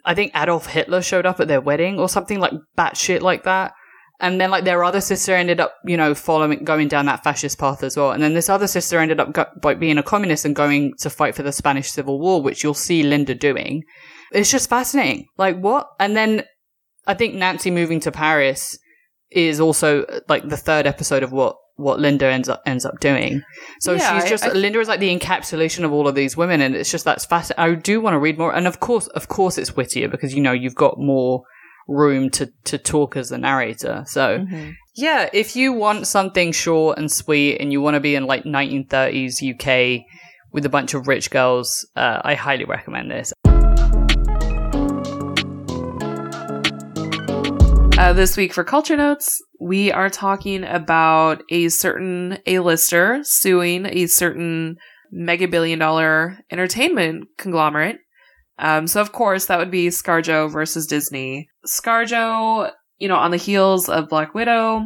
I 0.05 0.15
think 0.15 0.31
Adolf 0.37 0.67
Hitler 0.67 1.03
showed 1.03 1.27
up 1.27 1.41
at 1.41 1.49
their 1.49 1.61
wedding 1.61 1.99
or 1.99 2.09
something 2.09 2.39
like 2.39 2.53
batshit 2.79 3.21
like 3.21 3.43
that. 3.43 3.73
And 4.21 4.41
then 4.41 4.53
like 4.53 4.63
their 4.63 4.85
other 4.85 5.01
sister 5.01 5.35
ended 5.35 5.59
up, 5.59 5.75
you 5.85 5.97
know, 5.97 6.15
following, 6.15 6.63
going 6.63 6.87
down 6.87 7.07
that 7.07 7.25
fascist 7.25 7.59
path 7.59 7.83
as 7.83 7.97
well. 7.97 8.13
And 8.13 8.23
then 8.23 8.35
this 8.35 8.49
other 8.49 8.69
sister 8.69 9.01
ended 9.01 9.19
up 9.19 9.33
go- 9.33 9.51
like 9.65 9.81
being 9.81 9.99
a 9.99 10.05
communist 10.05 10.45
and 10.45 10.55
going 10.55 10.95
to 11.01 11.11
fight 11.11 11.35
for 11.35 11.43
the 11.43 11.51
Spanish 11.51 11.91
Civil 11.91 12.21
War, 12.21 12.41
which 12.41 12.63
you'll 12.63 12.75
see 12.75 13.03
Linda 13.03 13.35
doing. 13.35 13.83
It's 14.31 14.53
just 14.53 14.71
fascinating. 14.71 15.27
Like 15.37 15.59
what? 15.59 15.89
And 15.99 16.17
then 16.17 16.45
I 17.07 17.15
think 17.15 17.35
Nancy 17.35 17.71
moving 17.71 18.01
to 18.01 18.13
Paris 18.13 18.79
is 19.31 19.61
also 19.61 20.05
like 20.29 20.49
the 20.49 20.57
third 20.57 20.87
episode 20.87 21.23
of 21.23 21.33
what 21.33 21.57
what 21.79 22.01
Linda 22.01 22.27
ends 22.27 22.49
up 22.49 22.63
ends 22.65 22.87
up 22.87 22.99
doing. 23.01 23.43
So 23.81 23.93
Yeah, 23.93 24.15
she's 24.15 24.25
I- 24.25 24.29
just 24.29 24.45
I- 24.45 24.53
Linda 24.53 24.81
is 24.81 24.89
like 24.89 25.01
the 25.01 25.17
encapsulation 25.19 25.85
of 25.85 25.93
all 25.93 26.09
of 26.09 26.15
these 26.15 26.37
women, 26.37 26.61
and 26.63 26.75
it's 26.75 26.91
just 26.91 27.05
that's 27.05 27.25
fascinating. 27.27 27.73
I 27.73 27.75
do 27.79 28.01
want 28.01 28.15
to 28.15 28.19
read 28.19 28.39
more, 28.39 28.55
and 28.55 28.67
of 28.67 28.81
course, 28.81 29.09
of 29.09 29.29
course, 29.29 29.59
it's 29.59 29.77
wittier 29.77 30.09
because 30.09 30.35
you 30.35 30.41
know 30.41 30.53
you've 30.53 30.75
got 30.75 30.99
more 30.99 31.43
room 31.89 32.31
to 32.31 32.51
to 32.65 32.79
talk 32.79 33.17
as 33.17 33.29
the 33.29 33.39
narrator. 33.39 34.05
So 34.07 34.39
Mm-hmm. 34.39 34.71
yeah, 34.97 35.29
if 35.35 35.55
you 35.55 35.73
want 35.73 36.07
something 36.07 36.51
short 36.53 36.97
and 36.99 37.13
sweet, 37.13 37.59
and 37.61 37.71
you 37.73 37.81
want 37.83 37.95
to 37.95 38.01
be 38.01 38.15
in 38.15 38.25
like 38.27 38.45
1930s 38.45 39.43
UK 39.43 40.05
with 40.53 40.65
a 40.65 40.71
bunch 40.71 40.95
of 40.95 41.07
rich 41.09 41.31
girls, 41.31 41.87
uh, 41.97 42.21
I 42.25 42.35
highly 42.35 42.65
recommend 42.65 43.11
this. 43.11 43.33
Uh, 47.99 48.13
this 48.13 48.37
week 48.37 48.53
for 48.53 48.63
Culture 48.63 48.97
Notes, 48.97 49.43
we 49.59 49.91
are 49.91 50.11
talking 50.11 50.65
about 50.65 51.43
a 51.51 51.71
certain 51.71 52.37
A-lister 52.45 53.21
suing 53.23 53.87
a 53.87 54.07
certain 54.07 54.77
mega 55.11 55.49
billion 55.49 55.79
dollar 55.79 56.39
entertainment 56.51 57.25
conglomerate. 57.39 58.01
Um, 58.59 58.87
so 58.87 59.01
of 59.01 59.13
course 59.13 59.47
that 59.47 59.59
would 59.59 59.71
be 59.71 59.89
ScarJo 59.89 60.53
versus 60.53 60.87
Disney. 60.87 61.49
ScarJo, 61.67 62.71
you 62.99 63.09
know, 63.09 63.17
on 63.17 63.31
the 63.31 63.39
heels 63.39 63.89
of 63.89 64.11
Black 64.11 64.35
Widow, 64.35 64.85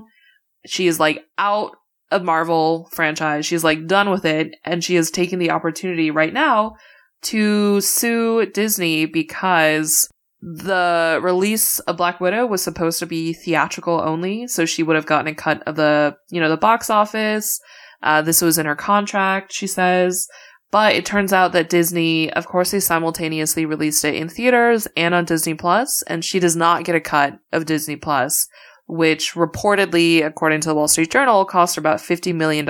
she 0.65 0.87
is 0.87 1.01
like 1.01 1.25
out 1.37 1.73
of 2.13 2.23
Marvel 2.23 2.89
franchise. 2.93 3.45
She's 3.45 3.65
like 3.65 3.89
done 3.89 4.11
with 4.11 4.25
it, 4.25 4.55
and 4.65 4.85
she 4.85 4.95
is 4.95 5.11
taking 5.11 5.41
the 5.41 5.51
opportunity 5.51 6.13
right 6.13 6.33
now 6.33 6.77
to 7.23 7.81
sue 7.81 8.47
Disney 8.47 9.05
because 9.07 10.09
the 10.43 11.21
release 11.23 11.81
of 11.81 11.99
Black 11.99 12.21
Widow 12.21 12.47
was 12.47 12.63
supposed 12.63 12.99
to 13.01 13.07
be 13.07 13.33
theatrical 13.33 14.01
only, 14.01 14.47
so 14.47 14.65
she 14.65 14.83
would 14.83 14.97
have 14.97 15.07
gotten 15.07 15.27
a 15.27 15.35
cut 15.35 15.63
of 15.67 15.77
the, 15.77 16.17
you 16.31 16.41
know, 16.41 16.49
the 16.49 16.57
box 16.57 16.89
office. 16.89 17.61
Uh, 18.03 18.23
this 18.23 18.41
was 18.41 18.57
in 18.57 18.67
her 18.67 18.77
contract, 18.77 19.53
she 19.53 19.67
says. 19.67 20.27
But 20.71 20.95
it 20.95 21.05
turns 21.05 21.33
out 21.33 21.53
that 21.53 21.69
Disney, 21.69 22.33
of 22.33 22.47
course, 22.47 22.71
they 22.71 22.81
simultaneously 22.81 23.67
released 23.67 24.05
it 24.05 24.15
in 24.15 24.29
theaters 24.29 24.87
and 24.97 25.15
on 25.15 25.25
Disney 25.25 25.55
Plus, 25.55 26.03
and 26.03 26.25
she 26.25 26.39
does 26.39 26.55
not 26.55 26.85
get 26.85 26.95
a 26.95 27.01
cut 27.01 27.39
of 27.53 27.67
Disney 27.67 27.97
Plus, 27.97 28.49
which 28.87 29.35
reportedly, 29.35 30.25
according 30.25 30.61
to 30.61 30.69
the 30.69 30.75
Wall 30.75 30.89
Street 30.89 31.11
Journal, 31.11 31.45
cost 31.45 31.75
her 31.75 31.81
about 31.81 31.99
$50 31.99 32.35
million, 32.35 32.67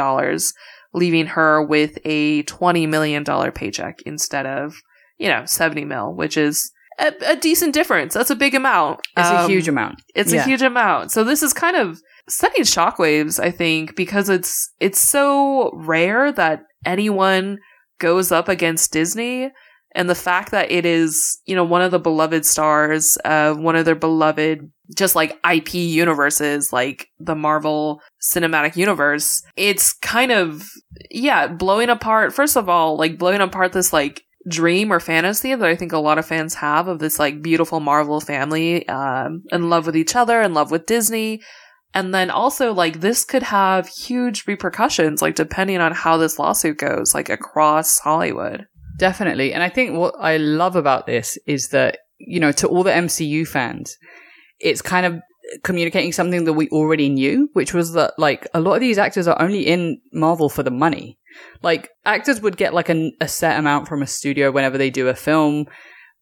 leaving 0.95 1.27
her 1.27 1.62
with 1.62 1.99
a 2.05 2.43
$20 2.45 2.89
million 2.89 3.25
paycheck 3.53 4.01
instead 4.07 4.47
of, 4.47 4.75
you 5.18 5.29
know, 5.29 5.45
70 5.45 5.85
mil, 5.85 6.14
which 6.14 6.39
is 6.39 6.73
a, 7.01 7.32
a 7.32 7.36
decent 7.36 7.72
difference. 7.74 8.14
That's 8.14 8.30
a 8.30 8.36
big 8.36 8.55
amount. 8.55 9.01
It's 9.16 9.28
a 9.28 9.40
Um, 9.40 9.51
huge 9.51 9.68
amount. 9.68 10.01
it's 10.14 10.32
Yeah. 10.32 10.42
a 10.42 10.44
huge 10.44 10.62
amount. 10.62 11.11
So 11.12 11.24
this 11.24 11.42
is 11.42 11.53
kind 11.53 11.76
of 11.76 12.01
sending 12.28 12.62
shockwaves, 12.62 13.42
I 13.42 13.51
think, 13.51 13.96
because 13.96 14.28
it's 14.28 14.70
it's 14.80 15.01
so 15.01 15.70
rare 15.74 16.30
that 16.32 16.62
anyone 16.84 17.59
goes 17.98 18.30
up 18.32 18.48
against 18.48 18.92
Disney. 18.92 19.51
And 19.96 20.09
the 20.09 20.14
fact 20.14 20.53
that 20.53 20.70
it 20.70 20.86
is, 20.86 21.40
you 21.46 21.57
know, 21.57 21.64
one 21.64 21.82
of 21.82 21.90
the 21.90 21.98
beloved 21.98 22.46
stars 22.46 23.16
of 23.24 23.59
one 23.59 23.74
of 23.74 23.84
their 23.84 23.96
beloved, 23.96 24.70
just 24.96 25.16
like 25.16 25.36
IP 25.44 25.74
universes, 25.74 26.72
like 26.72 27.09
the 27.18 27.34
Marvel 27.34 28.01
Cinematic 28.22 28.76
Universe, 28.76 29.42
it's 29.57 29.92
kind 29.94 30.30
of, 30.30 30.62
yeah, 31.11 31.48
blowing 31.48 31.88
apart, 31.88 32.32
first 32.32 32.57
of 32.57 32.68
all, 32.68 32.96
like 32.98 33.18
blowing 33.18 33.40
apart 33.40 33.72
this 33.72 33.92
like 33.92 34.22
dream 34.49 34.93
or 34.93 35.01
fantasy 35.01 35.55
that 35.55 35.68
I 35.68 35.76
think 35.76 35.93
a 35.93 35.99
lot 35.99 36.18
of 36.18 36.26
fans 36.26 36.55
have 36.55 36.88
of 36.88 36.99
this 36.99 37.18
like 37.18 37.43
beautiful 37.43 37.80
Marvel 37.80 38.20
family, 38.20 38.88
um, 38.88 39.43
in 39.53 39.68
love 39.68 39.86
with 39.86 39.97
each 39.97 40.16
other, 40.16 40.41
in 40.43 40.55
love 40.55 40.70
with 40.70 40.86
Disney. 40.86 41.43
And 41.93 42.14
then 42.14 42.30
also 42.30 42.72
like 42.72 43.01
this 43.01 43.24
could 43.24 43.43
have 43.43 43.88
huge 43.88 44.47
repercussions, 44.47 45.20
like 45.20 45.34
depending 45.34 45.78
on 45.78 45.93
how 45.93 46.16
this 46.16 46.38
lawsuit 46.38 46.78
goes, 46.78 47.14
like 47.14 47.28
across 47.28 47.99
Hollywood. 47.99 48.66
Definitely. 48.97 49.53
And 49.53 49.62
I 49.62 49.68
think 49.68 49.97
what 49.97 50.14
I 50.20 50.36
love 50.36 50.76
about 50.76 51.07
this 51.07 51.38
is 51.47 51.68
that, 51.70 51.99
you 52.18 52.38
know, 52.38 52.53
to 52.53 52.68
all 52.68 52.84
the 52.84 52.91
MCU 52.91 53.47
fans, 53.47 53.97
it's 54.61 54.82
kind 54.82 55.07
of 55.07 55.20
communicating 55.64 56.12
something 56.12 56.45
that 56.45 56.53
we 56.53 56.68
already 56.68 57.09
knew, 57.09 57.49
which 57.55 57.74
was 57.74 57.93
that 57.95 58.14
like 58.18 58.47
a 58.55 58.61
lot 58.61 58.74
of 58.74 58.80
these 58.80 58.99
actors 58.99 59.26
are 59.26 59.41
only 59.41 59.66
in 59.66 60.01
Marvel 60.12 60.49
for 60.49 60.62
the 60.62 60.70
money. 60.70 61.18
Like 61.62 61.91
actors 62.05 62.41
would 62.41 62.57
get 62.57 62.74
like 62.74 62.89
a, 62.89 63.12
a 63.20 63.28
set 63.28 63.59
amount 63.59 63.89
from 63.89 64.03
a 64.03 64.07
studio 64.07 64.51
whenever 64.51 64.78
they 64.78 64.91
do 64.91 65.09
a 65.09 65.14
film, 65.14 65.66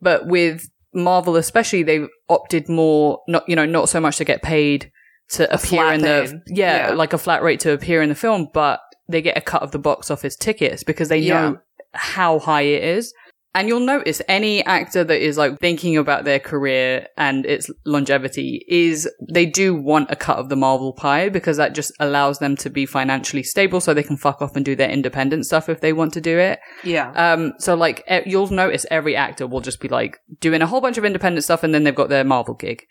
but 0.01 0.27
with 0.27 0.69
Marvel 0.95 1.37
especially, 1.37 1.83
they've 1.83 2.09
opted 2.29 2.69
more 2.69 3.21
not 3.29 3.49
you 3.49 3.57
know 3.57 3.67
not 3.67 3.89
so 3.89 4.01
much 4.01 4.17
to 4.19 4.25
get 4.25 4.43
paid 4.43 4.91
to 5.31 5.51
A 5.51 5.57
appear 5.57 5.93
in 5.93 6.01
the 6.01 6.43
yeah, 6.47 6.89
Yeah. 6.89 6.95
like 6.95 7.13
a 7.13 7.19
flat 7.19 7.43
rate 7.43 7.61
to 7.61 7.73
appear 7.73 8.01
in 8.03 8.09
the 8.09 8.15
film, 8.15 8.49
but 8.55 8.81
they 9.09 9.21
get 9.23 9.37
a 9.37 9.43
cut 9.43 9.63
of 9.63 9.71
the 9.73 9.79
box 9.79 10.11
office 10.11 10.37
tickets 10.37 10.83
because 10.83 11.09
they 11.09 11.19
Yeah. 11.19 11.41
know 11.51 11.59
how 11.95 12.39
high 12.39 12.63
it 12.63 12.83
is. 12.83 13.13
And 13.55 13.67
you'll 13.67 13.81
notice 13.81 14.21
any 14.29 14.65
actor 14.65 15.03
that 15.05 15.25
is 15.25 15.39
like 15.39 15.59
thinking 15.59 15.97
about 15.97 16.25
their 16.25 16.39
career 16.39 17.09
and 17.17 17.47
its 17.47 17.71
longevity 17.87 18.65
is 18.69 19.09
they 19.29 19.47
do 19.47 19.75
want 19.75 20.11
a 20.11 20.17
cut 20.17 20.37
of 20.37 20.49
the 20.49 20.55
Marvel 20.55 20.93
pie 20.93 21.29
because 21.29 21.57
that 21.57 21.75
just 21.75 21.91
allows 21.99 22.39
them 22.39 22.57
to 22.57 22.71
be 22.71 22.85
financially 22.85 23.43
stable 23.43 23.81
so 23.81 23.95
they 23.95 24.03
can 24.03 24.19
fuck 24.19 24.43
off 24.43 24.55
and 24.55 24.65
do 24.65 24.77
their 24.77 24.91
independent 24.91 25.47
stuff 25.47 25.69
if 25.69 25.81
they 25.81 25.93
want 25.93 26.13
to 26.13 26.21
do 26.21 26.39
it. 26.39 26.61
Yeah. 26.85 27.11
Um, 27.13 27.55
so 27.59 27.75
like 27.75 28.05
you'll 28.27 28.51
notice 28.51 28.85
every 28.91 29.17
actor 29.17 29.47
will 29.47 29.63
just 29.63 29.81
be 29.81 29.89
like 29.89 30.21
doing 30.41 30.61
a 30.61 30.67
whole 30.67 30.83
bunch 30.83 30.99
of 30.99 31.05
independent 31.05 31.43
stuff 31.43 31.63
and 31.63 31.75
then 31.75 31.85
they've 31.85 31.95
got 31.95 32.11
their 32.11 32.25
Marvel 32.25 32.55
gig. 32.55 32.87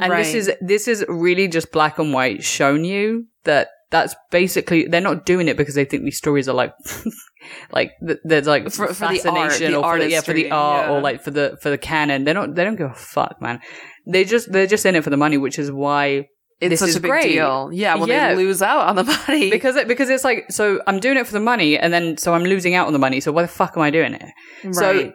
And 0.00 0.12
this 0.12 0.32
is 0.32 0.50
this 0.60 0.88
is 0.88 1.04
really 1.08 1.48
just 1.48 1.72
black 1.72 1.98
and 1.98 2.12
white 2.12 2.44
shown 2.44 2.84
you 2.84 3.26
that 3.44 3.68
that's 3.90 4.14
basically 4.30 4.86
they're 4.86 5.00
not 5.00 5.24
doing 5.24 5.48
it 5.48 5.56
because 5.56 5.74
they 5.74 5.84
think 5.84 6.04
these 6.04 6.18
stories 6.18 6.48
are 6.48 6.54
like 6.54 6.74
like 7.72 7.92
there's 8.24 8.46
like 8.46 8.70
For- 8.70 8.88
for 8.88 8.94
the 8.94 9.04
art, 9.06 9.20
fascination 9.22 9.72
the 9.72 9.78
or 9.78 9.94
for 9.96 9.98
the, 9.98 10.10
yeah 10.10 10.20
for 10.20 10.32
the 10.32 10.50
art 10.50 10.90
or 10.90 11.00
like 11.00 11.22
for 11.22 11.30
the 11.30 11.56
for 11.62 11.70
the 11.70 11.78
canon. 11.78 12.24
They 12.24 12.32
don't 12.32 12.54
they 12.54 12.64
don't 12.64 12.76
give 12.76 12.90
a 12.90 12.94
fuck, 12.94 13.40
man. 13.40 13.60
They 14.06 14.24
just 14.24 14.50
they're 14.52 14.66
just 14.66 14.84
in 14.86 14.94
it 14.96 15.04
for 15.04 15.10
the 15.10 15.16
money, 15.16 15.36
which 15.38 15.58
is 15.58 15.70
why 15.72 16.26
it's 16.60 16.70
this 16.70 16.80
such 16.80 16.88
is 16.90 16.96
a 16.96 17.00
big 17.00 17.10
great. 17.10 17.32
deal. 17.32 17.70
Yeah, 17.72 17.94
well, 17.94 18.08
Yeah. 18.08 18.34
they 18.34 18.36
lose 18.44 18.62
out 18.62 18.88
on 18.88 18.96
the 18.96 19.04
money. 19.28 19.50
because 19.50 19.76
it, 19.76 19.86
because 19.88 20.08
it's 20.10 20.24
like 20.24 20.50
so 20.50 20.80
I'm 20.86 20.98
doing 20.98 21.16
it 21.16 21.26
for 21.26 21.32
the 21.32 21.40
money 21.40 21.78
and 21.78 21.92
then 21.92 22.16
so 22.16 22.34
I'm 22.34 22.44
losing 22.44 22.74
out 22.74 22.86
on 22.86 22.92
the 22.92 22.98
money. 22.98 23.20
So 23.20 23.32
why 23.32 23.42
the 23.42 23.48
fuck 23.48 23.76
am 23.76 23.82
I 23.82 23.90
doing 23.90 24.14
it? 24.14 24.74
So 24.74 25.12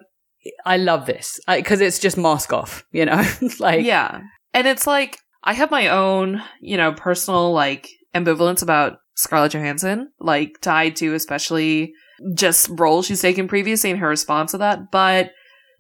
I 0.65 0.77
love 0.77 1.05
this 1.05 1.39
because 1.47 1.81
it's 1.81 1.99
just 1.99 2.17
mask 2.17 2.53
off, 2.53 2.83
you 2.91 3.05
know. 3.05 3.23
like 3.59 3.85
yeah. 3.85 4.21
And 4.53 4.67
it's 4.67 4.87
like 4.87 5.17
I 5.43 5.53
have 5.53 5.69
my 5.71 5.89
own, 5.89 6.41
you 6.61 6.77
know, 6.77 6.93
personal 6.93 7.51
like 7.51 7.87
ambivalence 8.15 8.61
about 8.61 8.97
Scarlett 9.15 9.53
Johansson, 9.53 10.09
like 10.19 10.59
tied 10.61 10.95
to 10.97 11.13
especially 11.13 11.93
just 12.35 12.69
roles 12.71 13.05
she's 13.05 13.21
taken 13.21 13.47
previously 13.47 13.91
and 13.91 13.99
her 13.99 14.07
response 14.07 14.51
to 14.51 14.57
that. 14.59 14.91
But, 14.91 15.31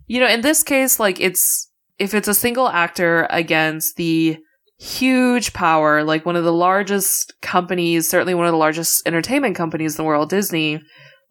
you 0.07 0.19
know, 0.19 0.27
in 0.27 0.41
this 0.41 0.63
case, 0.63 0.99
like 0.99 1.19
it's 1.19 1.69
if 1.99 2.13
it's 2.13 2.27
a 2.27 2.33
single 2.33 2.67
actor 2.69 3.27
against 3.29 3.95
the 3.95 4.37
huge 4.79 5.53
power, 5.53 6.03
like 6.03 6.25
one 6.25 6.35
of 6.35 6.43
the 6.43 6.51
largest 6.53 7.33
companies, 7.41 8.09
certainly 8.09 8.33
one 8.33 8.45
of 8.45 8.51
the 8.51 8.57
largest 8.57 9.07
entertainment 9.07 9.55
companies 9.55 9.93
in 9.97 10.03
the 10.03 10.07
world, 10.07 10.29
Disney, 10.29 10.81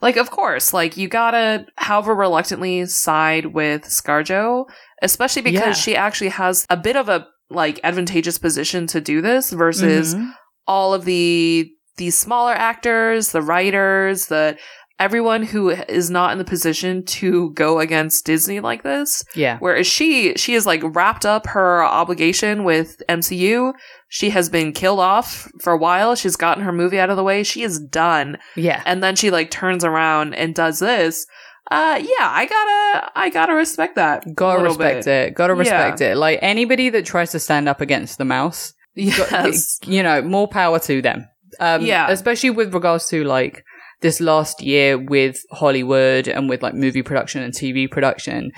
like 0.00 0.16
of 0.16 0.30
course, 0.30 0.72
like 0.72 0.96
you 0.96 1.08
gotta, 1.08 1.66
however 1.76 2.14
reluctantly, 2.14 2.86
side 2.86 3.46
with 3.46 3.82
ScarJo, 3.82 4.64
especially 5.02 5.42
because 5.42 5.60
Yeah. 5.60 5.72
she 5.72 5.96
actually 5.96 6.30
has 6.30 6.64
a 6.70 6.76
bit 6.76 6.96
of 6.96 7.08
a 7.08 7.26
like 7.50 7.78
advantageous 7.84 8.38
position 8.38 8.86
to 8.86 9.00
do 9.00 9.20
this 9.20 9.50
versus 9.50 10.14
Mhm. 10.14 10.32
All 10.66 10.94
of 10.94 11.04
the 11.04 11.70
these 11.96 12.18
smaller 12.18 12.52
actors, 12.54 13.32
the 13.32 13.42
writers, 13.42 14.26
the 14.26 14.56
everyone 14.98 15.42
who 15.42 15.70
is 15.70 16.10
not 16.10 16.30
in 16.32 16.38
the 16.38 16.44
position 16.44 17.04
to 17.04 17.50
go 17.54 17.80
against 17.80 18.24
Disney 18.24 18.60
like 18.60 18.82
this. 18.84 19.24
yeah, 19.34 19.58
Whereas 19.58 19.86
she, 19.86 20.34
she 20.36 20.54
has 20.54 20.64
like 20.64 20.80
wrapped 20.84 21.26
up 21.26 21.48
her 21.48 21.82
obligation 21.82 22.62
with 22.62 23.02
MCU. 23.08 23.72
She 24.08 24.30
has 24.30 24.48
been 24.48 24.72
killed 24.72 25.00
off 25.00 25.50
for 25.60 25.72
a 25.72 25.76
while. 25.78 26.14
She's 26.14 26.36
gotten 26.36 26.62
her 26.62 26.72
movie 26.72 27.00
out 27.00 27.10
of 27.10 27.16
the 27.16 27.24
way. 27.24 27.42
She 27.42 27.62
is 27.62 27.80
done. 27.80 28.38
yeah. 28.54 28.82
And 28.86 29.02
then 29.02 29.16
she 29.16 29.30
like 29.30 29.50
turns 29.50 29.84
around 29.84 30.34
and 30.34 30.54
does 30.54 30.78
this. 30.78 31.26
Uh, 31.70 31.98
yeah, 32.00 32.28
I 32.28 32.46
gotta, 32.46 33.10
I 33.16 33.30
gotta 33.30 33.54
respect 33.54 33.96
that. 33.96 34.24
Gotta 34.34 34.62
respect 34.62 35.06
bit. 35.06 35.28
it. 35.28 35.34
Gotta 35.34 35.54
respect 35.54 36.00
it. 36.00 36.16
Like 36.16 36.38
anybody 36.42 36.90
that 36.90 37.06
tries 37.06 37.32
to 37.32 37.40
stand 37.40 37.68
up 37.68 37.80
against 37.80 38.18
the 38.18 38.24
mouse, 38.24 38.74
Yes. 38.94 39.78
you 39.86 40.02
know, 40.02 40.22
more 40.22 40.48
power 40.48 40.78
to 40.80 41.02
them. 41.02 41.28
Um, 41.60 41.82
Yeah. 41.84 42.10
Especially 42.10 42.50
with 42.50 42.74
regards 42.74 43.08
to 43.08 43.24
like 43.24 43.64
this 44.00 44.20
last 44.20 44.62
year 44.62 44.98
with 44.98 45.40
Hollywood 45.52 46.28
and 46.28 46.48
with 46.48 46.62
like 46.62 46.74
movie 46.74 47.02
production 47.02 47.42
and 47.42 47.54
TV 47.54 47.90
production. 47.90 48.52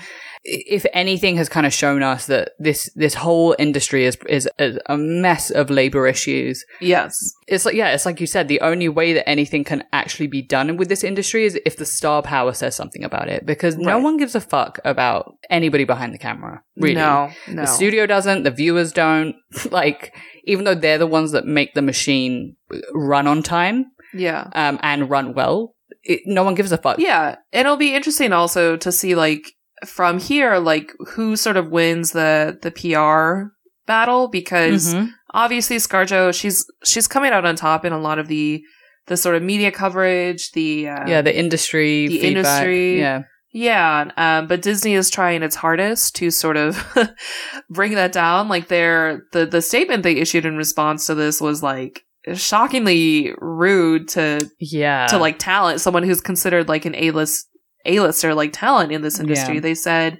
If 0.47 0.85
anything 0.93 1.37
has 1.37 1.49
kind 1.49 1.65
of 1.65 1.73
shown 1.73 2.03
us 2.03 2.27
that 2.27 2.51
this, 2.59 2.89
this 2.95 3.15
whole 3.15 3.55
industry 3.57 4.05
is, 4.05 4.15
is 4.29 4.47
a 4.85 4.95
mess 4.95 5.49
of 5.49 5.71
labor 5.71 6.05
issues. 6.07 6.63
yes. 6.79 7.17
It's 7.47 7.65
like, 7.65 7.75
yeah, 7.75 7.93
it's 7.93 8.05
like 8.05 8.19
you 8.19 8.27
said, 8.27 8.47
the 8.47 8.61
only 8.61 8.87
way 8.89 9.13
that 9.13 9.27
anything 9.27 9.63
can 9.63 9.83
actually 9.91 10.27
be 10.27 10.41
done 10.41 10.77
with 10.77 10.87
this 10.87 11.03
industry 11.03 11.45
is 11.45 11.59
if 11.65 11.77
the 11.77 11.85
star 11.85 12.21
power 12.21 12.53
says 12.53 12.75
something 12.75 13.03
about 13.03 13.27
it 13.27 13.45
because 13.45 13.77
no 13.77 13.99
one 13.99 14.17
gives 14.17 14.35
a 14.35 14.41
fuck 14.41 14.79
about 14.85 15.35
anybody 15.49 15.83
behind 15.83 16.13
the 16.13 16.17
camera. 16.17 16.63
Really. 16.77 16.95
No, 16.95 17.31
no. 17.47 17.61
The 17.61 17.67
studio 17.67 18.05
doesn't, 18.05 18.43
the 18.43 18.51
viewers 18.51 18.91
don't. 18.91 19.35
like, 19.71 20.15
even 20.45 20.65
though 20.65 20.75
they're 20.75 20.97
the 20.97 21.07
ones 21.07 21.31
that 21.31 21.45
make 21.45 21.73
the 21.73 21.81
machine 21.81 22.55
run 22.93 23.27
on 23.27 23.41
time 23.43 23.85
yeah. 24.13 24.49
um, 24.53 24.79
and 24.81 25.09
run 25.09 25.33
well, 25.33 25.75
it, 26.03 26.21
no 26.25 26.43
one 26.43 26.55
gives 26.55 26.71
a 26.71 26.77
fuck. 26.77 26.99
Yeah. 26.99 27.35
And 27.51 27.61
it'll 27.61 27.77
be 27.77 27.95
interesting 27.95 28.31
also 28.31 28.77
to 28.77 28.91
see 28.91 29.15
like 29.15 29.51
from 29.85 30.19
here, 30.19 30.57
like 30.57 30.91
who 31.15 31.35
sort 31.35 31.57
of 31.57 31.69
wins 31.69 32.11
the, 32.11 32.57
the 32.61 32.71
PR 32.71 33.49
battle 33.87 34.27
because 34.29 34.93
Mhm. 34.93 35.09
obviously 35.33 35.77
ScarJo, 35.77 36.33
she's, 36.33 36.65
she's 36.83 37.07
coming 37.07 37.31
out 37.31 37.45
on 37.45 37.55
top 37.55 37.83
in 37.85 37.93
a 37.93 37.99
lot 37.99 38.19
of 38.19 38.27
the, 38.27 38.63
the 39.07 39.17
sort 39.17 39.35
of 39.35 39.43
media 39.43 39.71
coverage, 39.71 40.51
the, 40.53 40.87
uh, 40.87 41.07
Yeah, 41.07 41.21
the 41.21 41.37
industry, 41.37 42.07
the 42.07 42.19
feedback. 42.19 42.27
industry. 42.63 42.99
Yeah. 42.99 43.21
Yeah, 43.57 44.11
um, 44.17 44.47
but 44.47 44.61
Disney 44.61 44.95
is 44.95 45.09
trying 45.09 45.41
its 45.41 45.55
hardest 45.55 46.13
to 46.17 46.29
sort 46.29 46.57
of 46.57 46.83
bring 47.69 47.93
that 47.95 48.11
down. 48.11 48.49
Like 48.49 48.67
their 48.67 49.21
the 49.31 49.45
the 49.45 49.61
statement 49.61 50.03
they 50.03 50.17
issued 50.17 50.45
in 50.45 50.57
response 50.57 51.05
to 51.05 51.15
this 51.15 51.39
was 51.39 51.63
like 51.63 52.01
shockingly 52.33 53.33
rude 53.39 54.07
to 54.09 54.49
Yeah. 54.59 55.07
to 55.07 55.17
like 55.17 55.39
talent, 55.39 55.79
someone 55.81 56.03
who's 56.03 56.19
considered 56.21 56.67
like 56.67 56.83
an 56.85 56.95
A 56.95 57.11
list 57.11 57.47
A 57.85 57.99
lister 57.99 58.33
like 58.33 58.51
talent 58.53 58.91
in 58.91 59.01
this 59.01 59.19
industry. 59.19 59.55
Yeah. 59.55 59.61
They 59.61 59.75
said, 59.75 60.19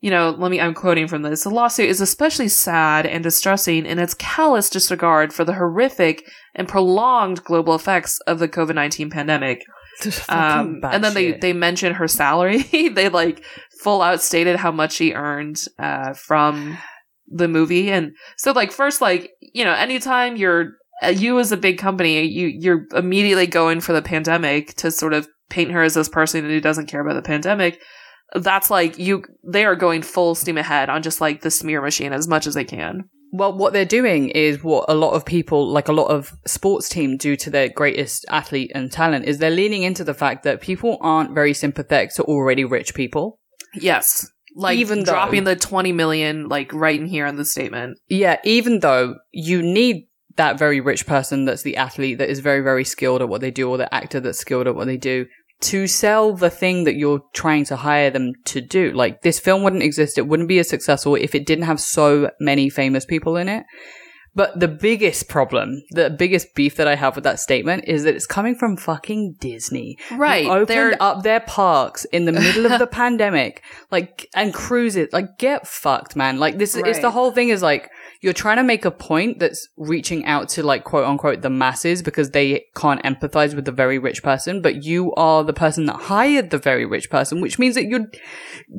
you 0.00 0.10
know, 0.10 0.30
let 0.30 0.50
me 0.50 0.60
I'm 0.60 0.74
quoting 0.74 1.08
from 1.08 1.22
this. 1.22 1.44
The 1.44 1.50
lawsuit 1.50 1.88
is 1.88 2.00
especially 2.00 2.48
sad 2.48 3.06
and 3.06 3.22
distressing 3.22 3.86
in 3.86 3.98
its 3.98 4.14
callous 4.14 4.70
disregard 4.70 5.32
for 5.32 5.44
the 5.44 5.54
horrific 5.54 6.28
and 6.54 6.68
prolonged 6.68 7.44
global 7.44 7.74
effects 7.74 8.18
of 8.26 8.38
the 8.38 8.48
COVID 8.48 8.74
nineteen 8.74 9.10
pandemic. 9.10 9.64
Um, 10.30 10.80
and 10.82 11.04
then 11.04 11.12
they 11.12 11.32
they 11.32 11.52
mention 11.52 11.92
her 11.92 12.08
salary. 12.08 12.62
they 12.88 13.10
like 13.10 13.44
full 13.82 14.00
out 14.00 14.22
stated 14.22 14.56
how 14.56 14.70
much 14.70 14.92
she 14.92 15.12
earned 15.12 15.58
uh, 15.78 16.14
from 16.14 16.78
the 17.26 17.48
movie, 17.48 17.90
and 17.90 18.12
so 18.38 18.52
like 18.52 18.72
first 18.72 19.02
like 19.02 19.30
you 19.40 19.62
know 19.62 19.74
anytime 19.74 20.36
you're 20.36 20.72
uh, 21.02 21.08
you 21.08 21.38
as 21.38 21.52
a 21.52 21.56
big 21.56 21.76
company 21.76 22.22
you 22.22 22.46
you're 22.46 22.86
immediately 22.94 23.46
going 23.46 23.80
for 23.80 23.92
the 23.92 24.00
pandemic 24.00 24.74
to 24.76 24.90
sort 24.90 25.12
of 25.12 25.28
paint 25.50 25.72
her 25.72 25.82
as 25.82 25.94
this 25.94 26.08
person 26.08 26.44
who 26.44 26.60
doesn't 26.60 26.86
care 26.86 27.00
about 27.00 27.14
the 27.14 27.22
pandemic. 27.22 27.80
That's 28.34 28.70
like 28.70 28.98
you 28.98 29.24
they 29.44 29.64
are 29.64 29.74
going 29.76 30.02
full 30.02 30.34
steam 30.34 30.56
ahead 30.56 30.88
on 30.88 31.02
just 31.02 31.20
like 31.20 31.42
the 31.42 31.50
smear 31.50 31.82
machine 31.82 32.12
as 32.12 32.28
much 32.28 32.46
as 32.46 32.54
they 32.54 32.64
can. 32.64 33.04
Well, 33.32 33.56
what 33.56 33.72
they're 33.72 33.84
doing 33.84 34.30
is 34.30 34.62
what 34.64 34.86
a 34.88 34.94
lot 34.94 35.12
of 35.12 35.24
people, 35.24 35.68
like 35.68 35.86
a 35.88 35.92
lot 35.92 36.08
of 36.08 36.32
sports 36.46 36.88
teams 36.88 37.18
do 37.20 37.36
to 37.36 37.50
their 37.50 37.68
greatest 37.68 38.24
athlete 38.28 38.72
and 38.74 38.90
talent, 38.90 39.26
is 39.26 39.38
they're 39.38 39.50
leaning 39.50 39.84
into 39.84 40.02
the 40.02 40.14
fact 40.14 40.42
that 40.42 40.60
people 40.60 40.98
aren't 41.00 41.32
very 41.32 41.54
sympathetic 41.54 42.12
to 42.14 42.24
already 42.24 42.64
rich 42.64 42.92
people. 42.92 43.38
Yes. 43.74 44.28
Like 44.56 44.78
Even 44.78 45.04
though- 45.04 45.12
dropping 45.12 45.44
the 45.44 45.54
20 45.54 45.92
million 45.92 46.48
like 46.48 46.72
right 46.72 46.98
in 46.98 47.06
here 47.06 47.26
in 47.26 47.36
the 47.36 47.44
statement. 47.44 47.98
Yeah, 48.08 48.38
even 48.42 48.80
though 48.80 49.14
you 49.30 49.62
need 49.62 50.08
that 50.36 50.58
very 50.58 50.80
rich 50.80 51.06
person 51.06 51.44
that's 51.44 51.62
the 51.62 51.76
athlete 51.76 52.18
that 52.18 52.30
is 52.30 52.40
very, 52.40 52.62
very 52.62 52.84
skilled 52.84 53.22
at 53.22 53.28
what 53.28 53.40
they 53.40 53.50
do, 53.52 53.68
or 53.70 53.76
the 53.78 53.92
actor 53.94 54.18
that's 54.18 54.38
skilled 54.38 54.66
at 54.66 54.74
what 54.74 54.86
they 54.86 54.96
do, 54.96 55.26
to 55.60 55.86
sell 55.86 56.32
the 56.34 56.50
thing 56.50 56.84
that 56.84 56.96
you're 56.96 57.22
trying 57.34 57.64
to 57.66 57.76
hire 57.76 58.10
them 58.10 58.32
to 58.46 58.60
do. 58.60 58.92
Like, 58.92 59.22
this 59.22 59.38
film 59.38 59.62
wouldn't 59.62 59.82
exist, 59.82 60.18
it 60.18 60.26
wouldn't 60.26 60.48
be 60.48 60.58
as 60.58 60.68
successful 60.68 61.14
if 61.14 61.34
it 61.34 61.46
didn't 61.46 61.64
have 61.64 61.80
so 61.80 62.30
many 62.40 62.70
famous 62.70 63.04
people 63.04 63.36
in 63.36 63.48
it. 63.48 63.64
But 64.32 64.60
the 64.60 64.68
biggest 64.68 65.28
problem, 65.28 65.82
the 65.90 66.08
biggest 66.08 66.54
beef 66.54 66.76
that 66.76 66.86
I 66.86 66.94
have 66.94 67.16
with 67.16 67.24
that 67.24 67.40
statement 67.40 67.84
is 67.88 68.04
that 68.04 68.14
it's 68.14 68.26
coming 68.26 68.54
from 68.54 68.76
fucking 68.76 69.36
Disney. 69.40 69.98
Right. 70.12 70.44
Who 70.44 70.52
opened 70.52 70.68
They're 70.68 71.02
up 71.02 71.24
their 71.24 71.40
parks 71.40 72.04
in 72.06 72.26
the 72.26 72.32
middle 72.32 72.64
of 72.64 72.78
the 72.78 72.86
pandemic, 73.02 73.62
like, 73.90 74.28
and 74.34 74.54
cruises. 74.54 75.08
Like, 75.12 75.36
get 75.38 75.66
fucked, 75.66 76.14
man. 76.14 76.38
Like, 76.38 76.58
this, 76.58 76.76
it's 76.76 76.84
Right. 76.84 77.02
the 77.02 77.10
whole 77.10 77.32
thing 77.32 77.48
is 77.48 77.60
like, 77.60 77.90
you're 78.22 78.34
trying 78.34 78.58
to 78.58 78.62
make 78.62 78.84
a 78.84 78.90
point 78.90 79.38
that's 79.38 79.66
reaching 79.78 80.26
out 80.26 80.48
to 80.50 80.62
like 80.62 80.84
quote 80.84 81.06
unquote 81.06 81.40
the 81.40 81.48
masses 81.48 82.02
because 82.02 82.30
they 82.30 82.66
can't 82.76 83.02
empathize 83.02 83.54
with 83.54 83.64
the 83.64 83.72
very 83.72 83.98
rich 83.98 84.22
person, 84.22 84.60
but 84.60 84.84
you 84.84 85.14
are 85.14 85.42
the 85.42 85.54
person 85.54 85.86
that 85.86 85.96
hired 85.96 86.50
the 86.50 86.58
very 86.58 86.84
rich 86.84 87.08
person, 87.10 87.40
which 87.40 87.58
means 87.58 87.74
that 87.76 87.86
you're 87.86 88.06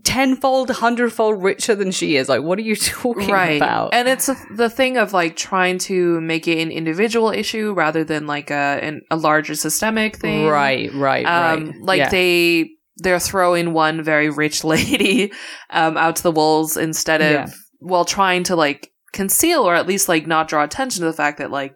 tenfold, 0.04 0.70
hundredfold 0.70 1.42
richer 1.44 1.76
than 1.76 1.92
she 1.92 2.16
is. 2.16 2.30
Like, 2.30 2.44
what 2.44 2.60
are 2.60 2.64
you 2.64 2.76
talking 2.76 3.30
right. 3.30 3.58
about? 3.58 3.94
And 3.94 4.08
it's 4.08 4.30
a, 4.30 4.36
the 4.56 4.70
thing 4.70 4.98
of 4.98 5.14
like 5.14 5.36
trying 5.36 5.78
to 5.80 6.22
make 6.22 6.48
it 6.48 6.62
an 6.62 6.72
individual 6.72 7.32
issue 7.32 7.74
rather 7.74 8.04
than 8.04 8.28
like 8.28 8.52
a 8.52 8.80
an, 8.82 9.02
a 9.10 9.16
larger 9.16 9.56
systemic 9.56 10.18
thing. 10.18 10.48
right, 10.48 10.94
right, 10.94 11.26
Um, 11.26 11.66
right. 11.66 11.76
like 11.82 11.98
Yeah. 12.00 12.10
they 12.10 12.70
they're 12.98 13.20
throwing 13.20 13.74
one 13.74 14.04
very 14.04 14.30
rich 14.30 14.64
lady 14.74 15.32
um 15.70 15.98
out 15.98 16.18
to 16.18 16.24
the 16.24 16.32
wolves 16.32 16.78
instead 16.78 17.22
of 17.22 17.32
Yeah. 17.32 17.48
well 17.80 18.06
trying 18.06 18.44
to 18.44 18.56
like 18.56 18.92
conceal 19.14 19.62
or 19.62 19.76
at 19.76 19.88
least 19.88 20.08
like 20.10 20.28
not 20.28 20.48
draw 20.48 20.64
attention 20.64 21.02
to 21.02 21.08
the 21.08 21.14
fact 21.14 21.38
that 21.38 21.52
like 21.52 21.76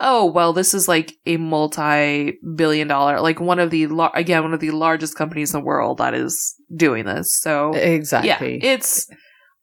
oh 0.00 0.24
well 0.24 0.52
this 0.52 0.74
is 0.74 0.88
like 0.88 1.14
a 1.26 1.36
multi-billion 1.36 2.88
dollar 2.88 3.20
like 3.20 3.40
one 3.40 3.58
of 3.58 3.70
the 3.70 3.86
lar- 3.86 4.12
again 4.14 4.42
one 4.42 4.54
of 4.54 4.60
the 4.60 4.70
largest 4.70 5.16
companies 5.16 5.54
in 5.54 5.60
the 5.60 5.64
world 5.64 5.98
that 5.98 6.14
is 6.14 6.54
doing 6.74 7.04
this 7.04 7.38
so 7.40 7.72
exactly. 7.74 8.58
yeah 8.62 8.72
it's 8.72 9.08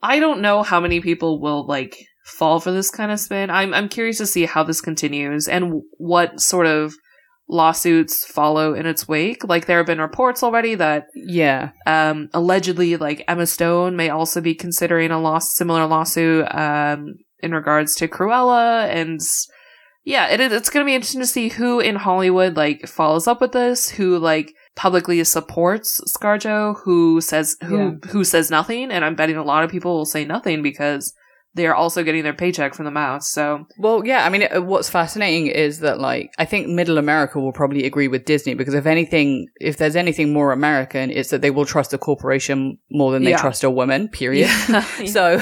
i 0.01 0.19
don't 0.19 0.41
know 0.41 0.63
how 0.63 0.79
many 0.79 0.99
people 0.99 1.39
will 1.41 1.65
like 1.67 1.97
fall 2.25 2.59
for 2.59 2.71
this 2.71 2.89
kind 2.89 3.11
of 3.11 3.19
spin 3.19 3.49
i'm 3.49 3.73
i'm 3.73 3.89
curious 3.89 4.17
to 4.17 4.25
see 4.25 4.45
how 4.45 4.63
this 4.63 4.81
continues 4.81 5.47
and 5.47 5.65
w- 5.65 5.83
what 5.97 6.39
sort 6.39 6.65
of 6.65 6.93
lawsuits 7.51 8.25
follow 8.25 8.73
in 8.73 8.85
its 8.85 9.07
wake. 9.07 9.43
Like 9.43 9.65
there 9.65 9.77
have 9.77 9.85
been 9.85 10.01
reports 10.01 10.41
already 10.41 10.75
that 10.75 11.07
yeah. 11.13 11.71
um 11.85 12.29
allegedly 12.33 12.97
like 12.97 13.23
emma 13.27 13.45
stone 13.45 13.95
may 13.95 14.09
also 14.09 14.41
be 14.41 14.55
considering 14.55 15.11
a 15.11 15.19
loss 15.19 15.53
similar 15.55 15.85
lawsuit 15.85 16.47
um 16.55 17.15
in 17.43 17.53
regards 17.53 17.93
to 17.95 18.07
cruella. 18.07 18.87
And 18.87 19.19
yeah 20.03 20.29
it, 20.29 20.39
it's 20.39 20.69
gonna 20.69 20.85
be 20.85 20.95
interesting 20.95 21.21
to 21.21 21.27
see 21.27 21.49
who 21.49 21.79
in 21.79 21.95
hollywood 21.95 22.55
like 22.55 22.87
follows 22.87 23.27
up 23.27 23.39
with 23.39 23.51
this 23.51 23.89
who 23.89 24.17
like 24.17 24.53
publicly 24.75 25.23
supports 25.23 26.01
scarjo 26.07 26.75
who 26.83 27.21
says 27.21 27.57
who 27.65 27.99
who 28.09 28.23
says 28.23 28.49
nothing. 28.49 28.91
And 28.91 29.03
i'm 29.03 29.15
betting 29.15 29.35
a 29.35 29.43
lot 29.43 29.65
of 29.65 29.69
people 29.69 29.93
will 29.93 30.05
say 30.05 30.23
nothing 30.23 30.63
because 30.63 31.13
they're 31.53 31.75
also 31.75 32.03
getting 32.03 32.23
their 32.23 32.33
paycheck 32.33 32.73
from 32.73 32.85
the 32.85 32.91
mouse 32.91 33.29
so 33.31 33.65
Well, 33.77 34.05
yeah, 34.05 34.25
I 34.25 34.29
mean, 34.29 34.43
it, 34.43 34.63
what's 34.63 34.89
fascinating 34.89 35.47
is 35.47 35.79
that, 35.79 35.99
like, 35.99 36.31
I 36.37 36.45
think 36.45 36.67
middle 36.67 36.97
America 36.97 37.39
will 37.39 37.51
probably 37.51 37.85
agree 37.85 38.07
with 38.07 38.25
Disney 38.25 38.53
because 38.53 38.73
if 38.73 38.85
anything, 38.85 39.47
if 39.59 39.75
there's 39.77 39.95
anything 39.95 40.31
more 40.33 40.51
American, 40.53 41.11
it's 41.11 41.29
that 41.31 41.41
they 41.41 41.51
will 41.51 41.65
trust 41.65 41.93
a 41.93 41.97
corporation 41.97 42.77
more 42.89 43.11
than 43.11 43.23
they 43.23 43.31
Yeah. 43.31 43.37
trust 43.41 43.63
a 43.63 43.69
woman, 43.69 44.07
period. 44.07 44.49
yeah 44.69 44.81
so, 45.05 45.35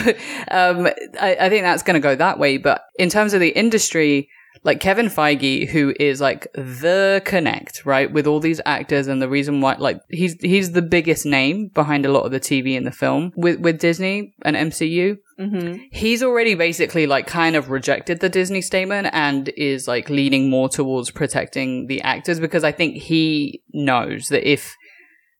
um, 0.52 0.88
I, 1.20 1.38
I 1.42 1.50
think 1.50 1.64
that's 1.64 1.84
going 1.84 1.96
to 1.96 2.00
go 2.00 2.16
that 2.16 2.40
way. 2.40 2.58
But 2.58 2.82
in 2.98 3.10
terms 3.10 3.34
of 3.34 3.40
the 3.40 3.50
industry, 3.50 4.30
like 4.64 4.80
Kevin 4.80 5.08
Feige, 5.08 5.70
who 5.70 5.94
is 6.00 6.20
like 6.20 6.48
the 6.54 7.22
connect, 7.24 7.86
right, 7.86 8.12
with 8.12 8.28
all 8.28 8.40
these 8.40 8.60
actors 8.66 9.08
and 9.08 9.22
the 9.22 9.30
reason 9.30 9.62
why, 9.62 9.76
like, 9.78 10.02
he's, 10.10 10.34
he's 10.42 10.72
the 10.74 10.82
biggest 10.82 11.26
name 11.26 11.70
behind 11.74 12.06
a 12.06 12.12
lot 12.12 12.26
of 12.26 12.32
the 12.32 12.40
TV 12.40 12.76
and 12.76 12.86
the 12.86 12.92
film 12.92 13.32
with, 13.38 13.60
with 13.60 13.80
Disney 13.80 14.34
and 14.44 14.56
MCU 14.58 15.18
hmm 15.40 15.78
he's 15.92 16.22
already 16.22 16.54
basically 16.54 17.08
like 17.08 17.26
kind 17.26 17.56
of 17.56 17.70
rejected 17.70 18.20
the 18.20 18.30
Disney 18.30 18.62
statement 18.62 19.08
and 19.14 19.50
is 19.56 19.88
like 19.88 20.10
leaning 20.10 20.50
more 20.50 20.68
towards 20.70 21.12
protecting 21.12 21.88
the 21.88 22.02
actors 22.02 22.40
because 22.40 22.64
I 22.64 22.72
think 22.72 22.96
he 22.96 23.62
knows 23.74 24.28
that 24.28 24.50
if 24.50 24.76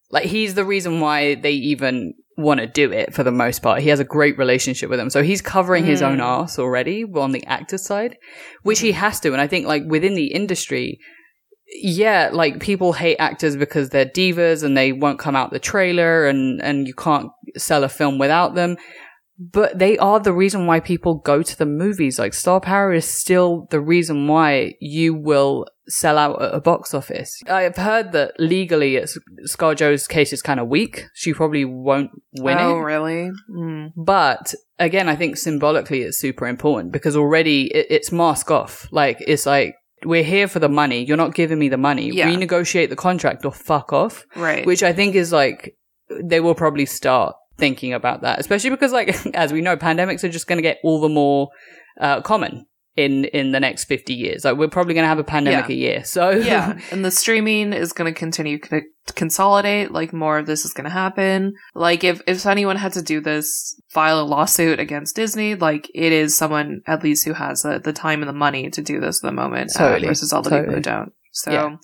like 0.10 0.26
he's 0.26 0.54
the 0.56 0.66
reason 0.66 1.02
why 1.02 1.36
they 1.36 1.52
even 1.52 2.14
want 2.38 2.62
to 2.62 2.68
do 2.68 2.92
it 2.92 3.14
for 3.14 3.24
the 3.24 3.32
most 3.32 3.62
part. 3.62 3.82
He 3.82 3.90
has 3.90 4.00
a 4.00 4.06
great 4.06 4.38
relationship 4.38 4.90
with 4.90 4.98
them. 4.98 5.10
So 5.10 5.22
he's 5.22 5.42
covering 5.42 5.86
his 5.86 6.02
own 6.02 6.20
Mm. 6.20 6.24
ass 6.44 6.58
already 6.58 7.04
on 7.04 7.34
the 7.34 7.46
actor 7.46 7.78
side, 7.78 8.16
which 8.64 8.80
he 8.80 8.94
has 8.94 9.20
to. 9.20 9.34
And 9.34 9.42
I 9.42 9.48
think 9.48 9.68
like 9.68 9.84
within 9.86 10.14
the 10.14 10.28
industry, 10.28 11.00
yeah, 11.82 12.30
like 12.32 12.60
people 12.62 12.94
hate 12.94 13.18
actors 13.18 13.56
because 13.58 13.90
they're 13.90 14.06
divas 14.06 14.64
and 14.64 14.76
they 14.76 14.94
won't 14.94 15.20
come 15.20 15.36
out 15.36 15.52
the 15.52 15.60
trailer 15.60 16.28
and, 16.28 16.62
and 16.62 16.88
you 16.88 16.94
can't 16.94 17.30
sell 17.58 17.84
a 17.84 17.90
film 17.90 18.18
without 18.18 18.56
them. 18.56 18.78
But 19.40 19.80
they 19.80 19.98
are 19.98 20.20
the 20.20 20.34
reason 20.34 20.66
why 20.66 20.82
people 20.82 21.16
go 21.16 21.42
to 21.42 21.58
the 21.58 21.66
movies. 21.66 22.20
Like 22.20 22.34
star 22.34 22.60
power 22.60 22.92
is 22.94 23.06
still 23.06 23.68
the 23.72 23.80
reason 23.80 24.28
why 24.28 24.74
you 24.82 25.14
will 25.14 25.66
sell 25.88 26.18
out 26.18 26.42
at 26.42 26.54
a 26.54 26.60
box 26.60 26.94
office. 26.94 27.42
I've 27.48 27.78
heard 27.78 28.12
that 28.12 28.34
legally 28.38 28.98
it's, 28.98 29.18
ScarJo's 29.48 30.08
case 30.08 30.34
is 30.34 30.42
kind 30.42 30.60
of 30.60 30.68
weak. 30.68 31.06
She 31.14 31.34
probably 31.34 31.66
won't 31.66 32.12
win 32.34 32.58
oh 32.58 32.62
it. 32.62 32.74
Oh, 32.74 32.78
really 32.80 33.32
mm. 33.50 33.92
But 33.96 34.54
again, 34.78 35.08
I 35.08 35.16
think 35.16 35.38
symbolically 35.38 36.02
it's 36.02 36.20
super 36.20 36.46
important 36.46 36.92
because 36.92 37.16
already 37.16 37.74
it, 37.74 37.88
it's 37.90 38.12
mask 38.12 38.52
off. 38.52 38.88
Like 38.92 39.24
it's 39.26 39.46
like, 39.46 39.76
we're 40.06 40.24
here 40.24 40.48
for 40.48 40.60
the 40.60 40.70
money. 40.70 41.04
You're 41.04 41.18
not 41.18 41.34
giving 41.34 41.60
me 41.60 41.68
the 41.68 41.78
money. 41.78 42.10
Yeah. 42.10 42.30
Renegotiate 42.30 42.90
the 42.90 42.96
contract 42.96 43.44
or 43.46 43.52
fuck 43.52 43.92
off 43.94 44.26
right 44.36 44.66
which 44.66 44.84
I 44.84 44.94
think 44.94 45.16
is 45.16 45.32
like 45.32 45.76
they 46.24 46.40
will 46.40 46.56
probably 46.56 46.86
start 46.86 47.36
thinking 47.60 47.94
about 47.94 48.22
that, 48.22 48.40
especially 48.40 48.72
because 48.72 48.92
like 48.92 49.16
as 49.36 49.52
we 49.54 49.62
know, 49.62 49.78
pandemics 49.78 50.24
are 50.24 50.30
just 50.30 50.48
going 50.48 50.58
to 50.58 50.64
get 50.64 50.78
all 50.84 51.00
the 51.00 51.10
more 51.10 51.50
uh, 52.00 52.22
common 52.22 52.66
in 52.96 53.26
in 53.26 53.52
the 53.52 53.60
next 53.60 53.86
fifty 53.86 54.14
years. 54.14 54.44
Like 54.46 54.58
we're 54.58 54.68
probably 54.68 54.94
going 54.94 55.04
to 55.04 55.10
have 55.10 55.20
a 55.20 55.24
pandemic 55.24 55.70
Yeah. 55.70 55.76
a 55.76 55.78
year, 55.78 56.04
so 56.04 56.30
yeah 56.52 56.80
and 56.92 57.06
the 57.06 57.12
streaming 57.12 57.72
is 57.74 57.94
going 57.94 58.12
to 58.14 58.18
continue 58.18 58.58
to 58.60 58.82
consolidate 59.16 59.92
like 59.92 60.14
more 60.14 60.38
of 60.38 60.46
this 60.46 60.66
is 60.66 60.74
going 60.74 60.86
to 60.86 60.90
happen 60.92 61.54
like 61.74 62.04
if 62.04 62.22
if 62.28 62.46
anyone 62.46 62.76
had 62.76 62.94
to 62.94 63.02
do 63.02 63.20
this 63.20 63.80
file 63.90 64.20
a 64.22 64.24
lawsuit 64.24 64.80
against 64.80 65.16
disney 65.16 65.56
like 65.56 65.90
it 65.96 66.12
is 66.12 66.38
someone 66.38 66.82
at 66.88 67.04
least 67.04 67.26
who 67.26 67.34
has 67.34 67.64
the, 67.64 67.80
the 67.80 67.92
time 67.92 68.22
and 68.22 68.30
the 68.30 68.34
money 68.34 68.70
to 68.70 68.82
do 68.84 69.00
this 69.00 69.24
at 69.24 69.28
the 69.28 69.34
moment 69.34 69.72
uh, 69.80 69.98
versus 70.00 70.32
all 70.32 70.42
the 70.44 70.50
people 70.52 70.74
who 70.76 70.80
don't 70.82 71.12
so 71.32 71.52
Yeah. 71.52 71.76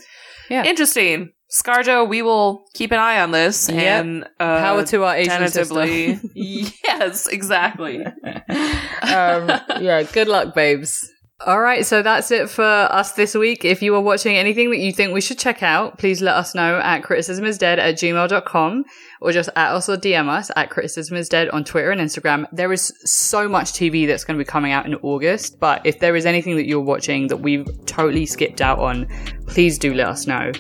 Yeah. 0.50 0.64
interesting 0.66 1.32
scarjo 1.52 2.08
we 2.08 2.22
will 2.22 2.66
keep 2.74 2.92
an 2.92 3.00
eye 3.00 3.22
on 3.22 3.32
this 3.32 3.70
Yep. 3.70 3.78
and 4.06 4.24
uh, 4.40 4.60
power 4.60 4.84
to 4.86 5.04
our 5.04 5.16
Asian 5.16 5.42
yes 6.36 7.28
exactly 7.28 8.06
um, 9.06 9.50
yeah, 9.82 10.04
good 10.12 10.28
luck, 10.28 10.54
babes. 10.56 11.12
All 11.46 11.60
right, 11.60 11.86
so 11.86 12.02
that's 12.02 12.32
it 12.32 12.50
for 12.50 12.64
us 12.64 13.12
this 13.14 13.36
week. 13.36 13.66
If 13.66 13.82
you 13.82 13.94
are 13.96 14.02
watching 14.02 14.36
anything 14.38 14.72
that 14.72 14.78
you 14.80 14.94
think 14.94 15.14
we 15.14 15.20
should 15.22 15.38
check 15.38 15.62
out, 15.62 15.98
please 16.00 16.22
let 16.22 16.36
us 16.36 16.56
know 16.56 16.80
at 16.80 17.02
criticismisdead 17.04 17.78
at 17.78 17.96
gmail.com 17.96 18.84
or 19.22 19.32
just 19.32 19.50
at 19.56 19.74
us 19.74 19.88
or 19.90 19.98
DM 19.98 20.28
us 20.28 20.52
at 20.56 20.70
criticismisdead 20.70 21.52
on 21.54 21.64
Twitter 21.64 21.90
and 21.92 22.02
Instagram. 22.02 22.46
There 22.52 22.74
is 22.74 22.94
so 23.04 23.48
much 23.48 23.74
TV 23.74 24.08
that's 24.08 24.24
going 24.24 24.38
to 24.38 24.44
be 24.44 24.48
coming 24.48 24.72
out 24.72 24.86
in 24.86 24.94
August, 24.96 25.60
but 25.60 25.86
if 25.86 26.00
there 26.00 26.16
is 26.16 26.26
anything 26.26 26.56
that 26.56 26.68
you're 26.68 26.80
watching 26.80 27.28
that 27.28 27.38
we've 27.38 27.68
totally 27.86 28.26
skipped 28.26 28.62
out 28.62 28.80
on, 28.80 29.08
please 29.48 29.78
do 29.78 29.94
let 29.94 30.08
us 30.08 30.26
know. 30.28 30.52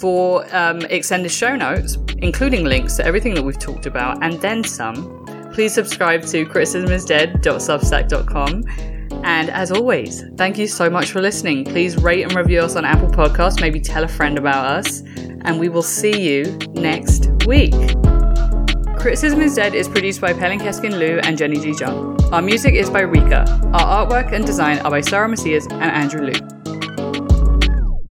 For 0.00 0.44
um, 0.54 0.80
extended 0.82 1.30
show 1.30 1.56
notes, 1.56 1.96
including 2.18 2.64
links 2.64 2.96
to 2.96 3.04
everything 3.04 3.34
that 3.34 3.42
we've 3.42 3.58
talked 3.58 3.86
about 3.86 4.22
and 4.22 4.40
then 4.40 4.62
some, 4.64 5.24
please 5.52 5.72
subscribe 5.72 6.22
to 6.22 6.44
criticismisdead.substack.com. 6.46 8.93
And 9.24 9.50
as 9.50 9.72
always, 9.72 10.24
thank 10.36 10.58
you 10.58 10.66
so 10.66 10.90
much 10.90 11.10
for 11.10 11.20
listening. 11.20 11.64
Please 11.64 11.96
rate 11.96 12.22
and 12.22 12.34
review 12.34 12.60
us 12.60 12.76
on 12.76 12.84
Apple 12.84 13.08
Podcasts, 13.08 13.60
maybe 13.60 13.80
tell 13.80 14.04
a 14.04 14.08
friend 14.08 14.38
about 14.38 14.66
us, 14.66 15.00
and 15.44 15.58
we 15.58 15.68
will 15.68 15.82
see 15.82 16.20
you 16.20 16.44
next 16.74 17.28
week. 17.46 17.74
Criticism 18.98 19.40
is 19.40 19.54
Dead 19.54 19.74
is 19.74 19.88
produced 19.88 20.20
by 20.20 20.32
Pelin 20.32 20.58
Keskin 20.58 20.98
Liu 20.98 21.18
and 21.24 21.36
Jenny 21.36 21.60
G. 21.60 21.74
Our 22.32 22.42
music 22.42 22.74
is 22.74 22.88
by 22.88 23.02
Rika. 23.02 23.44
Our 23.74 24.06
artwork 24.06 24.32
and 24.32 24.46
design 24.46 24.78
are 24.78 24.90
by 24.90 25.02
Sarah 25.02 25.28
Macias 25.28 25.66
and 25.70 25.82
Andrew 25.82 26.26
Liu. 26.26 26.63